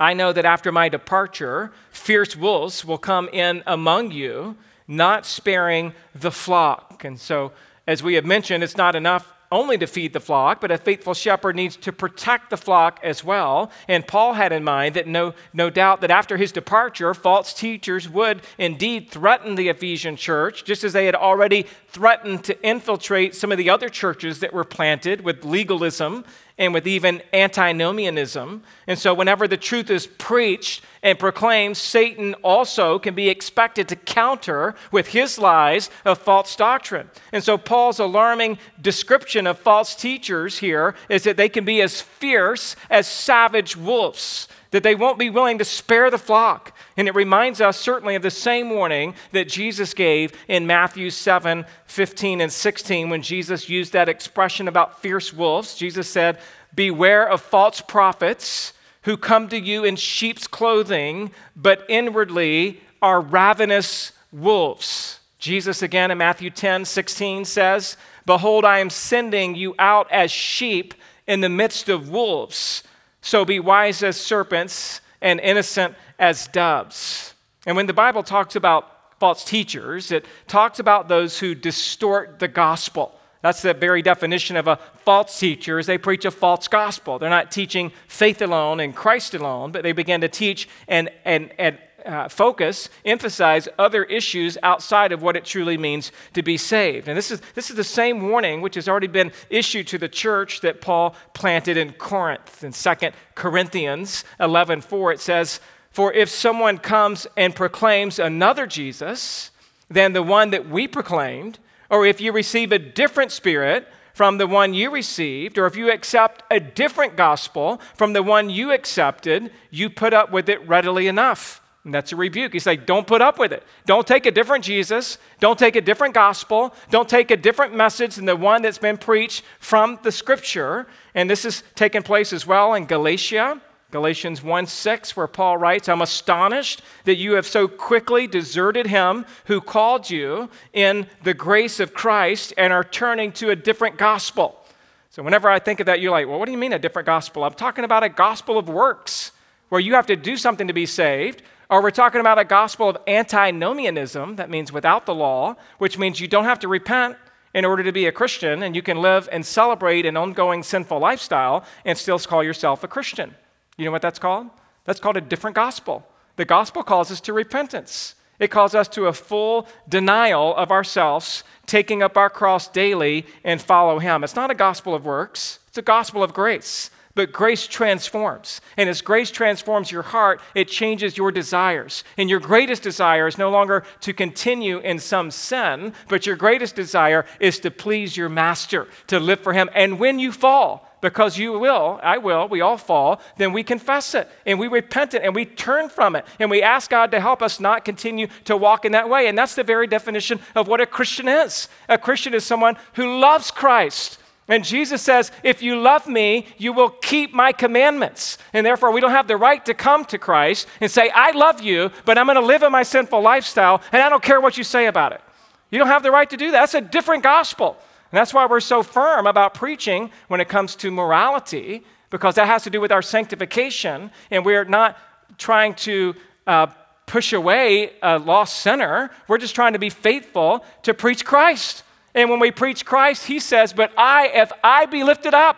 I 0.01 0.13
know 0.13 0.33
that 0.33 0.45
after 0.45 0.71
my 0.71 0.89
departure, 0.89 1.71
fierce 1.91 2.35
wolves 2.35 2.83
will 2.83 2.97
come 2.97 3.29
in 3.31 3.63
among 3.65 4.11
you, 4.11 4.57
not 4.85 5.25
sparing 5.25 5.93
the 6.13 6.31
flock. 6.31 7.05
And 7.05 7.17
so, 7.17 7.53
as 7.87 8.03
we 8.03 8.15
have 8.15 8.25
mentioned, 8.25 8.63
it's 8.63 8.77
not 8.77 8.95
enough 8.95 9.33
only 9.51 9.77
to 9.77 9.87
feed 9.87 10.13
the 10.13 10.19
flock, 10.19 10.61
but 10.61 10.71
a 10.71 10.77
faithful 10.77 11.13
shepherd 11.13 11.55
needs 11.55 11.75
to 11.77 11.91
protect 11.91 12.49
the 12.49 12.57
flock 12.57 12.99
as 13.03 13.23
well. 13.23 13.71
And 13.87 14.05
Paul 14.05 14.33
had 14.33 14.51
in 14.51 14.63
mind 14.63 14.95
that 14.95 15.07
no, 15.07 15.33
no 15.53 15.69
doubt 15.69 16.01
that 16.01 16.11
after 16.11 16.37
his 16.37 16.51
departure, 16.51 17.13
false 17.13 17.53
teachers 17.53 18.07
would 18.07 18.43
indeed 18.57 19.09
threaten 19.09 19.55
the 19.55 19.69
Ephesian 19.69 20.15
church, 20.15 20.63
just 20.65 20.83
as 20.83 20.93
they 20.93 21.05
had 21.05 21.15
already 21.15 21.65
threatened 21.87 22.43
to 22.43 22.67
infiltrate 22.67 23.33
some 23.33 23.51
of 23.51 23.57
the 23.57 23.69
other 23.69 23.89
churches 23.89 24.39
that 24.39 24.53
were 24.53 24.63
planted 24.63 25.21
with 25.21 25.43
legalism 25.43 26.25
and 26.59 26.73
with 26.73 26.85
even 26.85 27.23
antinomianism. 27.33 28.61
And 28.85 28.99
so, 28.99 29.13
whenever 29.13 29.47
the 29.47 29.57
truth 29.57 29.89
is 29.89 30.05
preached 30.05 30.83
and 31.01 31.17
proclaimed, 31.17 31.77
Satan 31.77 32.35
also 32.43 32.99
can 32.99 33.15
be 33.15 33.29
expected 33.29 33.87
to 33.87 33.95
counter 33.95 34.75
with 34.91 35.07
his 35.07 35.39
lies 35.39 35.89
of 36.03 36.19
false 36.19 36.55
doctrine. 36.55 37.09
And 37.31 37.43
so, 37.43 37.57
Paul's 37.57 37.99
alarming 37.99 38.59
description 38.79 39.47
of 39.47 39.57
false 39.57 39.95
teachers 39.95 40.59
here 40.59 40.95
is 41.07 41.23
that 41.23 41.37
they 41.37 41.49
can 41.49 41.63
be 41.63 41.81
as 41.81 42.01
fierce 42.01 42.75
as 42.89 43.07
savage 43.07 43.77
wolves 43.77 44.49
that 44.71 44.83
they 44.83 44.95
won't 44.95 45.17
be 45.17 45.29
willing 45.29 45.57
to 45.57 45.65
spare 45.65 46.11
the 46.11 46.17
flock. 46.17 46.75
And 46.95 47.07
it 47.07 47.15
reminds 47.15 47.59
us 47.59 47.77
certainly 47.77 48.15
of 48.15 48.21
the 48.21 48.31
same 48.31 48.69
warning 48.69 49.15
that 49.31 49.47
Jesus 49.47 49.93
gave 49.93 50.33
in 50.47 50.67
Matthew 50.67 51.09
7 51.09 51.65
15 51.85 52.41
and 52.41 52.51
16 52.51 53.09
when 53.09 53.21
Jesus 53.21 53.69
used 53.69 53.93
that 53.93 54.09
expression 54.09 54.67
about 54.67 55.01
fierce 55.01 55.33
wolves. 55.33 55.75
Jesus 55.75 56.07
said, 56.07 56.39
Beware 56.75 57.27
of 57.27 57.41
false 57.41 57.81
prophets 57.81 58.73
who 59.03 59.17
come 59.17 59.47
to 59.49 59.59
you 59.59 59.83
in 59.83 59.95
sheep's 59.95 60.45
clothing, 60.45 61.31
but 61.55 61.85
inwardly 61.89 62.81
are 63.01 63.21
ravenous 63.21 64.11
wolves. 64.31 65.19
Jesus 65.39 65.81
again 65.81 66.11
in 66.11 66.17
Matthew 66.17 66.49
10 66.49 66.85
16 66.85 67.45
says, 67.45 67.97
Behold, 68.25 68.65
I 68.65 68.79
am 68.79 68.89
sending 68.89 69.55
you 69.55 69.73
out 69.79 70.11
as 70.11 70.31
sheep 70.31 70.93
in 71.25 71.41
the 71.41 71.49
midst 71.49 71.89
of 71.89 72.09
wolves. 72.09 72.83
So 73.21 73.45
be 73.45 73.59
wise 73.59 74.03
as 74.03 74.17
serpents 74.17 75.01
and 75.21 75.39
innocent 75.39 75.95
as 76.17 76.47
doves. 76.47 77.33
And 77.65 77.75
when 77.75 77.87
the 77.87 77.93
Bible 77.93 78.23
talks 78.23 78.55
about 78.55 79.19
false 79.19 79.43
teachers, 79.43 80.11
it 80.11 80.25
talks 80.47 80.79
about 80.79 81.07
those 81.07 81.39
who 81.39 81.53
distort 81.53 82.39
the 82.39 82.47
gospel. 82.47 83.19
That's 83.41 83.61
the 83.61 83.73
very 83.73 84.01
definition 84.01 84.57
of 84.57 84.67
a 84.67 84.77
false 85.05 85.39
teacher 85.39 85.79
is 85.79 85.85
they 85.85 85.97
preach 85.97 86.25
a 86.25 86.31
false 86.31 86.67
gospel. 86.67 87.19
They're 87.19 87.29
not 87.29 87.51
teaching 87.51 87.91
faith 88.07 88.41
alone 88.41 88.79
and 88.79 88.95
Christ 88.95 89.33
alone, 89.33 89.71
but 89.71 89.83
they 89.83 89.93
begin 89.93 90.21
to 90.21 90.27
teach 90.27 90.67
and, 90.87 91.09
and, 91.23 91.51
and 91.57 91.77
uh, 92.05 92.27
focus, 92.29 92.89
emphasize 93.05 93.67
other 93.77 94.03
issues 94.03 94.57
outside 94.63 95.11
of 95.11 95.21
what 95.21 95.35
it 95.35 95.45
truly 95.45 95.77
means 95.77 96.11
to 96.33 96.41
be 96.41 96.57
saved. 96.57 97.07
And 97.07 97.17
this 97.17 97.31
is, 97.31 97.41
this 97.55 97.69
is 97.69 97.75
the 97.75 97.83
same 97.83 98.29
warning 98.29 98.61
which 98.61 98.75
has 98.75 98.87
already 98.87 99.07
been 99.07 99.31
issued 99.49 99.87
to 99.87 99.97
the 99.97 100.09
church 100.09 100.61
that 100.61 100.81
Paul 100.81 101.15
planted 101.33 101.77
in 101.77 101.93
Corinth. 101.93 102.63
In 102.63 102.71
2 102.71 103.11
Corinthians 103.35 104.23
11 104.39 104.81
4, 104.81 105.13
it 105.13 105.19
says, 105.19 105.59
For 105.91 106.13
if 106.13 106.29
someone 106.29 106.77
comes 106.77 107.27
and 107.37 107.55
proclaims 107.55 108.19
another 108.19 108.67
Jesus 108.67 109.51
than 109.89 110.13
the 110.13 110.23
one 110.23 110.51
that 110.51 110.69
we 110.69 110.87
proclaimed, 110.87 111.59
or 111.89 112.05
if 112.05 112.21
you 112.21 112.31
receive 112.31 112.71
a 112.71 112.79
different 112.79 113.31
spirit, 113.31 113.87
from 114.19 114.37
the 114.37 114.47
one 114.47 114.73
you 114.73 114.91
received, 114.91 115.57
or 115.57 115.65
if 115.65 115.77
you 115.77 115.89
accept 115.89 116.43
a 116.51 116.59
different 116.59 117.15
gospel 117.15 117.79
from 117.95 118.11
the 118.11 118.21
one 118.21 118.49
you 118.49 118.69
accepted, 118.73 119.49
you 119.71 119.89
put 119.89 120.13
up 120.13 120.29
with 120.29 120.49
it 120.49 120.67
readily 120.67 121.07
enough. 121.07 121.61
And 121.89 121.93
that's 121.95 122.11
a 122.11 122.15
rebuke. 122.15 122.53
He's 122.53 122.67
like, 122.67 122.85
don't 122.85 123.07
put 123.07 123.19
up 123.19 123.39
with 123.39 123.51
it. 123.51 123.63
Don't 123.87 124.05
take 124.05 124.27
a 124.27 124.31
different 124.31 124.63
Jesus. 124.63 125.17
Don't 125.39 125.57
take 125.57 125.75
a 125.75 125.81
different 125.81 126.13
gospel. 126.13 126.71
Don't 126.91 127.09
take 127.09 127.31
a 127.31 127.35
different 127.35 127.73
message 127.73 128.17
than 128.17 128.25
the 128.25 128.35
one 128.35 128.61
that's 128.61 128.77
been 128.77 128.95
preached 128.95 129.43
from 129.59 129.97
the 130.03 130.11
scripture. 130.11 130.85
And 131.15 131.27
this 131.27 131.45
is 131.45 131.63
taking 131.73 132.03
place 132.03 132.31
as 132.31 132.45
well 132.45 132.75
in 132.75 132.85
Galatia. 132.85 133.59
Galatians 133.89 134.43
1 134.43 134.67
6, 134.67 135.17
where 135.17 135.25
Paul 135.25 135.57
writes, 135.57 135.89
I'm 135.89 136.03
astonished 136.03 136.83
that 137.05 137.15
you 137.15 137.33
have 137.33 137.47
so 137.47 137.67
quickly 137.67 138.27
deserted 138.27 138.85
him 138.85 139.25
who 139.45 139.59
called 139.59 140.11
you 140.11 140.47
in 140.73 141.07
the 141.23 141.33
grace 141.33 141.79
of 141.79 141.95
Christ 141.95 142.53
and 142.55 142.71
are 142.71 142.83
turning 142.83 143.31
to 143.31 143.49
a 143.49 143.55
different 143.55 143.97
gospel. 143.97 144.63
So, 145.09 145.23
whenever 145.23 145.49
I 145.49 145.57
think 145.57 145.79
of 145.79 145.87
that, 145.87 146.01
you're 146.01 146.11
like, 146.11 146.27
well, 146.27 146.37
what 146.37 146.45
do 146.45 146.51
you 146.51 146.57
mean 146.59 146.73
a 146.73 146.77
different 146.77 147.07
gospel? 147.07 147.43
I'm 147.43 147.55
talking 147.55 147.83
about 147.83 148.03
a 148.03 148.09
gospel 148.09 148.59
of 148.59 148.69
works 148.69 149.31
where 149.69 149.81
you 149.81 149.93
have 149.93 150.07
to 150.07 150.15
do 150.15 150.35
something 150.35 150.67
to 150.67 150.73
be 150.73 150.85
saved. 150.85 151.41
Or 151.69 151.83
we're 151.83 151.91
talking 151.91 152.19
about 152.19 152.39
a 152.39 152.45
gospel 152.45 152.89
of 152.89 152.97
antinomianism, 153.07 154.37
that 154.37 154.49
means 154.49 154.71
without 154.71 155.05
the 155.05 155.13
law, 155.13 155.55
which 155.77 155.99
means 155.99 156.19
you 156.19 156.27
don't 156.27 156.45
have 156.45 156.59
to 156.59 156.67
repent 156.67 157.15
in 157.53 157.63
order 157.63 157.83
to 157.83 157.91
be 157.91 158.07
a 158.07 158.11
Christian, 158.11 158.63
and 158.63 158.75
you 158.75 158.81
can 158.81 159.01
live 159.01 159.29
and 159.31 159.45
celebrate 159.45 160.05
an 160.05 160.17
ongoing 160.17 160.63
sinful 160.63 160.99
lifestyle 160.99 161.63
and 161.85 161.97
still 161.97 162.17
call 162.19 162.43
yourself 162.43 162.83
a 162.83 162.87
Christian. 162.87 163.35
You 163.77 163.85
know 163.85 163.91
what 163.91 164.01
that's 164.01 164.19
called? 164.19 164.47
That's 164.85 164.99
called 164.99 165.17
a 165.17 165.21
different 165.21 165.55
gospel. 165.55 166.07
The 166.37 166.45
gospel 166.45 166.83
calls 166.83 167.11
us 167.11 167.21
to 167.21 167.33
repentance. 167.33 168.15
It 168.39 168.49
calls 168.49 168.73
us 168.73 168.87
to 168.89 169.05
a 169.05 169.13
full 169.13 169.67
denial 169.87 170.55
of 170.55 170.71
ourselves, 170.71 171.43
taking 171.65 172.01
up 172.01 172.17
our 172.17 172.29
cross 172.29 172.67
daily 172.67 173.25
and 173.43 173.61
follow 173.61 173.99
Him. 173.99 174.23
It's 174.23 174.35
not 174.35 174.49
a 174.49 174.55
gospel 174.55 174.95
of 174.95 175.05
works, 175.05 175.59
it's 175.67 175.77
a 175.77 175.83
gospel 175.83 176.23
of 176.23 176.33
grace. 176.33 176.89
But 177.19 177.33
grace 177.33 177.67
transforms. 177.67 178.61
And 178.77 178.87
as 178.87 179.01
grace 179.01 179.29
transforms 179.29 179.91
your 179.91 180.03
heart, 180.03 180.39
it 180.55 180.69
changes 180.69 181.17
your 181.17 181.33
desires. 181.33 182.05
And 182.15 182.29
your 182.29 182.39
greatest 182.39 182.81
desire 182.81 183.27
is 183.27 183.37
no 183.37 183.49
longer 183.49 183.83
to 183.99 184.13
continue 184.13 184.77
in 184.79 184.99
some 184.99 185.29
sin, 185.29 185.91
but 186.07 186.25
your 186.25 186.37
greatest 186.37 186.77
desire 186.77 187.25
is 187.41 187.59
to 187.59 187.71
please 187.71 188.15
your 188.15 188.29
master, 188.29 188.87
to 189.07 189.19
live 189.19 189.41
for 189.41 189.51
him. 189.51 189.69
And 189.75 189.99
when 189.99 190.17
you 190.17 190.31
fall, 190.31 190.89
because 191.01 191.37
you 191.37 191.59
will, 191.59 191.99
I 192.01 192.19
will, 192.19 192.47
we 192.47 192.61
all 192.61 192.77
fall, 192.77 193.19
then 193.35 193.51
we 193.51 193.65
confess 193.65 194.15
it 194.15 194.29
and 194.45 194.57
we 194.57 194.69
repent 194.69 195.13
it 195.13 195.21
and 195.21 195.35
we 195.35 195.43
turn 195.43 195.89
from 195.89 196.15
it 196.15 196.25
and 196.39 196.49
we 196.49 196.61
ask 196.61 196.89
God 196.89 197.11
to 197.11 197.19
help 197.19 197.41
us 197.41 197.59
not 197.59 197.83
continue 197.83 198.27
to 198.45 198.55
walk 198.55 198.85
in 198.85 198.93
that 198.93 199.09
way. 199.09 199.27
And 199.27 199.37
that's 199.37 199.55
the 199.55 199.63
very 199.65 199.87
definition 199.87 200.39
of 200.55 200.69
what 200.69 200.79
a 200.79 200.85
Christian 200.85 201.27
is. 201.27 201.67
A 201.89 201.97
Christian 201.97 202.33
is 202.33 202.45
someone 202.45 202.77
who 202.93 203.19
loves 203.19 203.51
Christ 203.51 204.19
And 204.49 204.65
Jesus 204.65 205.03
says, 205.03 205.31
If 205.43 205.61
you 205.61 205.79
love 205.79 206.07
me, 206.07 206.47
you 206.57 206.73
will 206.73 206.89
keep 206.89 207.33
my 207.33 207.51
commandments. 207.51 208.39
And 208.51 208.65
therefore, 208.65 208.91
we 208.91 208.99
don't 208.99 209.11
have 209.11 209.27
the 209.27 209.37
right 209.37 209.63
to 209.65 209.75
come 209.75 210.03
to 210.05 210.17
Christ 210.17 210.67
and 210.81 210.89
say, 210.89 211.09
I 211.13 211.31
love 211.31 211.61
you, 211.61 211.91
but 212.03 212.17
I'm 212.17 212.25
going 212.25 212.35
to 212.35 212.45
live 212.45 212.63
in 212.63 212.71
my 212.71 212.83
sinful 212.83 213.21
lifestyle, 213.21 213.81
and 213.91 214.01
I 214.01 214.09
don't 214.09 214.23
care 214.23 214.41
what 214.41 214.57
you 214.57 214.63
say 214.63 214.87
about 214.87 215.13
it. 215.13 215.21
You 215.69 215.77
don't 215.77 215.87
have 215.87 216.01
the 216.01 216.11
right 216.11 216.29
to 216.31 216.35
do 216.35 216.49
that. 216.51 216.59
That's 216.59 216.73
a 216.73 216.81
different 216.81 217.21
gospel. 217.21 217.77
And 218.11 218.17
that's 218.17 218.33
why 218.33 218.47
we're 218.47 218.59
so 218.59 218.81
firm 218.81 219.27
about 219.27 219.53
preaching 219.53 220.09
when 220.29 220.41
it 220.41 220.49
comes 220.49 220.75
to 220.77 220.89
morality, 220.89 221.83
because 222.09 222.33
that 222.35 222.47
has 222.47 222.63
to 222.63 222.71
do 222.71 222.81
with 222.81 222.91
our 222.91 223.03
sanctification, 223.03 224.09
and 224.31 224.43
we're 224.43 224.65
not 224.65 224.97
trying 225.37 225.75
to 225.75 226.15
uh, 226.47 226.67
push 227.05 227.33
away 227.33 227.91
a 228.01 228.17
lost 228.17 228.61
sinner. 228.61 229.11
We're 229.27 229.37
just 229.37 229.53
trying 229.53 229.73
to 229.73 229.79
be 229.79 229.91
faithful 229.91 230.65
to 230.83 230.95
preach 230.95 231.23
Christ. 231.23 231.83
And 232.13 232.29
when 232.29 232.39
we 232.39 232.51
preach 232.51 232.85
Christ, 232.85 233.27
he 233.27 233.39
says, 233.39 233.73
But 233.73 233.91
I, 233.97 234.27
if 234.27 234.51
I 234.63 234.85
be 234.85 235.03
lifted 235.03 235.33
up, 235.33 235.57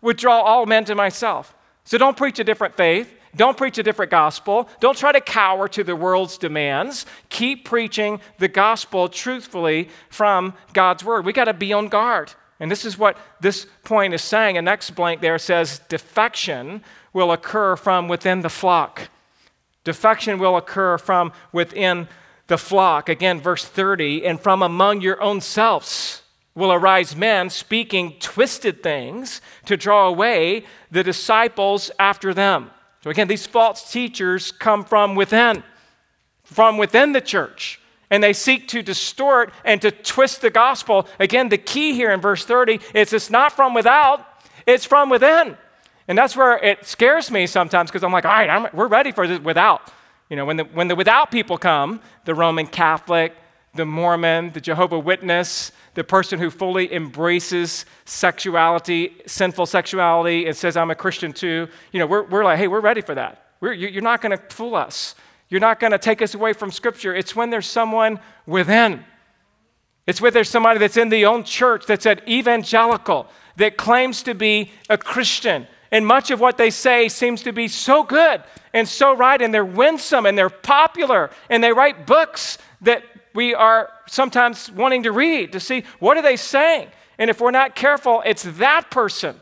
would 0.00 0.16
draw 0.16 0.40
all 0.40 0.66
men 0.66 0.84
to 0.86 0.94
myself. 0.94 1.54
So 1.84 1.98
don't 1.98 2.16
preach 2.16 2.38
a 2.38 2.44
different 2.44 2.76
faith. 2.76 3.14
Don't 3.36 3.56
preach 3.56 3.78
a 3.78 3.82
different 3.82 4.10
gospel. 4.10 4.68
Don't 4.80 4.96
try 4.96 5.12
to 5.12 5.20
cower 5.20 5.68
to 5.68 5.84
the 5.84 5.96
world's 5.96 6.38
demands. 6.38 7.06
Keep 7.28 7.64
preaching 7.64 8.20
the 8.38 8.48
gospel 8.48 9.08
truthfully 9.08 9.88
from 10.08 10.54
God's 10.72 11.04
word. 11.04 11.24
We 11.24 11.32
got 11.32 11.44
to 11.44 11.54
be 11.54 11.72
on 11.72 11.88
guard. 11.88 12.32
And 12.60 12.70
this 12.70 12.84
is 12.84 12.98
what 12.98 13.16
this 13.40 13.66
point 13.84 14.14
is 14.14 14.22
saying. 14.22 14.56
A 14.56 14.62
next 14.62 14.90
blank 14.90 15.20
there 15.20 15.38
says 15.38 15.80
defection 15.88 16.82
will 17.12 17.32
occur 17.32 17.76
from 17.76 18.08
within 18.08 18.40
the 18.40 18.48
flock. 18.48 19.08
Defection 19.84 20.38
will 20.38 20.56
occur 20.56 20.98
from 20.98 21.32
within 21.52 22.08
the 22.48 22.58
flock. 22.58 23.08
Again, 23.08 23.40
verse 23.40 23.64
30 23.64 24.26
and 24.26 24.40
from 24.40 24.62
among 24.62 25.00
your 25.00 25.22
own 25.22 25.40
selves 25.40 26.22
will 26.54 26.72
arise 26.72 27.14
men 27.14 27.48
speaking 27.48 28.16
twisted 28.18 28.82
things 28.82 29.40
to 29.66 29.76
draw 29.76 30.08
away 30.08 30.64
the 30.90 31.04
disciples 31.04 31.90
after 31.98 32.34
them. 32.34 32.70
So, 33.04 33.10
again, 33.10 33.28
these 33.28 33.46
false 33.46 33.92
teachers 33.92 34.50
come 34.50 34.84
from 34.84 35.14
within, 35.14 35.62
from 36.42 36.76
within 36.76 37.12
the 37.12 37.20
church, 37.20 37.80
and 38.10 38.24
they 38.24 38.32
seek 38.32 38.66
to 38.68 38.82
distort 38.82 39.52
and 39.64 39.80
to 39.82 39.92
twist 39.92 40.40
the 40.40 40.50
gospel. 40.50 41.06
Again, 41.20 41.48
the 41.48 41.58
key 41.58 41.92
here 41.92 42.10
in 42.10 42.20
verse 42.20 42.44
30 42.44 42.80
is 42.92 43.12
it's 43.12 43.30
not 43.30 43.52
from 43.52 43.72
without, 43.72 44.26
it's 44.66 44.84
from 44.84 45.10
within. 45.10 45.56
And 46.08 46.18
that's 46.18 46.34
where 46.34 46.56
it 46.56 46.86
scares 46.86 47.30
me 47.30 47.46
sometimes 47.46 47.90
because 47.90 48.02
I'm 48.02 48.12
like, 48.12 48.24
all 48.24 48.32
right, 48.32 48.48
I'm, 48.48 48.68
we're 48.72 48.88
ready 48.88 49.12
for 49.12 49.28
this 49.28 49.38
without. 49.40 49.92
You 50.28 50.36
know, 50.36 50.44
when 50.44 50.56
the, 50.58 50.64
when 50.64 50.88
the 50.88 50.96
without 50.96 51.30
people 51.30 51.58
come, 51.58 52.00
the 52.24 52.34
Roman 52.34 52.66
Catholic, 52.66 53.34
the 53.74 53.86
Mormon, 53.86 54.52
the 54.52 54.60
Jehovah 54.60 54.98
Witness, 54.98 55.72
the 55.94 56.04
person 56.04 56.38
who 56.38 56.50
fully 56.50 56.92
embraces 56.92 57.86
sexuality, 58.04 59.16
sinful 59.26 59.66
sexuality, 59.66 60.46
and 60.46 60.56
says, 60.56 60.76
I'm 60.76 60.90
a 60.90 60.94
Christian 60.94 61.32
too, 61.32 61.68
you 61.92 61.98
know, 61.98 62.06
we're, 62.06 62.24
we're 62.24 62.44
like, 62.44 62.58
hey, 62.58 62.68
we're 62.68 62.80
ready 62.80 63.00
for 63.00 63.14
that. 63.14 63.46
We're, 63.60 63.72
you're 63.72 64.02
not 64.02 64.20
going 64.20 64.36
to 64.36 64.42
fool 64.54 64.74
us. 64.74 65.14
You're 65.48 65.60
not 65.60 65.80
going 65.80 65.92
to 65.92 65.98
take 65.98 66.20
us 66.20 66.34
away 66.34 66.52
from 66.52 66.70
Scripture. 66.70 67.14
It's 67.14 67.34
when 67.34 67.50
there's 67.50 67.66
someone 67.66 68.20
within. 68.46 69.04
It's 70.06 70.20
when 70.20 70.32
there's 70.32 70.48
somebody 70.48 70.78
that's 70.78 70.96
in 70.96 71.08
the 71.08 71.26
own 71.26 71.44
church 71.44 71.86
that's 71.86 72.06
an 72.06 72.20
evangelical, 72.28 73.28
that 73.56 73.76
claims 73.76 74.22
to 74.24 74.34
be 74.34 74.70
a 74.88 74.96
Christian, 74.96 75.66
and 75.90 76.06
much 76.06 76.30
of 76.30 76.40
what 76.40 76.58
they 76.58 76.70
say 76.70 77.08
seems 77.08 77.42
to 77.42 77.52
be 77.52 77.68
so 77.68 78.02
good 78.02 78.42
and 78.72 78.86
so 78.88 79.16
right, 79.16 79.40
and 79.40 79.52
they're 79.52 79.64
winsome 79.64 80.26
and 80.26 80.36
they're 80.36 80.50
popular, 80.50 81.30
and 81.48 81.62
they 81.64 81.72
write 81.72 82.06
books 82.06 82.58
that 82.82 83.02
we 83.34 83.54
are 83.54 83.90
sometimes 84.06 84.70
wanting 84.70 85.04
to 85.04 85.12
read 85.12 85.52
to 85.52 85.60
see 85.60 85.84
what 85.98 86.16
are 86.16 86.22
they 86.22 86.36
saying. 86.36 86.88
And 87.18 87.30
if 87.30 87.40
we're 87.40 87.50
not 87.50 87.74
careful, 87.74 88.22
it's 88.24 88.44
that 88.44 88.90
person. 88.90 89.40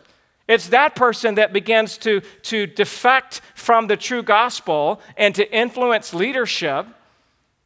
It's 0.48 0.68
that 0.68 0.94
person 0.94 1.34
that 1.36 1.52
begins 1.52 1.98
to, 1.98 2.20
to 2.42 2.66
defect 2.66 3.40
from 3.54 3.88
the 3.88 3.96
true 3.96 4.22
gospel 4.22 5.00
and 5.16 5.34
to 5.34 5.52
influence 5.54 6.14
leadership 6.14 6.86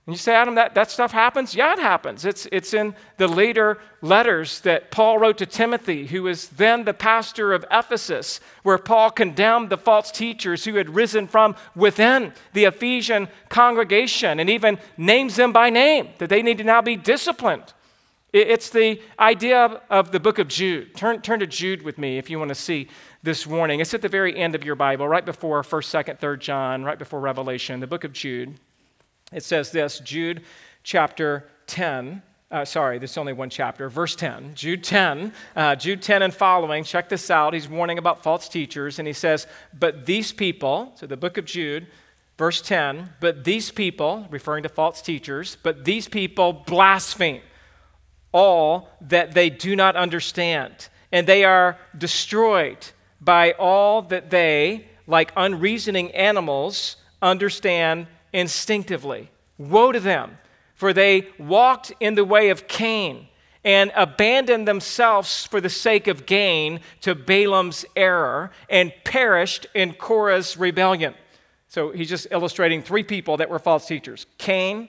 and 0.06 0.14
you 0.14 0.18
say, 0.18 0.34
Adam, 0.34 0.54
that, 0.54 0.74
that 0.74 0.90
stuff 0.90 1.12
happens? 1.12 1.54
Yeah, 1.54 1.74
it 1.74 1.78
happens. 1.78 2.24
It's, 2.24 2.48
it's 2.50 2.72
in 2.72 2.94
the 3.18 3.28
later 3.28 3.78
letters 4.00 4.60
that 4.62 4.90
Paul 4.90 5.18
wrote 5.18 5.38
to 5.38 5.46
Timothy, 5.46 6.06
who 6.06 6.22
was 6.22 6.48
then 6.48 6.84
the 6.84 6.94
pastor 6.94 7.52
of 7.52 7.64
Ephesus, 7.70 8.40
where 8.62 8.78
Paul 8.78 9.10
condemned 9.10 9.68
the 9.68 9.76
false 9.76 10.10
teachers 10.10 10.64
who 10.64 10.76
had 10.76 10.94
risen 10.94 11.26
from 11.26 11.54
within 11.76 12.32
the 12.54 12.64
Ephesian 12.64 13.28
congregation 13.50 14.40
and 14.40 14.48
even 14.48 14.78
names 14.96 15.36
them 15.36 15.52
by 15.52 15.68
name, 15.68 16.08
that 16.18 16.30
they 16.30 16.42
need 16.42 16.58
to 16.58 16.64
now 16.64 16.80
be 16.80 16.96
disciplined. 16.96 17.74
It's 18.32 18.70
the 18.70 19.02
idea 19.18 19.80
of 19.90 20.12
the 20.12 20.20
book 20.20 20.38
of 20.38 20.48
Jude. 20.48 20.94
Turn, 20.94 21.20
turn 21.20 21.40
to 21.40 21.46
Jude 21.46 21.82
with 21.82 21.98
me 21.98 22.16
if 22.16 22.30
you 22.30 22.38
want 22.38 22.50
to 22.50 22.54
see 22.54 22.88
this 23.22 23.46
warning. 23.46 23.80
It's 23.80 23.92
at 23.92 24.02
the 24.02 24.08
very 24.08 24.36
end 24.36 24.54
of 24.54 24.64
your 24.64 24.76
Bible, 24.76 25.06
right 25.08 25.26
before 25.26 25.62
1st, 25.62 26.04
2nd, 26.04 26.20
3rd 26.20 26.38
John, 26.38 26.84
right 26.84 26.98
before 26.98 27.20
Revelation, 27.20 27.80
the 27.80 27.88
book 27.88 28.04
of 28.04 28.12
Jude. 28.12 28.58
It 29.32 29.44
says 29.44 29.70
this 29.70 30.00
Jude 30.00 30.42
chapter 30.82 31.48
10. 31.68 32.22
Uh, 32.50 32.64
sorry, 32.64 32.98
this 32.98 33.12
is 33.12 33.18
only 33.18 33.32
one 33.32 33.48
chapter, 33.48 33.88
verse 33.88 34.16
10. 34.16 34.54
Jude 34.56 34.82
10, 34.82 35.32
uh, 35.54 35.76
Jude 35.76 36.02
10 36.02 36.22
and 36.22 36.34
following, 36.34 36.82
check 36.82 37.08
this 37.08 37.30
out. 37.30 37.54
He's 37.54 37.68
warning 37.68 37.96
about 37.96 38.24
false 38.24 38.48
teachers, 38.48 38.98
and 38.98 39.06
he 39.06 39.14
says, 39.14 39.46
But 39.78 40.04
these 40.04 40.32
people, 40.32 40.92
so 40.96 41.06
the 41.06 41.16
book 41.16 41.38
of 41.38 41.44
Jude, 41.44 41.86
verse 42.36 42.60
10, 42.60 43.10
but 43.20 43.44
these 43.44 43.70
people, 43.70 44.26
referring 44.30 44.64
to 44.64 44.68
false 44.68 45.00
teachers, 45.00 45.58
but 45.62 45.84
these 45.84 46.08
people 46.08 46.52
blaspheme 46.52 47.42
all 48.32 48.88
that 49.00 49.32
they 49.32 49.48
do 49.48 49.76
not 49.76 49.94
understand, 49.94 50.88
and 51.12 51.28
they 51.28 51.44
are 51.44 51.78
destroyed 51.96 52.84
by 53.20 53.52
all 53.52 54.02
that 54.02 54.30
they, 54.30 54.86
like 55.06 55.32
unreasoning 55.36 56.10
animals, 56.16 56.96
understand 57.22 58.08
instinctively. 58.32 59.30
Woe 59.58 59.92
to 59.92 60.00
them, 60.00 60.38
for 60.74 60.92
they 60.92 61.28
walked 61.38 61.92
in 62.00 62.14
the 62.14 62.24
way 62.24 62.50
of 62.50 62.66
Cain 62.66 63.28
and 63.64 63.92
abandoned 63.94 64.66
themselves 64.66 65.44
for 65.44 65.60
the 65.60 65.68
sake 65.68 66.06
of 66.06 66.24
gain 66.24 66.80
to 67.02 67.14
Balaam's 67.14 67.84
error 67.94 68.50
and 68.68 68.92
perished 69.04 69.66
in 69.74 69.92
Korah's 69.92 70.56
rebellion. 70.56 71.14
So 71.68 71.92
he's 71.92 72.08
just 72.08 72.26
illustrating 72.30 72.82
three 72.82 73.04
people 73.04 73.36
that 73.36 73.50
were 73.50 73.58
false 73.58 73.86
teachers 73.86 74.26
Cain, 74.38 74.88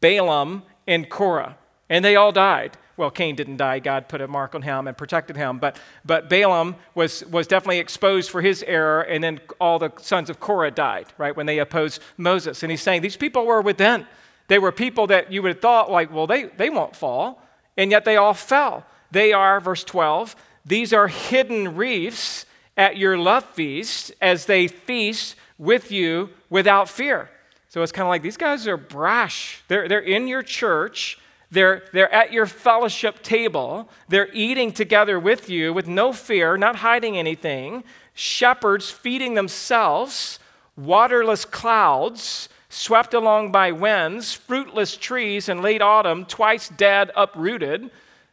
Balaam, 0.00 0.62
and 0.86 1.08
Korah. 1.10 1.56
And 1.88 2.04
they 2.04 2.16
all 2.16 2.32
died. 2.32 2.76
Well, 2.96 3.10
Cain 3.10 3.36
didn't 3.36 3.58
die. 3.58 3.78
God 3.78 4.08
put 4.08 4.20
a 4.20 4.28
mark 4.28 4.54
on 4.54 4.62
him 4.62 4.86
and 4.86 4.96
protected 4.96 5.36
him. 5.36 5.58
But, 5.58 5.78
but 6.04 6.30
Balaam 6.30 6.76
was, 6.94 7.24
was 7.26 7.46
definitely 7.46 7.78
exposed 7.78 8.30
for 8.30 8.40
his 8.40 8.62
error, 8.66 9.02
and 9.02 9.22
then 9.22 9.40
all 9.60 9.78
the 9.78 9.92
sons 10.00 10.30
of 10.30 10.40
Korah 10.40 10.70
died, 10.70 11.06
right, 11.18 11.36
when 11.36 11.46
they 11.46 11.58
opposed 11.58 12.00
Moses. 12.16 12.62
And 12.62 12.70
he's 12.70 12.82
saying 12.82 13.02
these 13.02 13.16
people 13.16 13.44
were 13.44 13.60
within. 13.60 14.06
They 14.48 14.58
were 14.58 14.72
people 14.72 15.08
that 15.08 15.30
you 15.30 15.42
would 15.42 15.52
have 15.52 15.60
thought, 15.60 15.90
like, 15.90 16.12
well, 16.12 16.26
they, 16.26 16.44
they 16.44 16.70
won't 16.70 16.96
fall. 16.96 17.42
And 17.76 17.90
yet 17.90 18.04
they 18.04 18.16
all 18.16 18.34
fell. 18.34 18.86
They 19.10 19.32
are, 19.32 19.60
verse 19.60 19.84
12, 19.84 20.34
these 20.64 20.92
are 20.92 21.08
hidden 21.08 21.76
reefs 21.76 22.46
at 22.76 22.96
your 22.96 23.18
love 23.18 23.44
feast 23.44 24.12
as 24.20 24.46
they 24.46 24.68
feast 24.68 25.36
with 25.58 25.90
you 25.90 26.30
without 26.50 26.88
fear. 26.88 27.30
So 27.68 27.82
it's 27.82 27.92
kind 27.92 28.06
of 28.06 28.08
like 28.08 28.22
these 28.22 28.36
guys 28.36 28.66
are 28.66 28.76
brash. 28.76 29.62
They're, 29.68 29.88
they're 29.88 30.00
in 30.00 30.28
your 30.28 30.42
church 30.42 31.18
they're, 31.50 31.84
they're 31.92 32.12
at 32.12 32.32
your 32.32 32.46
fellowship 32.46 33.22
table. 33.22 33.88
They're 34.08 34.32
eating 34.32 34.72
together 34.72 35.18
with 35.18 35.48
you 35.48 35.72
with 35.72 35.86
no 35.86 36.12
fear, 36.12 36.56
not 36.56 36.76
hiding 36.76 37.16
anything. 37.16 37.84
Shepherds 38.14 38.90
feeding 38.90 39.34
themselves, 39.34 40.38
waterless 40.76 41.44
clouds, 41.44 42.48
swept 42.68 43.14
along 43.14 43.52
by 43.52 43.72
winds, 43.72 44.34
fruitless 44.34 44.96
trees 44.96 45.48
in 45.48 45.62
late 45.62 45.82
autumn, 45.82 46.24
twice 46.24 46.68
dead, 46.68 47.10
uprooted. 47.16 47.90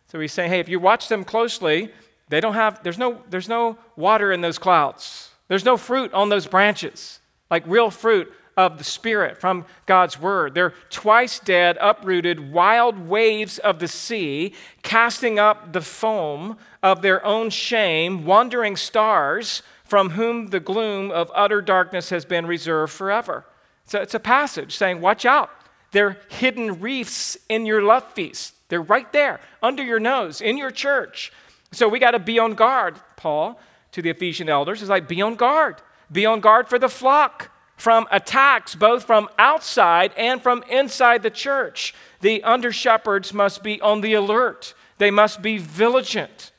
So 0.07 0.19
he's 0.19 0.33
saying, 0.33 0.49
hey, 0.49 0.59
if 0.59 0.69
you 0.69 0.79
watch 0.79 1.07
them 1.07 1.23
closely, 1.23 1.91
they 2.29 2.39
don't 2.39 2.53
have, 2.55 2.81
there's 2.83 2.97
no, 2.97 3.21
there's 3.29 3.49
no 3.49 3.77
water 3.95 4.31
in 4.31 4.41
those 4.41 4.57
clouds. 4.57 5.29
There's 5.47 5.65
no 5.65 5.77
fruit 5.77 6.13
on 6.13 6.29
those 6.29 6.47
branches, 6.47 7.19
like 7.51 7.63
real 7.67 7.91
fruit 7.91 8.31
of 8.55 8.77
the 8.77 8.83
Spirit 8.83 9.39
from 9.39 9.65
God's 9.85 10.19
Word. 10.19 10.53
They're 10.53 10.73
twice 10.89 11.39
dead, 11.39 11.77
uprooted, 11.81 12.51
wild 12.51 13.07
waves 13.07 13.57
of 13.59 13.79
the 13.79 13.87
sea, 13.87 14.53
casting 14.81 15.39
up 15.39 15.73
the 15.73 15.81
foam 15.81 16.57
of 16.81 17.01
their 17.01 17.25
own 17.25 17.49
shame, 17.49 18.25
wandering 18.25 18.75
stars 18.75 19.63
from 19.83 20.11
whom 20.11 20.47
the 20.47 20.59
gloom 20.59 21.11
of 21.11 21.31
utter 21.35 21.61
darkness 21.61 22.09
has 22.09 22.25
been 22.25 22.45
reserved 22.45 22.93
forever. 22.93 23.45
So 23.85 24.01
it's 24.01 24.13
a 24.13 24.19
passage 24.19 24.75
saying, 24.75 25.01
Watch 25.01 25.25
out. 25.25 25.49
They're 25.91 26.17
hidden 26.29 26.79
reefs 26.79 27.37
in 27.49 27.65
your 27.65 27.81
love 27.83 28.11
feast. 28.13 28.55
They're 28.69 28.81
right 28.81 29.11
there, 29.13 29.39
under 29.61 29.83
your 29.83 29.99
nose, 29.99 30.41
in 30.41 30.57
your 30.57 30.71
church. 30.71 31.31
So 31.71 31.87
we 31.87 31.99
got 31.99 32.11
to 32.11 32.19
be 32.19 32.39
on 32.39 32.53
guard, 32.55 32.95
Paul, 33.15 33.59
to 33.91 34.01
the 34.01 34.09
Ephesian 34.09 34.49
elders. 34.49 34.81
Is 34.81 34.89
like, 34.89 35.07
be 35.07 35.21
on 35.21 35.35
guard. 35.35 35.81
Be 36.11 36.25
on 36.25 36.39
guard 36.39 36.67
for 36.67 36.79
the 36.79 36.89
flock 36.89 37.51
from 37.75 38.07
attacks 38.11 38.75
both 38.75 39.05
from 39.05 39.29
outside 39.37 40.13
and 40.15 40.41
from 40.41 40.63
inside 40.69 41.23
the 41.23 41.29
church. 41.29 41.93
The 42.21 42.43
under 42.43 42.71
shepherds 42.71 43.33
must 43.33 43.63
be 43.63 43.81
on 43.81 44.01
the 44.01 44.13
alert, 44.13 44.73
they 44.97 45.11
must 45.11 45.41
be 45.41 45.57
vigilant. 45.57 46.51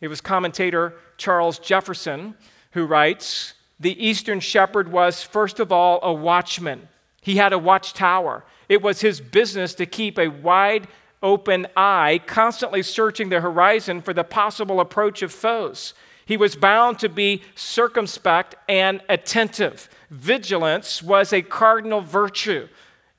It 0.00 0.08
was 0.08 0.20
commentator 0.20 0.94
Charles 1.16 1.58
Jefferson 1.58 2.34
who 2.72 2.84
writes 2.84 3.54
The 3.80 4.04
Eastern 4.04 4.40
shepherd 4.40 4.92
was, 4.92 5.22
first 5.22 5.60
of 5.60 5.72
all, 5.72 5.98
a 6.02 6.12
watchman. 6.12 6.88
He 7.22 7.36
had 7.36 7.52
a 7.52 7.58
watchtower. 7.58 8.44
It 8.68 8.82
was 8.82 9.00
his 9.00 9.20
business 9.20 9.74
to 9.74 9.86
keep 9.86 10.18
a 10.18 10.28
wide 10.28 10.86
open 11.22 11.66
eye, 11.76 12.20
constantly 12.26 12.82
searching 12.82 13.30
the 13.30 13.40
horizon 13.40 14.02
for 14.02 14.12
the 14.12 14.24
possible 14.24 14.78
approach 14.78 15.22
of 15.22 15.32
foes. 15.32 15.94
He 16.26 16.36
was 16.36 16.56
bound 16.56 16.98
to 16.98 17.08
be 17.08 17.42
circumspect 17.54 18.56
and 18.68 19.00
attentive. 19.08 19.88
Vigilance 20.10 21.02
was 21.02 21.32
a 21.32 21.40
cardinal 21.40 22.02
virtue, 22.02 22.68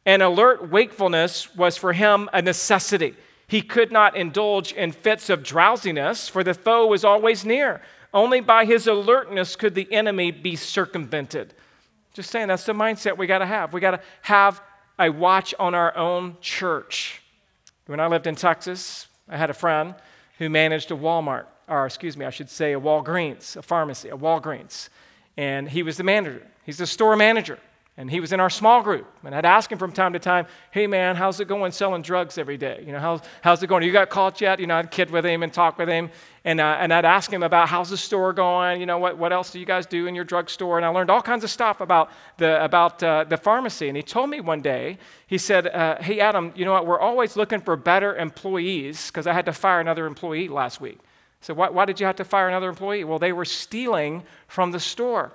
and 0.05 0.21
alert 0.21 0.69
wakefulness 0.69 1.55
was 1.55 1.77
for 1.77 1.93
him 1.93 2.29
a 2.33 2.41
necessity. 2.41 3.15
He 3.47 3.61
could 3.61 3.91
not 3.93 4.15
indulge 4.15 4.73
in 4.73 4.91
fits 4.91 5.29
of 5.29 5.41
drowsiness, 5.41 6.27
for 6.27 6.43
the 6.43 6.53
foe 6.53 6.85
was 6.85 7.05
always 7.05 7.45
near. 7.45 7.81
Only 8.13 8.41
by 8.41 8.65
his 8.65 8.87
alertness 8.87 9.55
could 9.55 9.73
the 9.73 9.91
enemy 9.91 10.31
be 10.31 10.55
circumvented. 10.55 11.53
Just 12.13 12.29
saying, 12.29 12.49
that's 12.49 12.65
the 12.65 12.73
mindset 12.73 13.17
we 13.17 13.25
got 13.25 13.39
to 13.39 13.45
have. 13.45 13.73
We 13.73 13.79
got 13.79 13.91
to 13.91 14.01
have 14.23 14.61
a 14.99 15.09
watch 15.09 15.53
on 15.59 15.75
our 15.75 15.95
own 15.95 16.37
church. 16.41 17.21
When 17.85 18.01
I 18.01 18.07
lived 18.07 18.27
in 18.27 18.35
Texas, 18.35 19.07
I 19.29 19.37
had 19.37 19.49
a 19.49 19.53
friend 19.53 19.95
who 20.39 20.49
managed 20.49 20.91
a 20.91 20.95
Walmart, 20.95 21.45
or 21.67 21.85
excuse 21.85 22.15
me, 22.15 22.25
I 22.25 22.29
should 22.29 22.49
say 22.49 22.73
a 22.73 22.79
Walgreens, 22.79 23.57
a 23.57 23.61
pharmacy, 23.61 24.09
a 24.09 24.17
Walgreens. 24.17 24.89
And 25.35 25.69
he 25.69 25.83
was 25.83 25.97
the 25.97 26.03
manager. 26.03 26.45
He's 26.65 26.77
the 26.77 26.87
store 26.87 27.15
manager. 27.15 27.59
And 27.99 28.11
he 28.11 28.19
was 28.19 28.31
in 28.31 28.39
our 28.39 28.49
small 28.51 28.83
group. 28.83 29.07
And 29.23 29.33
I'd 29.33 29.43
ask 29.43 29.71
him 29.71 29.79
from 29.79 29.91
time 29.91 30.13
to 30.13 30.19
time, 30.19 30.45
hey 30.69 30.85
man, 30.85 31.15
how's 31.15 31.39
it 31.39 31.47
going 31.47 31.71
selling 31.71 32.03
drugs 32.03 32.37
every 32.37 32.55
day? 32.55 32.83
You 32.85 32.91
know, 32.91 32.99
how's, 32.99 33.21
how's 33.41 33.63
it 33.63 33.67
going? 33.67 33.81
You 33.81 33.91
got 33.91 34.11
caught 34.11 34.39
yet? 34.39 34.59
You 34.59 34.67
know, 34.67 34.75
I'd 34.75 34.91
kid 34.91 35.09
with 35.09 35.25
him 35.25 35.41
and 35.41 35.51
talk 35.51 35.79
with 35.79 35.89
him. 35.89 36.11
And, 36.45 36.61
uh, 36.61 36.77
and 36.79 36.93
I'd 36.93 37.05
ask 37.05 37.33
him 37.33 37.41
about 37.41 37.69
how's 37.69 37.89
the 37.89 37.97
store 37.97 38.33
going? 38.33 38.79
You 38.79 38.85
know, 38.85 38.99
what, 38.99 39.17
what 39.17 39.33
else 39.33 39.51
do 39.51 39.59
you 39.59 39.65
guys 39.65 39.87
do 39.87 40.05
in 40.05 40.13
your 40.13 40.25
drugstore? 40.25 40.77
And 40.77 40.85
I 40.85 40.89
learned 40.89 41.09
all 41.09 41.23
kinds 41.23 41.43
of 41.43 41.49
stuff 41.49 41.81
about 41.81 42.11
the, 42.37 42.63
about, 42.63 43.01
uh, 43.01 43.25
the 43.27 43.37
pharmacy. 43.37 43.87
And 43.87 43.97
he 43.97 44.03
told 44.03 44.29
me 44.29 44.41
one 44.41 44.61
day, 44.61 44.99
he 45.25 45.39
said, 45.39 45.65
uh, 45.65 45.99
hey 45.99 46.19
Adam, 46.19 46.53
you 46.55 46.65
know 46.65 46.73
what? 46.73 46.85
We're 46.85 46.99
always 46.99 47.35
looking 47.35 47.61
for 47.61 47.75
better 47.75 48.15
employees 48.15 49.07
because 49.07 49.25
I 49.25 49.33
had 49.33 49.45
to 49.45 49.53
fire 49.53 49.79
another 49.79 50.05
employee 50.05 50.49
last 50.49 50.79
week. 50.79 50.99
So 51.47 51.53
why, 51.53 51.69
why 51.69 51.85
did 51.85 52.01
you 52.01 52.05
have 52.05 52.17
to 52.17 52.25
fire 52.25 52.49
another 52.49 52.67
employee? 52.67 53.05
Well, 53.05 53.19
they 53.19 53.31
were 53.31 53.45
stealing 53.45 54.23
from 54.49 54.71
the 54.71 54.81
store. 54.81 55.31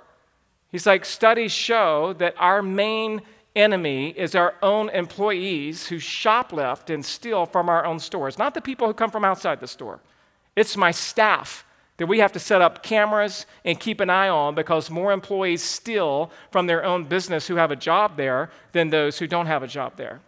He's 0.71 0.85
like, 0.85 1.05
studies 1.05 1.51
show 1.51 2.13
that 2.19 2.35
our 2.37 2.61
main 2.61 3.23
enemy 3.55 4.09
is 4.09 4.35
our 4.35 4.53
own 4.61 4.89
employees 4.89 5.87
who 5.87 5.95
shoplift 5.95 6.93
and 6.93 7.03
steal 7.03 7.47
from 7.47 7.67
our 7.67 7.83
own 7.83 7.97
stores, 7.97 8.37
not 8.37 8.53
the 8.53 8.61
people 8.61 8.85
who 8.85 8.93
come 8.93 9.09
from 9.09 9.25
outside 9.25 9.59
the 9.59 9.65
store. 9.65 10.01
It's 10.55 10.77
my 10.77 10.91
staff 10.91 11.65
that 11.97 12.05
we 12.05 12.19
have 12.19 12.31
to 12.33 12.39
set 12.39 12.61
up 12.61 12.83
cameras 12.83 13.47
and 13.65 13.79
keep 13.79 13.99
an 13.99 14.11
eye 14.11 14.29
on 14.29 14.53
because 14.53 14.91
more 14.91 15.13
employees 15.13 15.63
steal 15.63 16.29
from 16.51 16.67
their 16.67 16.83
own 16.83 17.05
business 17.05 17.47
who 17.47 17.55
have 17.55 17.71
a 17.71 17.75
job 17.75 18.17
there 18.17 18.51
than 18.71 18.91
those 18.91 19.17
who 19.17 19.25
don't 19.25 19.47
have 19.47 19.63
a 19.63 19.67
job 19.67 19.93
there. 19.95 20.21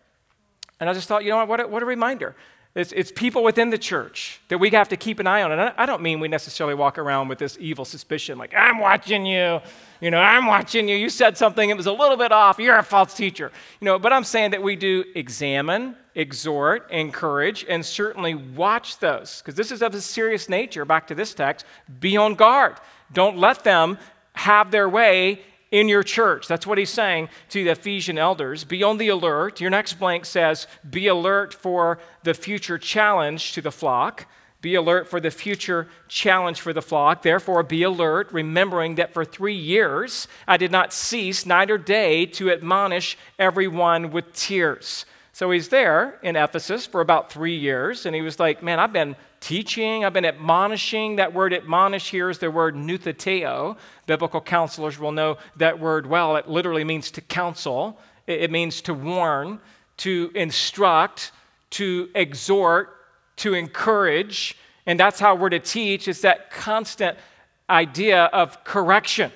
And 0.79 0.89
I 0.89 0.93
just 0.93 1.07
thought, 1.07 1.23
you 1.23 1.29
know 1.29 1.37
what, 1.37 1.47
what 1.47 1.59
a, 1.59 1.67
what 1.67 1.83
a 1.83 1.85
reminder. 1.85 2.35
It's, 2.75 2.91
it's 2.91 3.09
people 3.09 3.41
within 3.41 3.69
the 3.69 3.77
church 3.77 4.41
that 4.49 4.57
we 4.57 4.69
have 4.71 4.89
to 4.89 4.97
keep 4.97 5.19
an 5.19 5.27
eye 5.27 5.41
on. 5.41 5.53
And 5.53 5.61
I, 5.61 5.73
I 5.77 5.85
don't 5.85 6.01
mean 6.01 6.19
we 6.19 6.27
necessarily 6.27 6.75
walk 6.75 6.97
around 6.97 7.29
with 7.29 7.39
this 7.39 7.57
evil 7.57 7.85
suspicion, 7.85 8.37
like, 8.37 8.53
I'm 8.53 8.79
watching 8.79 9.25
you. 9.25 9.61
You 10.01 10.11
know, 10.11 10.19
I'm 10.19 10.45
watching 10.45 10.89
you. 10.89 10.97
You 10.97 11.09
said 11.09 11.37
something, 11.37 11.69
it 11.69 11.77
was 11.77 11.85
a 11.85 11.93
little 11.93 12.17
bit 12.17 12.33
off. 12.33 12.59
You're 12.59 12.77
a 12.77 12.83
false 12.83 13.13
teacher. 13.13 13.49
You 13.79 13.85
know, 13.85 13.97
but 13.97 14.11
I'm 14.11 14.25
saying 14.25 14.51
that 14.51 14.61
we 14.61 14.75
do 14.75 15.05
examine, 15.15 15.95
exhort, 16.15 16.91
encourage, 16.91 17.65
and 17.69 17.83
certainly 17.83 18.35
watch 18.35 18.99
those. 18.99 19.41
Because 19.41 19.55
this 19.55 19.71
is 19.71 19.81
of 19.81 19.95
a 19.95 20.01
serious 20.01 20.49
nature. 20.49 20.83
Back 20.83 21.07
to 21.07 21.15
this 21.15 21.33
text 21.33 21.65
be 22.01 22.17
on 22.17 22.35
guard. 22.35 22.75
Don't 23.13 23.37
let 23.37 23.63
them 23.63 23.97
have 24.33 24.69
their 24.71 24.89
way 24.89 25.39
in 25.75 25.89
your 25.89 26.03
church. 26.03 26.47
That's 26.47 26.65
what 26.65 26.77
he's 26.77 26.89
saying 26.89 27.27
to 27.49 27.61
the 27.65 27.71
Ephesian 27.71 28.17
elders. 28.17 28.63
Be 28.63 28.81
on 28.81 28.97
the 28.97 29.09
alert. 29.09 29.59
Your 29.59 29.69
next 29.69 29.95
blank 29.99 30.23
says, 30.25 30.67
Be 30.89 31.07
alert 31.07 31.53
for 31.53 31.99
the 32.23 32.33
future 32.33 32.77
challenge 32.77 33.51
to 33.53 33.61
the 33.61 33.73
flock. 33.73 34.25
Be 34.61 34.75
alert 34.75 35.09
for 35.09 35.19
the 35.19 35.31
future 35.31 35.89
challenge 36.07 36.61
for 36.61 36.71
the 36.71 36.81
flock. 36.81 37.23
Therefore, 37.23 37.61
be 37.61 37.83
alert, 37.83 38.31
remembering 38.31 38.95
that 38.95 39.13
for 39.13 39.25
three 39.25 39.53
years 39.53 40.29
I 40.47 40.55
did 40.55 40.71
not 40.71 40.93
cease 40.93 41.45
night 41.45 41.69
or 41.69 41.77
day 41.77 42.25
to 42.27 42.49
admonish 42.51 43.17
everyone 43.37 44.11
with 44.11 44.31
tears. 44.33 45.05
So 45.33 45.51
he's 45.51 45.67
there 45.67 46.17
in 46.23 46.37
Ephesus 46.37 46.85
for 46.85 47.01
about 47.01 47.29
three 47.29 47.57
years, 47.57 48.05
and 48.05 48.15
he 48.15 48.21
was 48.21 48.39
like, 48.39 48.63
Man, 48.63 48.79
I've 48.79 48.93
been 48.93 49.17
teaching, 49.39 50.05
I've 50.05 50.13
been 50.13 50.25
admonishing. 50.25 51.17
That 51.17 51.33
word 51.33 51.53
admonish 51.53 52.09
here 52.09 52.29
is 52.29 52.39
the 52.39 52.49
word 52.49 52.75
noutheteo. 52.75 53.77
Biblical 54.05 54.41
counselors 54.41 54.99
will 54.99 55.11
know 55.11 55.37
that 55.57 55.79
word 55.79 56.07
well. 56.07 56.35
It 56.35 56.47
literally 56.47 56.83
means 56.83 57.11
to 57.11 57.21
counsel, 57.21 57.99
it 58.27 58.51
means 58.51 58.81
to 58.81 58.93
warn, 58.93 59.59
to 59.97 60.31
instruct, 60.35 61.31
to 61.71 62.09
exhort, 62.15 62.89
to 63.37 63.53
encourage. 63.53 64.57
And 64.85 64.99
that's 64.99 65.19
how 65.19 65.35
we're 65.35 65.49
to 65.49 65.59
teach, 65.59 66.07
it's 66.07 66.21
that 66.21 66.51
constant 66.51 67.17
idea 67.69 68.25
of 68.25 68.63
correction. 68.63 69.31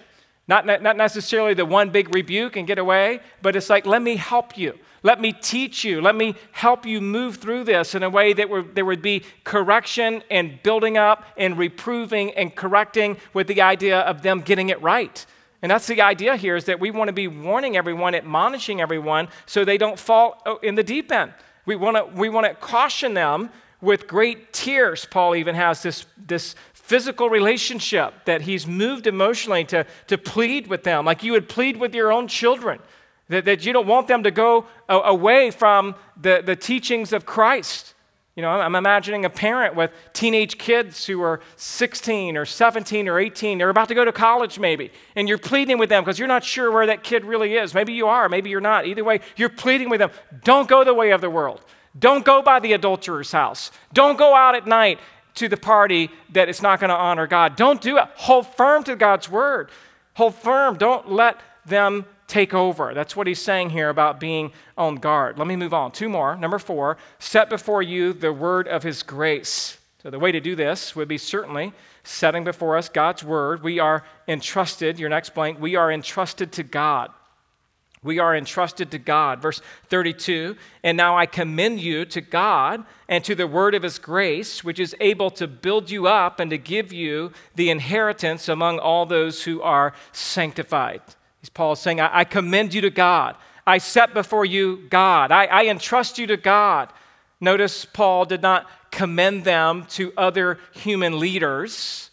Not, 0.48 0.66
not 0.66 0.98
necessarily 0.98 1.54
the 1.54 1.66
one 1.66 1.92
big 1.92 2.14
rebuke 2.14 2.56
and 2.56 2.66
get 2.66 2.80
away, 2.80 3.20
but 3.44 3.56
it's 3.56 3.70
like, 3.70 3.86
let 3.86 4.02
me 4.02 4.16
help 4.16 4.58
you. 4.58 4.80
Let 5.04 5.22
me 5.22 5.34
teach 5.34 5.84
you. 5.84 6.02
Let 6.02 6.16
me 6.16 6.36
help 6.52 6.86
you 6.86 7.00
move 7.00 7.38
through 7.38 7.64
this 7.64 7.96
in 7.96 8.04
a 8.04 8.10
way 8.10 8.34
that 8.34 8.48
there 8.74 8.86
would 8.86 9.02
be 9.02 9.24
correction 9.44 10.24
and 10.30 10.62
building 10.62 10.98
up 10.98 11.26
and 11.38 11.58
reproving 11.58 12.32
and 12.32 12.54
correcting 12.56 13.18
with 13.34 13.48
the 13.48 13.62
idea 13.62 14.00
of 14.00 14.22
them 14.22 14.42
getting 14.42 14.70
it 14.70 14.82
right. 14.82 15.26
And 15.62 15.72
that's 15.72 15.88
the 15.88 16.02
idea 16.02 16.36
here 16.36 16.56
is 16.56 16.66
that 16.66 16.80
we 16.80 16.92
want 16.92 17.10
to 17.10 17.14
be 17.14 17.28
warning 17.28 17.76
everyone, 17.76 18.16
admonishing 18.16 18.82
everyone 18.82 19.28
so 19.46 19.66
they 19.66 19.78
don't 19.78 20.00
fall 20.00 20.42
oh, 20.46 20.58
in 20.58 20.76
the 20.76 20.84
deep 20.84 21.12
end. 21.12 21.34
We 21.66 21.76
want 21.76 21.98
to, 21.98 22.18
we 22.18 22.30
want 22.30 22.48
to 22.48 22.54
caution 22.56 23.14
them 23.14 23.50
with 23.82 24.08
great 24.08 24.54
tears. 24.54 25.06
Paul 25.06 25.36
even 25.36 25.56
has 25.56 25.84
this, 25.84 26.06
this 26.18 26.56
physical 26.74 27.30
relationship 27.30 28.14
that 28.26 28.42
he's 28.42 28.66
moved 28.66 29.06
emotionally 29.06 29.64
to, 29.66 29.86
to 30.08 30.18
plead 30.18 30.68
with 30.68 30.84
them, 30.84 31.06
like 31.06 31.24
you 31.24 31.34
would 31.34 31.48
plead 31.48 31.78
with 31.78 31.94
your 31.94 32.12
own 32.12 32.28
children. 32.28 32.80
That, 33.30 33.46
that 33.46 33.66
you 33.66 33.74
don't 33.74 33.88
want 33.88 34.08
them 34.08 34.24
to 34.24 34.32
go 34.32 34.66
away 34.88 35.52
from 35.52 35.96
the, 36.20 36.42
the 36.44 36.56
teachings 36.56 37.14
of 37.14 37.26
Christ. 37.26 37.94
You 38.36 38.44
know, 38.44 38.52
I'm 38.52 38.76
imagining 38.76 39.26
a 39.26 39.30
parent 39.30 39.76
with 39.76 39.92
teenage 40.14 40.58
kids 40.58 41.06
who 41.06 41.22
are 41.22 41.42
16 41.58 42.38
or 42.38 42.46
17 42.46 43.10
or 43.10 43.20
18. 43.20 43.58
They're 43.58 43.70
about 43.70 43.90
to 43.90 43.96
go 43.96 44.06
to 44.06 44.14
college, 44.14 44.58
maybe. 44.58 44.92
And 45.16 45.28
you're 45.28 45.38
pleading 45.38 45.78
with 45.78 45.90
them 45.90 46.04
because 46.04 46.18
you're 46.18 46.28
not 46.28 46.46
sure 46.46 46.72
where 46.72 46.86
that 46.86 47.04
kid 47.04 47.26
really 47.26 47.56
is. 47.56 47.74
Maybe 47.74 47.92
you 47.92 48.08
are, 48.08 48.30
maybe 48.30 48.50
you're 48.50 48.62
not. 48.62 48.88
Either 48.88 49.04
way, 49.04 49.20
you're 49.36 49.50
pleading 49.50 49.90
with 49.90 50.00
them. 50.00 50.12
Don't 50.44 50.70
go 50.70 50.86
the 50.86 50.94
way 50.94 51.12
of 51.12 51.20
the 51.20 51.30
world. 51.30 51.66
Don't 51.98 52.24
go 52.24 52.42
by 52.42 52.60
the 52.60 52.74
adulterer's 52.74 53.32
house. 53.32 53.72
Don't 53.94 54.18
go 54.18 54.34
out 54.34 54.56
at 54.56 54.66
night 54.66 55.00
to 55.36 55.50
the 55.50 55.58
party 55.58 56.10
that 56.32 56.50
it's 56.50 56.62
not 56.62 56.80
going 56.80 56.90
to 56.90 56.96
honor 56.96 57.28
God. 57.28 57.56
Don't 57.58 57.82
do 57.82 57.98
it. 57.98 58.06
Hold 58.16 58.48
firm 58.56 58.84
to 58.86 58.96
God's 58.96 59.30
word. 59.30 59.70
Hold 60.14 60.36
firm. 60.36 60.78
Don't 60.78 61.12
let 61.12 61.40
them 61.66 62.06
take 62.30 62.54
over. 62.54 62.94
That's 62.94 63.16
what 63.16 63.28
he's 63.28 63.42
saying 63.42 63.72
here 63.72 63.90
about 63.90 64.20
being 64.20 64.54
on 64.78 64.96
guard. 64.96 65.38
Let 65.38 65.48
me 65.48 65.56
move 65.56 65.74
on. 65.74 65.92
Two 65.92 66.08
more. 66.08 66.38
Number 66.38 66.60
four, 66.60 66.98
set 67.18 67.50
before 67.50 67.82
you 67.82 68.14
the 68.14 68.32
word 68.32 68.68
of 68.68 68.84
his 68.84 69.04
grace. 69.04 69.78
So, 70.02 70.10
the 70.10 70.20
way 70.20 70.32
to 70.32 70.40
do 70.40 70.56
this 70.56 70.96
would 70.96 71.10
be 71.10 71.18
certainly 71.18 71.74
setting 72.04 72.46
before 72.46 72.78
us 72.78 72.88
God's 72.88 73.24
word. 73.24 73.64
We 73.64 73.80
are 73.80 74.06
entrusted, 74.30 74.98
your 74.98 75.10
next 75.10 75.34
blank, 75.34 75.60
we 75.60 75.76
are 75.76 75.92
entrusted 75.92 76.54
to 76.54 76.64
God. 76.64 77.12
We 78.02 78.18
are 78.20 78.34
entrusted 78.34 78.92
to 78.92 78.98
God. 78.98 79.42
Verse 79.42 79.62
32 79.90 80.56
And 80.84 80.96
now 80.96 81.18
I 81.18 81.26
commend 81.26 81.82
you 81.82 82.06
to 82.06 82.22
God 82.22 82.86
and 83.10 83.26
to 83.26 83.36
the 83.36 83.48
word 83.48 83.76
of 83.76 83.84
his 83.84 84.00
grace, 84.00 84.64
which 84.64 84.80
is 84.80 84.96
able 85.02 85.30
to 85.32 85.48
build 85.48 85.92
you 85.92 86.08
up 86.08 86.40
and 86.40 86.50
to 86.52 86.58
give 86.58 86.94
you 86.94 87.34
the 87.56 87.70
inheritance 87.70 88.48
among 88.48 88.80
all 88.80 89.06
those 89.06 89.44
who 89.44 89.62
are 89.62 89.94
sanctified. 90.14 91.02
Paul 91.48 91.74
is 91.74 91.80
saying, 91.80 92.02
I, 92.02 92.20
I, 92.20 92.24
commend 92.26 92.74
you 92.74 92.82
to 92.82 92.90
God. 92.90 93.36
I 93.66 93.78
set 93.78 94.14
before 94.14 94.44
you 94.44 94.88
God. 94.90 95.32
I, 95.32 95.46
I 95.46 95.66
entrust 95.68 96.18
you 96.18 96.28
to 96.28 96.36
God. 96.36 96.92
Notice 97.40 97.86
Paul 97.86 98.26
did 98.26 98.42
not 98.42 98.70
commend 98.92 99.46
them 99.46 99.86
to 99.92 100.12
other 100.18 100.60
human 100.74 101.20
leaders. 101.20 102.10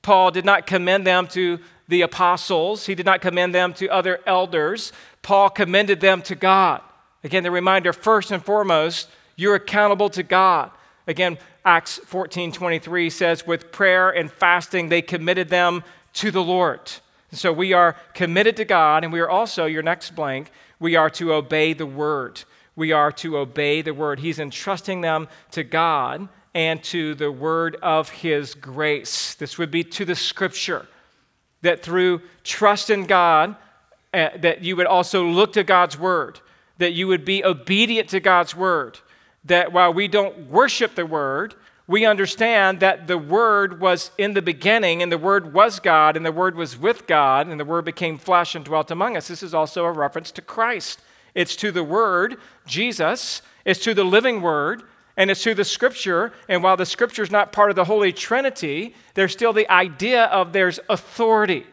Paul 0.00 0.30
did 0.30 0.44
not 0.44 0.66
commend 0.66 1.06
them 1.06 1.26
to 1.28 1.58
the 1.88 2.00
apostles. 2.02 2.86
He 2.86 2.94
did 2.94 3.04
not 3.04 3.20
commend 3.20 3.54
them 3.54 3.74
to 3.74 3.88
other 3.88 4.20
elders. 4.26 4.92
Paul 5.20 5.50
commended 5.50 6.00
them 6.00 6.22
to 6.22 6.34
God. 6.34 6.80
Again, 7.22 7.42
the 7.42 7.50
reminder 7.50 7.92
first 7.92 8.30
and 8.30 8.42
foremost, 8.42 9.10
you're 9.36 9.54
accountable 9.54 10.08
to 10.10 10.22
God. 10.22 10.70
Again, 11.06 11.38
Acts 11.64 11.98
14 11.98 12.52
23 12.52 13.10
says, 13.10 13.46
with 13.46 13.70
prayer 13.70 14.10
and 14.10 14.30
fasting, 14.30 14.88
they 14.88 15.02
committed 15.02 15.48
them 15.48 15.84
to 16.14 16.30
the 16.30 16.42
Lord. 16.42 16.92
So 17.32 17.52
we 17.52 17.72
are 17.72 17.96
committed 18.14 18.56
to 18.58 18.64
God, 18.64 19.04
and 19.04 19.12
we 19.12 19.20
are 19.20 19.30
also, 19.30 19.64
your 19.64 19.82
next 19.82 20.14
blank, 20.14 20.50
we 20.78 20.96
are 20.96 21.08
to 21.10 21.32
obey 21.32 21.72
the 21.72 21.86
word. 21.86 22.42
We 22.76 22.92
are 22.92 23.10
to 23.12 23.38
obey 23.38 23.80
the 23.80 23.94
word. 23.94 24.20
He's 24.20 24.38
entrusting 24.38 25.00
them 25.00 25.28
to 25.52 25.64
God, 25.64 26.28
and 26.54 26.82
to 26.84 27.14
the 27.14 27.32
word 27.32 27.76
of 27.82 28.10
his 28.10 28.54
grace. 28.54 29.34
This 29.34 29.56
would 29.56 29.70
be 29.70 29.82
to 29.84 30.04
the 30.04 30.14
scripture, 30.14 30.86
that 31.62 31.82
through 31.82 32.20
trust 32.44 32.90
in 32.90 33.06
God, 33.06 33.56
uh, 34.12 34.28
that 34.36 34.62
you 34.62 34.76
would 34.76 34.86
also 34.86 35.24
look 35.24 35.54
to 35.54 35.64
God's 35.64 35.98
word, 35.98 36.40
that 36.76 36.92
you 36.92 37.06
would 37.06 37.24
be 37.24 37.42
obedient 37.42 38.10
to 38.10 38.20
God's 38.20 38.54
word, 38.54 38.98
that 39.44 39.72
while 39.72 39.94
we 39.94 40.08
don't 40.08 40.50
worship 40.50 40.94
the 40.94 41.06
word, 41.06 41.54
we 41.92 42.06
understand 42.06 42.80
that 42.80 43.06
the 43.06 43.18
Word 43.18 43.78
was 43.78 44.12
in 44.16 44.32
the 44.32 44.40
beginning, 44.40 45.02
and 45.02 45.12
the 45.12 45.18
Word 45.18 45.52
was 45.52 45.78
God, 45.78 46.16
and 46.16 46.24
the 46.24 46.32
Word 46.32 46.54
was 46.54 46.78
with 46.78 47.06
God, 47.06 47.48
and 47.48 47.60
the 47.60 47.66
Word 47.66 47.84
became 47.84 48.16
flesh 48.16 48.54
and 48.54 48.64
dwelt 48.64 48.90
among 48.90 49.14
us. 49.14 49.28
This 49.28 49.42
is 49.42 49.52
also 49.52 49.84
a 49.84 49.92
reference 49.92 50.30
to 50.32 50.40
Christ. 50.40 51.00
It's 51.34 51.54
to 51.56 51.70
the 51.70 51.84
Word, 51.84 52.38
Jesus, 52.64 53.42
it's 53.66 53.84
to 53.84 53.92
the 53.92 54.04
living 54.04 54.40
Word, 54.40 54.82
and 55.18 55.30
it's 55.30 55.42
to 55.42 55.52
the 55.52 55.66
Scripture. 55.66 56.32
And 56.48 56.62
while 56.62 56.78
the 56.78 56.86
Scripture 56.86 57.24
is 57.24 57.30
not 57.30 57.52
part 57.52 57.68
of 57.68 57.76
the 57.76 57.84
Holy 57.84 58.10
Trinity, 58.10 58.94
there's 59.12 59.32
still 59.32 59.52
the 59.52 59.70
idea 59.70 60.24
of 60.24 60.54
there's 60.54 60.80
authority, 60.88 61.66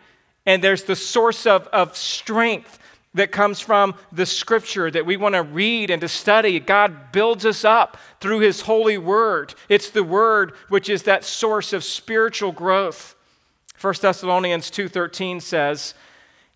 and 0.45 0.61
there's 0.61 0.83
the 0.83 0.97
source 0.97 1.45
of, 1.45 1.67
of 1.67 1.95
strength 1.95 2.77
that 3.13 3.31
comes 3.31 3.59
from 3.59 3.95
the 4.11 4.25
scripture 4.25 4.91
that 4.91 5.05
we 5.05 5.17
want 5.17 5.35
to 5.35 5.41
read 5.41 5.89
and 5.89 6.01
to 6.01 6.07
study. 6.07 6.59
God 6.59 7.11
builds 7.11 7.45
us 7.45 7.65
up 7.65 7.97
through 8.19 8.39
his 8.39 8.61
holy 8.61 8.97
word. 8.97 9.55
It's 9.67 9.89
the 9.89 10.03
word 10.03 10.53
which 10.69 10.89
is 10.89 11.03
that 11.03 11.23
source 11.23 11.73
of 11.73 11.83
spiritual 11.83 12.51
growth. 12.51 13.15
1 13.81 13.93
Thessalonians 14.01 14.69
2:13 14.69 15.41
says, 15.41 15.95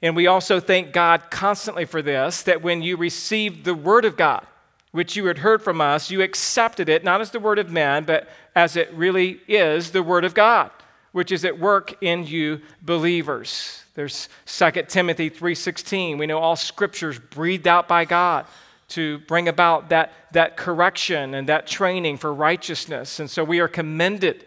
and 0.04 0.18
we 0.18 0.28
also 0.28 0.60
thank 0.60 0.92
God 0.92 1.32
constantly 1.32 1.86
for 1.86 2.02
this 2.02 2.44
that 2.44 2.62
when 2.62 2.82
you 2.82 2.98
received 2.98 3.64
the 3.64 3.74
Word 3.74 4.04
of 4.04 4.18
God, 4.18 4.46
which 4.92 5.16
you 5.16 5.26
had 5.28 5.38
heard 5.40 5.64
from 5.64 5.80
us, 5.80 6.12
you 6.12 6.22
accepted 6.22 6.90
it 6.90 7.06
not 7.06 7.22
as 7.22 7.32
the 7.32 7.40
Word 7.40 7.58
of 7.58 7.72
man, 7.72 8.04
but 8.04 8.28
as 8.54 8.76
it 8.76 8.94
really 8.94 9.40
is 9.48 9.92
the 9.92 10.04
Word 10.04 10.26
of 10.26 10.34
God, 10.34 10.72
which 11.14 11.32
is 11.32 11.46
at 11.46 11.58
work 11.58 11.96
in 12.04 12.28
you 12.28 12.60
believers. 12.82 13.83
There's 13.96 14.30
2 14.46 14.90
Timothy 14.90 15.30
3:16. 15.30 16.18
We 16.18 16.26
know 16.26 16.40
all 16.40 16.56
scriptures 16.56 17.20
breathed 17.20 17.68
out 17.68 17.88
by 17.88 18.06
God 18.06 18.46
to 18.90 19.20
bring 19.20 19.48
about 19.48 19.90
that, 19.90 20.12
that 20.34 20.58
correction 20.58 21.34
and 21.34 21.48
that 21.50 21.68
training 21.68 22.18
for 22.18 22.34
righteousness. 22.34 23.20
And 23.20 23.30
so 23.30 23.44
we 23.44 23.60
are 23.60 23.68
commended 23.68 24.46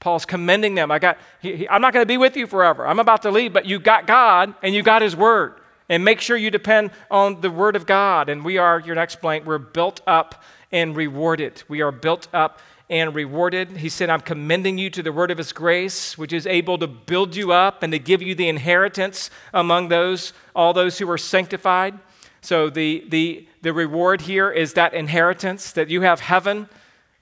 Paul's 0.00 0.26
commending 0.26 0.74
them. 0.74 0.90
I 0.90 0.98
got, 0.98 1.18
he, 1.40 1.56
he, 1.56 1.68
I'm 1.68 1.80
not 1.80 1.92
going 1.92 2.02
to 2.02 2.08
be 2.08 2.18
with 2.18 2.36
you 2.36 2.46
forever. 2.46 2.86
I'm 2.86 2.98
about 2.98 3.22
to 3.22 3.30
leave, 3.30 3.52
but 3.52 3.66
you 3.66 3.78
got 3.78 4.06
God 4.06 4.54
and 4.62 4.74
you 4.74 4.82
got 4.82 5.02
His 5.02 5.16
Word. 5.16 5.54
And 5.88 6.04
make 6.04 6.20
sure 6.20 6.36
you 6.36 6.50
depend 6.50 6.90
on 7.10 7.40
the 7.40 7.50
Word 7.50 7.76
of 7.76 7.86
God. 7.86 8.28
And 8.28 8.44
we 8.44 8.58
are, 8.58 8.80
your 8.80 8.94
next 8.94 9.20
blank, 9.20 9.46
we're 9.46 9.58
built 9.58 10.00
up 10.06 10.42
and 10.72 10.96
rewarded. 10.96 11.62
We 11.68 11.80
are 11.80 11.92
built 11.92 12.28
up 12.32 12.60
and 12.88 13.14
rewarded. 13.14 13.78
He 13.78 13.88
said, 13.88 14.10
I'm 14.10 14.20
commending 14.20 14.78
you 14.78 14.90
to 14.90 15.02
the 15.02 15.12
word 15.12 15.30
of 15.30 15.38
his 15.38 15.52
grace, 15.52 16.16
which 16.16 16.32
is 16.32 16.46
able 16.46 16.78
to 16.78 16.86
build 16.86 17.34
you 17.34 17.52
up 17.52 17.82
and 17.82 17.92
to 17.92 17.98
give 17.98 18.22
you 18.22 18.34
the 18.34 18.48
inheritance 18.48 19.30
among 19.52 19.88
those, 19.88 20.32
all 20.54 20.72
those 20.72 20.98
who 20.98 21.10
are 21.10 21.18
sanctified. 21.18 21.98
So 22.40 22.70
the, 22.70 23.04
the, 23.08 23.48
the 23.62 23.72
reward 23.72 24.20
here 24.22 24.50
is 24.50 24.74
that 24.74 24.94
inheritance 24.94 25.72
that 25.72 25.90
you 25.90 26.02
have 26.02 26.20
heaven, 26.20 26.68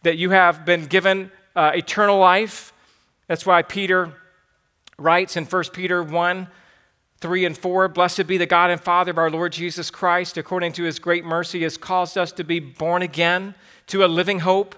that 0.03 0.19
you 0.19 0.31
have 0.31 0.67
been 0.67 0.85
given 0.85 1.31
uh, 1.57 1.73
eternal 1.75 2.19
life. 2.19 2.75
That's 3.27 3.47
why 3.47 3.63
Peter 3.63 4.13
writes 4.99 5.37
in 5.37 5.45
1 5.47 5.65
Peter 5.73 6.03
1 6.03 6.49
3 7.21 7.47
and 7.47 7.57
4 7.57 7.89
Blessed 7.89 8.27
be 8.27 8.37
the 8.37 8.45
God 8.45 8.69
and 8.69 8.79
Father 8.79 9.13
of 9.13 9.17
our 9.17 9.31
Lord 9.31 9.53
Jesus 9.53 9.91
Christ, 9.91 10.37
according 10.37 10.75
to 10.75 10.83
his 10.83 10.99
great 10.99 11.25
mercy, 11.25 11.63
has 11.63 11.79
caused 11.79 12.19
us 12.19 12.33
to 12.33 12.45
be 12.45 12.61
born 12.61 13.01
again 13.01 13.55
to 13.87 14.05
a 14.05 14.07
living 14.07 14.41
hope 14.41 14.75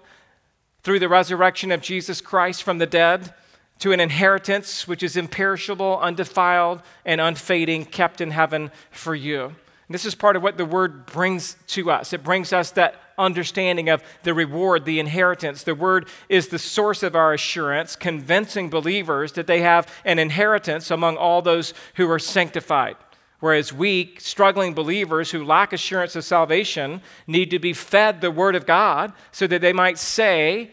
through 0.86 1.00
the 1.00 1.08
resurrection 1.08 1.72
of 1.72 1.80
Jesus 1.80 2.20
Christ 2.20 2.62
from 2.62 2.78
the 2.78 2.86
dead 2.86 3.34
to 3.80 3.90
an 3.90 3.98
inheritance 3.98 4.86
which 4.86 5.02
is 5.02 5.16
imperishable, 5.16 5.98
undefiled, 5.98 6.80
and 7.04 7.20
unfading, 7.20 7.86
kept 7.86 8.20
in 8.20 8.30
heaven 8.30 8.70
for 8.92 9.12
you. 9.12 9.46
And 9.46 9.54
this 9.88 10.04
is 10.04 10.14
part 10.14 10.36
of 10.36 10.44
what 10.44 10.58
the 10.58 10.64
word 10.64 11.04
brings 11.04 11.56
to 11.70 11.90
us. 11.90 12.12
It 12.12 12.22
brings 12.22 12.52
us 12.52 12.70
that 12.70 13.00
understanding 13.18 13.88
of 13.88 14.00
the 14.22 14.32
reward, 14.32 14.84
the 14.84 15.00
inheritance. 15.00 15.64
The 15.64 15.74
word 15.74 16.06
is 16.28 16.46
the 16.46 16.58
source 16.60 17.02
of 17.02 17.16
our 17.16 17.32
assurance, 17.32 17.96
convincing 17.96 18.70
believers 18.70 19.32
that 19.32 19.48
they 19.48 19.62
have 19.62 19.92
an 20.04 20.20
inheritance 20.20 20.92
among 20.92 21.16
all 21.16 21.42
those 21.42 21.74
who 21.96 22.08
are 22.08 22.20
sanctified. 22.20 22.94
Whereas 23.40 23.72
we, 23.72 24.14
struggling 24.18 24.72
believers 24.72 25.32
who 25.32 25.44
lack 25.44 25.72
assurance 25.72 26.14
of 26.14 26.24
salvation, 26.24 27.02
need 27.26 27.50
to 27.50 27.58
be 27.58 27.72
fed 27.72 28.20
the 28.20 28.30
word 28.30 28.54
of 28.54 28.66
God 28.66 29.12
so 29.32 29.48
that 29.48 29.60
they 29.60 29.72
might 29.72 29.98
say, 29.98 30.70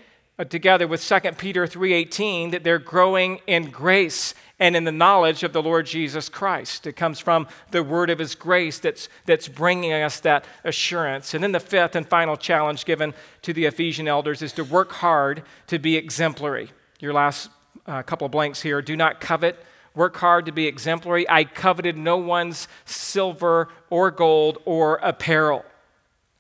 together 0.49 0.88
with 0.88 1.01
2 1.01 1.38
Peter 1.38 1.67
3:18 1.67 2.51
that 2.51 2.63
they're 2.63 2.79
growing 2.79 3.39
in 3.45 3.69
grace 3.69 4.34
and 4.59 4.75
in 4.75 4.84
the 4.84 4.91
knowledge 4.91 5.43
of 5.43 5.53
the 5.53 5.61
Lord 5.61 5.86
Jesus 5.86 6.29
Christ. 6.29 6.88
It 6.88 6.95
comes 6.95 7.19
from 7.19 7.47
the 7.71 7.84
word 7.84 8.09
of 8.09 8.19
his 8.19 8.34
grace 8.34 8.79
that's, 8.79 9.09
that's 9.25 9.47
bringing 9.47 9.91
us 9.91 10.19
that 10.21 10.45
assurance. 10.63 11.34
And 11.34 11.43
then 11.43 11.51
the 11.51 11.59
fifth 11.59 11.95
and 11.95 12.07
final 12.07 12.38
challenge 12.38 12.86
given 12.86 13.13
to 13.41 13.53
the 13.53 13.65
Ephesian 13.65 14.07
elders 14.07 14.41
is 14.41 14.53
to 14.53 14.63
work 14.63 14.93
hard 14.93 15.43
to 15.67 15.79
be 15.79 15.97
exemplary. 15.97 16.71
Your 16.99 17.13
last 17.13 17.49
uh, 17.86 18.01
couple 18.03 18.25
of 18.25 18.31
blanks 18.31 18.61
here. 18.61 18.81
Do 18.81 18.95
not 18.95 19.19
covet. 19.19 19.63
Work 19.95 20.17
hard 20.17 20.45
to 20.45 20.51
be 20.51 20.65
exemplary. 20.65 21.29
I 21.29 21.43
coveted 21.43 21.97
no 21.97 22.17
one's 22.17 22.67
silver 22.86 23.69
or 23.89 24.09
gold 24.11 24.59
or 24.65 24.95
apparel. 25.03 25.65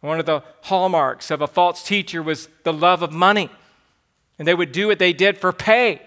One 0.01 0.19
of 0.19 0.25
the 0.25 0.43
hallmarks 0.63 1.29
of 1.31 1.41
a 1.41 1.47
false 1.47 1.83
teacher 1.83 2.23
was 2.23 2.49
the 2.63 2.73
love 2.73 3.01
of 3.01 3.11
money. 3.11 3.49
And 4.39 4.47
they 4.47 4.53
would 4.53 4.71
do 4.71 4.87
what 4.87 4.99
they 4.99 5.13
did 5.13 5.37
for 5.37 5.51
pay. 5.51 6.01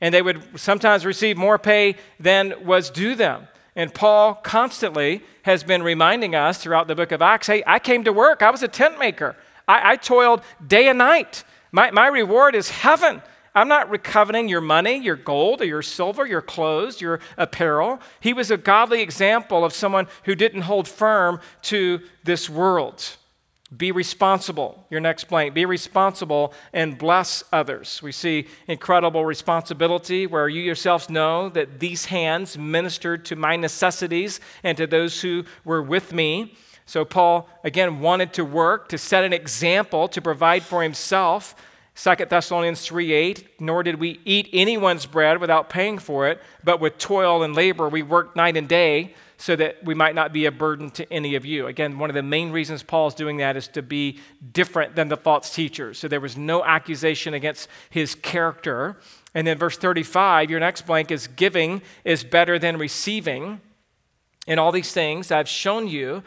And 0.00 0.14
they 0.14 0.22
would 0.22 0.42
sometimes 0.58 1.04
receive 1.04 1.36
more 1.36 1.58
pay 1.58 1.96
than 2.18 2.64
was 2.64 2.90
due 2.90 3.14
them. 3.14 3.48
And 3.76 3.92
Paul 3.92 4.34
constantly 4.34 5.22
has 5.42 5.62
been 5.62 5.82
reminding 5.82 6.34
us 6.34 6.58
throughout 6.58 6.88
the 6.88 6.94
book 6.94 7.12
of 7.12 7.22
Acts 7.22 7.46
hey, 7.46 7.62
I 7.66 7.78
came 7.78 8.04
to 8.04 8.12
work. 8.12 8.42
I 8.42 8.50
was 8.50 8.62
a 8.62 8.68
tent 8.68 8.98
maker. 8.98 9.36
I, 9.68 9.92
I 9.92 9.96
toiled 9.96 10.42
day 10.66 10.88
and 10.88 10.98
night. 10.98 11.44
My, 11.72 11.90
my 11.90 12.08
reward 12.08 12.54
is 12.54 12.70
heaven. 12.70 13.22
I'm 13.54 13.68
not 13.68 13.90
recoveting 13.90 14.48
your 14.48 14.60
money, 14.60 14.96
your 14.96 15.16
gold, 15.16 15.60
or 15.60 15.64
your 15.64 15.82
silver, 15.82 16.24
your 16.24 16.42
clothes, 16.42 17.00
your 17.00 17.20
apparel. 17.36 18.00
He 18.20 18.32
was 18.32 18.50
a 18.50 18.56
godly 18.56 19.02
example 19.02 19.64
of 19.64 19.72
someone 19.72 20.06
who 20.24 20.34
didn't 20.34 20.62
hold 20.62 20.86
firm 20.86 21.40
to 21.62 22.00
this 22.22 22.48
world. 22.48 23.16
Be 23.76 23.92
responsible. 23.92 24.84
Your 24.90 25.00
next 25.00 25.28
blank. 25.28 25.54
Be 25.54 25.64
responsible 25.64 26.52
and 26.72 26.98
bless 26.98 27.44
others. 27.52 28.02
We 28.02 28.10
see 28.10 28.48
incredible 28.66 29.24
responsibility 29.24 30.26
where 30.26 30.48
you 30.48 30.60
yourselves 30.60 31.08
know 31.08 31.48
that 31.50 31.78
these 31.78 32.06
hands 32.06 32.58
ministered 32.58 33.24
to 33.26 33.36
my 33.36 33.54
necessities 33.54 34.40
and 34.64 34.76
to 34.76 34.88
those 34.88 35.20
who 35.20 35.44
were 35.64 35.82
with 35.82 36.12
me. 36.12 36.54
So, 36.84 37.04
Paul, 37.04 37.48
again, 37.62 38.00
wanted 38.00 38.32
to 38.32 38.44
work 38.44 38.88
to 38.88 38.98
set 38.98 39.22
an 39.22 39.32
example 39.32 40.08
to 40.08 40.20
provide 40.20 40.64
for 40.64 40.82
himself. 40.82 41.54
2 41.94 42.24
Thessalonians 42.28 42.84
3 42.84 43.12
8, 43.12 43.60
nor 43.60 43.84
did 43.84 44.00
we 44.00 44.20
eat 44.24 44.48
anyone's 44.52 45.06
bread 45.06 45.40
without 45.40 45.70
paying 45.70 45.98
for 45.98 46.26
it, 46.26 46.42
but 46.64 46.80
with 46.80 46.98
toil 46.98 47.44
and 47.44 47.54
labor 47.54 47.88
we 47.88 48.02
worked 48.02 48.34
night 48.34 48.56
and 48.56 48.68
day 48.68 49.14
so 49.40 49.56
that 49.56 49.82
we 49.82 49.94
might 49.94 50.14
not 50.14 50.34
be 50.34 50.44
a 50.44 50.52
burden 50.52 50.90
to 50.90 51.10
any 51.10 51.34
of 51.34 51.46
you. 51.46 51.66
Again, 51.66 51.98
one 51.98 52.10
of 52.10 52.14
the 52.14 52.22
main 52.22 52.52
reasons 52.52 52.82
Paul's 52.82 53.14
doing 53.14 53.38
that 53.38 53.56
is 53.56 53.68
to 53.68 53.80
be 53.80 54.18
different 54.52 54.94
than 54.94 55.08
the 55.08 55.16
false 55.16 55.54
teachers. 55.54 55.98
So 55.98 56.08
there 56.08 56.20
was 56.20 56.36
no 56.36 56.62
accusation 56.62 57.32
against 57.32 57.66
his 57.88 58.14
character. 58.14 58.98
And 59.34 59.46
then 59.46 59.56
verse 59.56 59.78
35, 59.78 60.50
your 60.50 60.60
next 60.60 60.82
blank 60.82 61.10
is 61.10 61.26
giving 61.26 61.80
is 62.04 62.22
better 62.22 62.58
than 62.58 62.76
receiving. 62.76 63.62
In 64.46 64.58
all 64.58 64.72
these 64.72 64.92
things, 64.92 65.32
I've 65.32 65.48
shown 65.48 65.88
you 65.88 66.22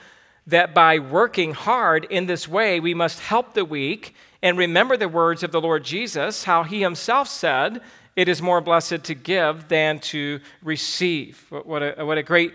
that 0.48 0.74
by 0.74 0.98
working 0.98 1.54
hard 1.54 2.06
in 2.06 2.26
this 2.26 2.48
way, 2.48 2.80
we 2.80 2.96
must 2.96 3.20
help 3.20 3.54
the 3.54 3.64
weak 3.64 4.16
and 4.42 4.58
remember 4.58 4.98
the 4.98 5.08
words 5.08 5.44
of 5.44 5.52
the 5.52 5.62
Lord 5.62 5.84
Jesus, 5.84 6.46
how 6.46 6.64
he 6.64 6.82
himself 6.82 7.28
said, 7.28 7.80
It 8.16 8.28
is 8.28 8.42
more 8.42 8.60
blessed 8.60 9.04
to 9.04 9.14
give 9.14 9.68
than 9.68 10.00
to 10.00 10.40
receive. 10.64 11.46
What 11.52 11.84
a, 11.84 12.04
what 12.04 12.18
a 12.18 12.24
great 12.24 12.54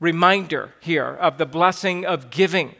reminder 0.00 0.72
here 0.80 1.06
of 1.06 1.38
the 1.38 1.46
blessing 1.46 2.04
of 2.04 2.30
giving 2.30 2.74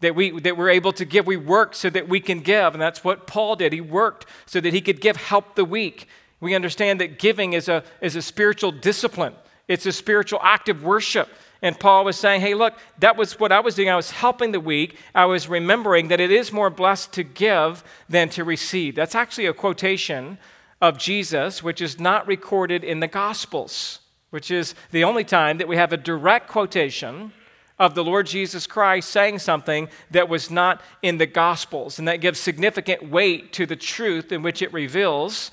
that, 0.00 0.14
we, 0.14 0.38
that 0.40 0.56
we're 0.56 0.70
able 0.70 0.92
to 0.92 1.04
give. 1.04 1.26
We 1.26 1.36
work 1.36 1.74
so 1.74 1.90
that 1.90 2.08
we 2.08 2.20
can 2.20 2.40
give, 2.40 2.74
and 2.74 2.82
that's 2.82 3.04
what 3.04 3.26
Paul 3.26 3.56
did. 3.56 3.72
He 3.72 3.80
worked 3.80 4.26
so 4.46 4.60
that 4.60 4.72
he 4.72 4.80
could 4.80 5.00
give 5.00 5.16
help 5.16 5.54
the 5.54 5.64
weak. 5.64 6.08
We 6.40 6.54
understand 6.54 7.00
that 7.00 7.18
giving 7.18 7.54
is 7.54 7.68
a, 7.68 7.82
is 8.00 8.16
a 8.16 8.22
spiritual 8.22 8.72
discipline, 8.72 9.34
it's 9.68 9.86
a 9.86 9.92
spiritual 9.92 10.40
act 10.42 10.68
of 10.68 10.82
worship. 10.82 11.28
And 11.62 11.80
Paul 11.80 12.04
was 12.04 12.18
saying, 12.18 12.42
hey, 12.42 12.52
look, 12.54 12.74
that 12.98 13.16
was 13.16 13.40
what 13.40 13.50
I 13.50 13.60
was 13.60 13.74
doing. 13.74 13.88
I 13.88 13.96
was 13.96 14.10
helping 14.10 14.52
the 14.52 14.60
weak. 14.60 14.98
I 15.14 15.24
was 15.24 15.48
remembering 15.48 16.08
that 16.08 16.20
it 16.20 16.30
is 16.30 16.52
more 16.52 16.68
blessed 16.68 17.14
to 17.14 17.24
give 17.24 17.82
than 18.10 18.28
to 18.30 18.44
receive. 18.44 18.94
That's 18.94 19.14
actually 19.14 19.46
a 19.46 19.54
quotation 19.54 20.36
of 20.82 20.98
Jesus, 20.98 21.62
which 21.62 21.80
is 21.80 21.98
not 21.98 22.26
recorded 22.26 22.84
in 22.84 23.00
the 23.00 23.08
Gospels 23.08 24.00
which 24.30 24.50
is 24.50 24.74
the 24.90 25.04
only 25.04 25.24
time 25.24 25.58
that 25.58 25.68
we 25.68 25.76
have 25.76 25.92
a 25.92 25.96
direct 25.96 26.48
quotation 26.48 27.32
of 27.78 27.94
the 27.94 28.04
Lord 28.04 28.26
Jesus 28.26 28.66
Christ 28.66 29.10
saying 29.10 29.38
something 29.38 29.88
that 30.10 30.28
was 30.28 30.50
not 30.50 30.80
in 31.02 31.18
the 31.18 31.26
Gospels, 31.26 31.98
and 31.98 32.08
that 32.08 32.20
gives 32.20 32.40
significant 32.40 33.10
weight 33.10 33.52
to 33.54 33.66
the 33.66 33.76
truth 33.76 34.32
in 34.32 34.42
which 34.42 34.62
it 34.62 34.72
reveals. 34.72 35.50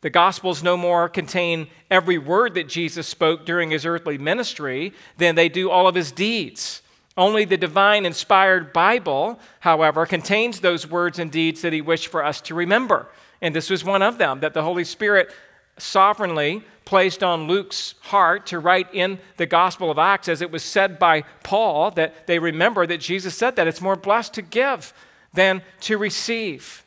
The 0.00 0.10
Gospels 0.10 0.62
no 0.62 0.76
more 0.76 1.08
contain 1.08 1.68
every 1.88 2.18
word 2.18 2.54
that 2.54 2.68
Jesus 2.68 3.06
spoke 3.06 3.46
during 3.46 3.70
his 3.70 3.86
earthly 3.86 4.18
ministry 4.18 4.92
than 5.18 5.36
they 5.36 5.48
do 5.48 5.70
all 5.70 5.86
of 5.86 5.94
his 5.94 6.10
deeds. 6.10 6.82
Only 7.16 7.44
the 7.44 7.56
divine 7.56 8.06
inspired 8.06 8.72
Bible, 8.72 9.38
however, 9.60 10.06
contains 10.06 10.60
those 10.60 10.86
words 10.86 11.18
and 11.18 11.30
deeds 11.30 11.62
that 11.62 11.72
he 11.72 11.80
wished 11.80 12.08
for 12.08 12.24
us 12.24 12.40
to 12.42 12.54
remember. 12.54 13.08
And 13.40 13.54
this 13.54 13.70
was 13.70 13.84
one 13.84 14.02
of 14.02 14.18
them 14.18 14.40
that 14.40 14.54
the 14.54 14.62
Holy 14.62 14.84
Spirit 14.84 15.30
sovereignly 15.78 16.64
placed 16.84 17.22
on 17.22 17.46
Luke's 17.46 17.94
heart 18.00 18.46
to 18.46 18.58
write 18.58 18.92
in 18.92 19.18
the 19.36 19.46
Gospel 19.46 19.90
of 19.90 19.98
Acts, 19.98 20.28
as 20.28 20.42
it 20.42 20.50
was 20.50 20.62
said 20.62 20.98
by 20.98 21.22
Paul, 21.42 21.90
that 21.92 22.26
they 22.26 22.38
remember 22.38 22.86
that 22.86 23.00
Jesus 23.00 23.34
said 23.34 23.56
that 23.56 23.66
it's 23.66 23.80
more 23.80 23.96
blessed 23.96 24.34
to 24.34 24.42
give 24.42 24.92
than 25.32 25.62
to 25.80 25.98
receive. 25.98 26.84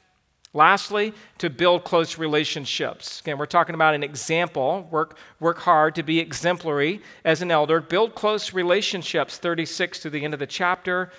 Lastly, 0.53 1.13
to 1.39 1.49
build 1.49 1.83
close 1.83 2.17
relationships. 2.17 3.19
Again, 3.19 3.37
we're 3.37 3.45
talking 3.45 3.75
about 3.75 3.93
an 3.93 4.03
example. 4.03 4.87
Work, 4.89 5.17
work 5.41 5.57
hard 5.59 5.95
to 5.95 6.03
be 6.03 6.19
exemplary 6.19 7.01
as 7.25 7.41
an 7.41 7.51
elder. 7.51 7.81
Build 7.81 8.15
close 8.15 8.53
relationships, 8.53 9.37
36 9.37 9.99
to 9.99 10.09
the 10.09 10.23
end 10.23 10.33
of 10.33 10.39
the 10.39 10.47
chapter. 10.47 11.11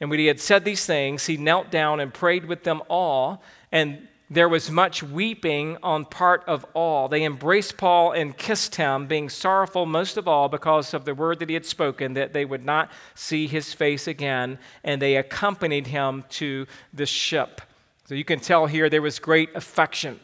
And 0.00 0.10
when 0.10 0.20
he 0.20 0.26
had 0.26 0.38
said 0.38 0.64
these 0.64 0.86
things, 0.86 1.26
he 1.26 1.36
knelt 1.36 1.72
down 1.72 1.98
and 1.98 2.14
prayed 2.14 2.44
with 2.44 2.62
them 2.62 2.82
all. 2.88 3.42
And 3.72 4.06
there 4.30 4.48
was 4.48 4.70
much 4.70 5.02
weeping 5.02 5.76
on 5.82 6.06
part 6.06 6.42
of 6.46 6.64
all. 6.74 7.08
They 7.08 7.24
embraced 7.24 7.76
Paul 7.76 8.12
and 8.12 8.36
kissed 8.36 8.76
him, 8.76 9.06
being 9.06 9.28
sorrowful 9.28 9.86
most 9.86 10.16
of 10.16 10.26
all 10.26 10.48
because 10.48 10.94
of 10.94 11.04
the 11.04 11.14
word 11.14 11.38
that 11.40 11.48
he 11.48 11.54
had 11.54 11.66
spoken, 11.66 12.14
that 12.14 12.32
they 12.32 12.44
would 12.44 12.64
not 12.64 12.90
see 13.14 13.46
his 13.46 13.72
face 13.72 14.06
again. 14.06 14.58
And 14.82 15.00
they 15.00 15.16
accompanied 15.16 15.88
him 15.88 16.24
to 16.30 16.66
the 16.92 17.06
ship. 17.06 17.60
So 18.06 18.14
you 18.14 18.24
can 18.24 18.40
tell 18.40 18.66
here 18.66 18.90
there 18.90 19.02
was 19.02 19.18
great 19.18 19.54
affection 19.54 20.20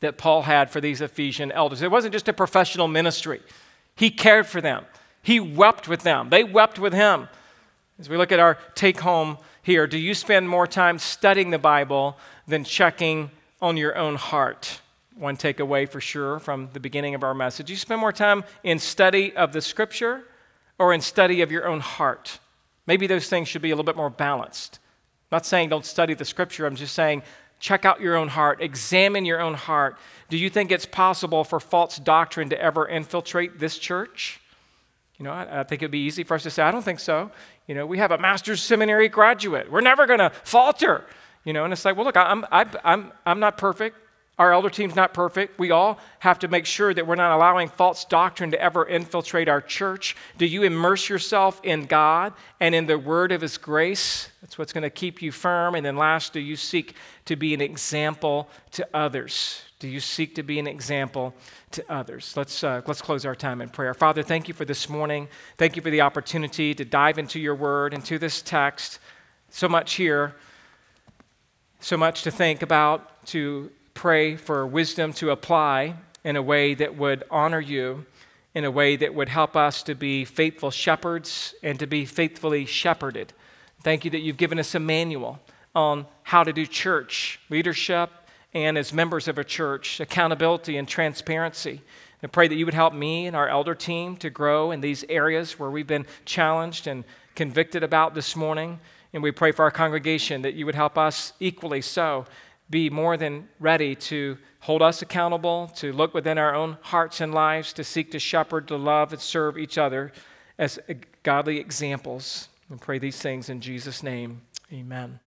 that 0.00 0.18
Paul 0.18 0.42
had 0.42 0.70
for 0.70 0.80
these 0.80 1.00
Ephesian 1.00 1.50
elders. 1.50 1.82
It 1.82 1.90
wasn't 1.90 2.12
just 2.12 2.28
a 2.28 2.32
professional 2.32 2.88
ministry, 2.88 3.40
he 3.96 4.10
cared 4.10 4.46
for 4.46 4.60
them, 4.60 4.84
he 5.22 5.40
wept 5.40 5.88
with 5.88 6.02
them, 6.02 6.30
they 6.30 6.44
wept 6.44 6.78
with 6.78 6.92
him. 6.92 7.28
As 7.98 8.08
we 8.08 8.16
look 8.16 8.32
at 8.32 8.40
our 8.40 8.58
take 8.74 9.00
home 9.00 9.38
here, 9.62 9.86
do 9.86 9.98
you 9.98 10.14
spend 10.14 10.48
more 10.48 10.66
time 10.66 10.98
studying 10.98 11.50
the 11.50 11.58
Bible 11.58 12.18
than 12.46 12.64
checking 12.64 13.30
on 13.62 13.76
your 13.76 13.96
own 13.96 14.16
heart? 14.16 14.80
One 15.16 15.36
takeaway 15.36 15.88
for 15.88 16.00
sure 16.00 16.40
from 16.40 16.70
the 16.72 16.80
beginning 16.80 17.14
of 17.14 17.22
our 17.22 17.34
message. 17.34 17.66
Do 17.66 17.72
you 17.72 17.78
spend 17.78 18.00
more 18.00 18.12
time 18.12 18.44
in 18.64 18.78
study 18.78 19.34
of 19.36 19.52
the 19.52 19.60
scripture 19.60 20.24
or 20.78 20.92
in 20.92 21.00
study 21.00 21.42
of 21.42 21.52
your 21.52 21.66
own 21.66 21.80
heart. 21.80 22.38
Maybe 22.86 23.06
those 23.06 23.28
things 23.28 23.48
should 23.48 23.62
be 23.62 23.70
a 23.70 23.74
little 23.74 23.84
bit 23.84 23.96
more 23.96 24.10
balanced. 24.10 24.78
I'm 25.30 25.36
not 25.36 25.46
saying 25.46 25.68
don't 25.68 25.86
study 25.86 26.14
the 26.14 26.24
scripture, 26.24 26.66
I'm 26.66 26.76
just 26.76 26.94
saying 26.94 27.22
check 27.60 27.84
out 27.84 28.00
your 28.00 28.16
own 28.16 28.28
heart, 28.28 28.60
examine 28.60 29.24
your 29.24 29.40
own 29.40 29.54
heart. 29.54 29.96
Do 30.28 30.36
you 30.36 30.50
think 30.50 30.70
it's 30.70 30.84
possible 30.84 31.44
for 31.44 31.60
false 31.60 31.98
doctrine 31.98 32.50
to 32.50 32.60
ever 32.60 32.86
infiltrate 32.86 33.58
this 33.58 33.78
church? 33.78 34.40
You 35.18 35.24
know, 35.24 35.30
I, 35.30 35.60
I 35.60 35.62
think 35.62 35.80
it'd 35.80 35.90
be 35.90 36.00
easy 36.00 36.24
for 36.24 36.34
us 36.34 36.42
to 36.42 36.50
say, 36.50 36.62
I 36.62 36.70
don't 36.70 36.82
think 36.82 37.00
so. 37.00 37.30
You 37.66 37.74
know, 37.74 37.86
we 37.86 37.98
have 37.98 38.10
a 38.10 38.18
master's 38.18 38.62
seminary 38.62 39.08
graduate. 39.08 39.70
We're 39.70 39.80
never 39.80 40.06
going 40.06 40.18
to 40.18 40.30
falter. 40.44 41.04
You 41.44 41.52
know, 41.52 41.64
and 41.64 41.72
it's 41.72 41.84
like, 41.84 41.96
well, 41.96 42.04
look, 42.04 42.16
I'm, 42.16 42.44
I'm, 42.50 42.70
I'm, 42.84 43.12
I'm 43.26 43.40
not 43.40 43.58
perfect. 43.58 43.96
Our 44.38 44.52
elder 44.52 44.68
team's 44.68 44.96
not 44.96 45.14
perfect. 45.14 45.60
We 45.60 45.70
all 45.70 45.98
have 46.18 46.40
to 46.40 46.48
make 46.48 46.66
sure 46.66 46.92
that 46.92 47.06
we're 47.06 47.14
not 47.14 47.36
allowing 47.36 47.68
false 47.68 48.04
doctrine 48.04 48.50
to 48.50 48.60
ever 48.60 48.84
infiltrate 48.84 49.48
our 49.48 49.60
church. 49.60 50.16
Do 50.38 50.46
you 50.46 50.64
immerse 50.64 51.08
yourself 51.08 51.60
in 51.62 51.86
God 51.86 52.32
and 52.58 52.74
in 52.74 52.86
the 52.86 52.98
word 52.98 53.30
of 53.30 53.42
His 53.42 53.58
grace? 53.58 54.30
That's 54.40 54.58
what's 54.58 54.72
going 54.72 54.82
to 54.82 54.90
keep 54.90 55.22
you 55.22 55.30
firm. 55.30 55.76
And 55.76 55.86
then, 55.86 55.96
last, 55.96 56.32
do 56.32 56.40
you 56.40 56.56
seek 56.56 56.96
to 57.26 57.36
be 57.36 57.54
an 57.54 57.60
example 57.60 58.48
to 58.72 58.88
others? 58.92 59.63
Do 59.80 59.88
you 59.88 60.00
seek 60.00 60.34
to 60.36 60.42
be 60.42 60.58
an 60.58 60.66
example 60.66 61.34
to 61.72 61.84
others? 61.92 62.36
Let's, 62.36 62.62
uh, 62.62 62.82
let's 62.86 63.02
close 63.02 63.26
our 63.26 63.34
time 63.34 63.60
in 63.60 63.68
prayer. 63.68 63.92
Father, 63.92 64.22
thank 64.22 64.48
you 64.48 64.54
for 64.54 64.64
this 64.64 64.88
morning. 64.88 65.28
Thank 65.58 65.76
you 65.76 65.82
for 65.82 65.90
the 65.90 66.00
opportunity 66.00 66.74
to 66.74 66.84
dive 66.84 67.18
into 67.18 67.40
your 67.40 67.54
word, 67.54 67.92
into 67.92 68.18
this 68.18 68.40
text. 68.40 68.98
So 69.50 69.68
much 69.68 69.94
here, 69.94 70.36
so 71.80 71.96
much 71.96 72.22
to 72.22 72.30
think 72.30 72.62
about, 72.62 73.26
to 73.26 73.70
pray 73.94 74.36
for 74.36 74.66
wisdom 74.66 75.12
to 75.14 75.30
apply 75.30 75.96
in 76.22 76.36
a 76.36 76.42
way 76.42 76.74
that 76.74 76.96
would 76.96 77.24
honor 77.30 77.60
you, 77.60 78.06
in 78.54 78.64
a 78.64 78.70
way 78.70 78.96
that 78.96 79.14
would 79.14 79.28
help 79.28 79.56
us 79.56 79.82
to 79.82 79.94
be 79.94 80.24
faithful 80.24 80.70
shepherds 80.70 81.54
and 81.62 81.78
to 81.78 81.86
be 81.86 82.04
faithfully 82.04 82.64
shepherded. 82.64 83.32
Thank 83.82 84.04
you 84.04 84.10
that 84.12 84.20
you've 84.20 84.36
given 84.36 84.58
us 84.58 84.74
a 84.74 84.80
manual 84.80 85.40
on 85.74 86.06
how 86.22 86.44
to 86.44 86.52
do 86.52 86.64
church 86.64 87.40
leadership 87.50 88.10
and 88.54 88.78
as 88.78 88.92
members 88.92 89.28
of 89.28 89.36
a 89.36 89.44
church, 89.44 90.00
accountability 90.00 90.76
and 90.76 90.86
transparency. 90.86 91.82
I 92.22 92.26
pray 92.26 92.48
that 92.48 92.54
you 92.54 92.64
would 92.64 92.74
help 92.74 92.94
me 92.94 93.26
and 93.26 93.36
our 93.36 93.48
elder 93.48 93.74
team 93.74 94.16
to 94.18 94.30
grow 94.30 94.70
in 94.70 94.80
these 94.80 95.04
areas 95.10 95.58
where 95.58 95.70
we've 95.70 95.86
been 95.86 96.06
challenged 96.24 96.86
and 96.86 97.04
convicted 97.34 97.82
about 97.82 98.14
this 98.14 98.34
morning. 98.34 98.80
And 99.12 99.22
we 99.22 99.30
pray 99.30 99.52
for 99.52 99.64
our 99.64 99.70
congregation 99.70 100.40
that 100.42 100.54
you 100.54 100.64
would 100.64 100.74
help 100.74 100.96
us 100.96 101.34
equally 101.38 101.82
so 101.82 102.24
be 102.70 102.88
more 102.88 103.18
than 103.18 103.48
ready 103.60 103.94
to 103.94 104.38
hold 104.60 104.80
us 104.80 105.02
accountable, 105.02 105.70
to 105.76 105.92
look 105.92 106.14
within 106.14 106.38
our 106.38 106.54
own 106.54 106.78
hearts 106.80 107.20
and 107.20 107.34
lives, 107.34 107.74
to 107.74 107.84
seek 107.84 108.10
to 108.12 108.18
shepherd, 108.18 108.68
to 108.68 108.76
love, 108.76 109.12
and 109.12 109.20
serve 109.20 109.58
each 109.58 109.76
other 109.76 110.10
as 110.58 110.78
godly 111.22 111.58
examples. 111.58 112.48
And 112.70 112.80
pray 112.80 112.98
these 112.98 113.18
things 113.18 113.50
in 113.50 113.60
Jesus' 113.60 114.02
name. 114.02 114.40
Amen. 114.72 115.20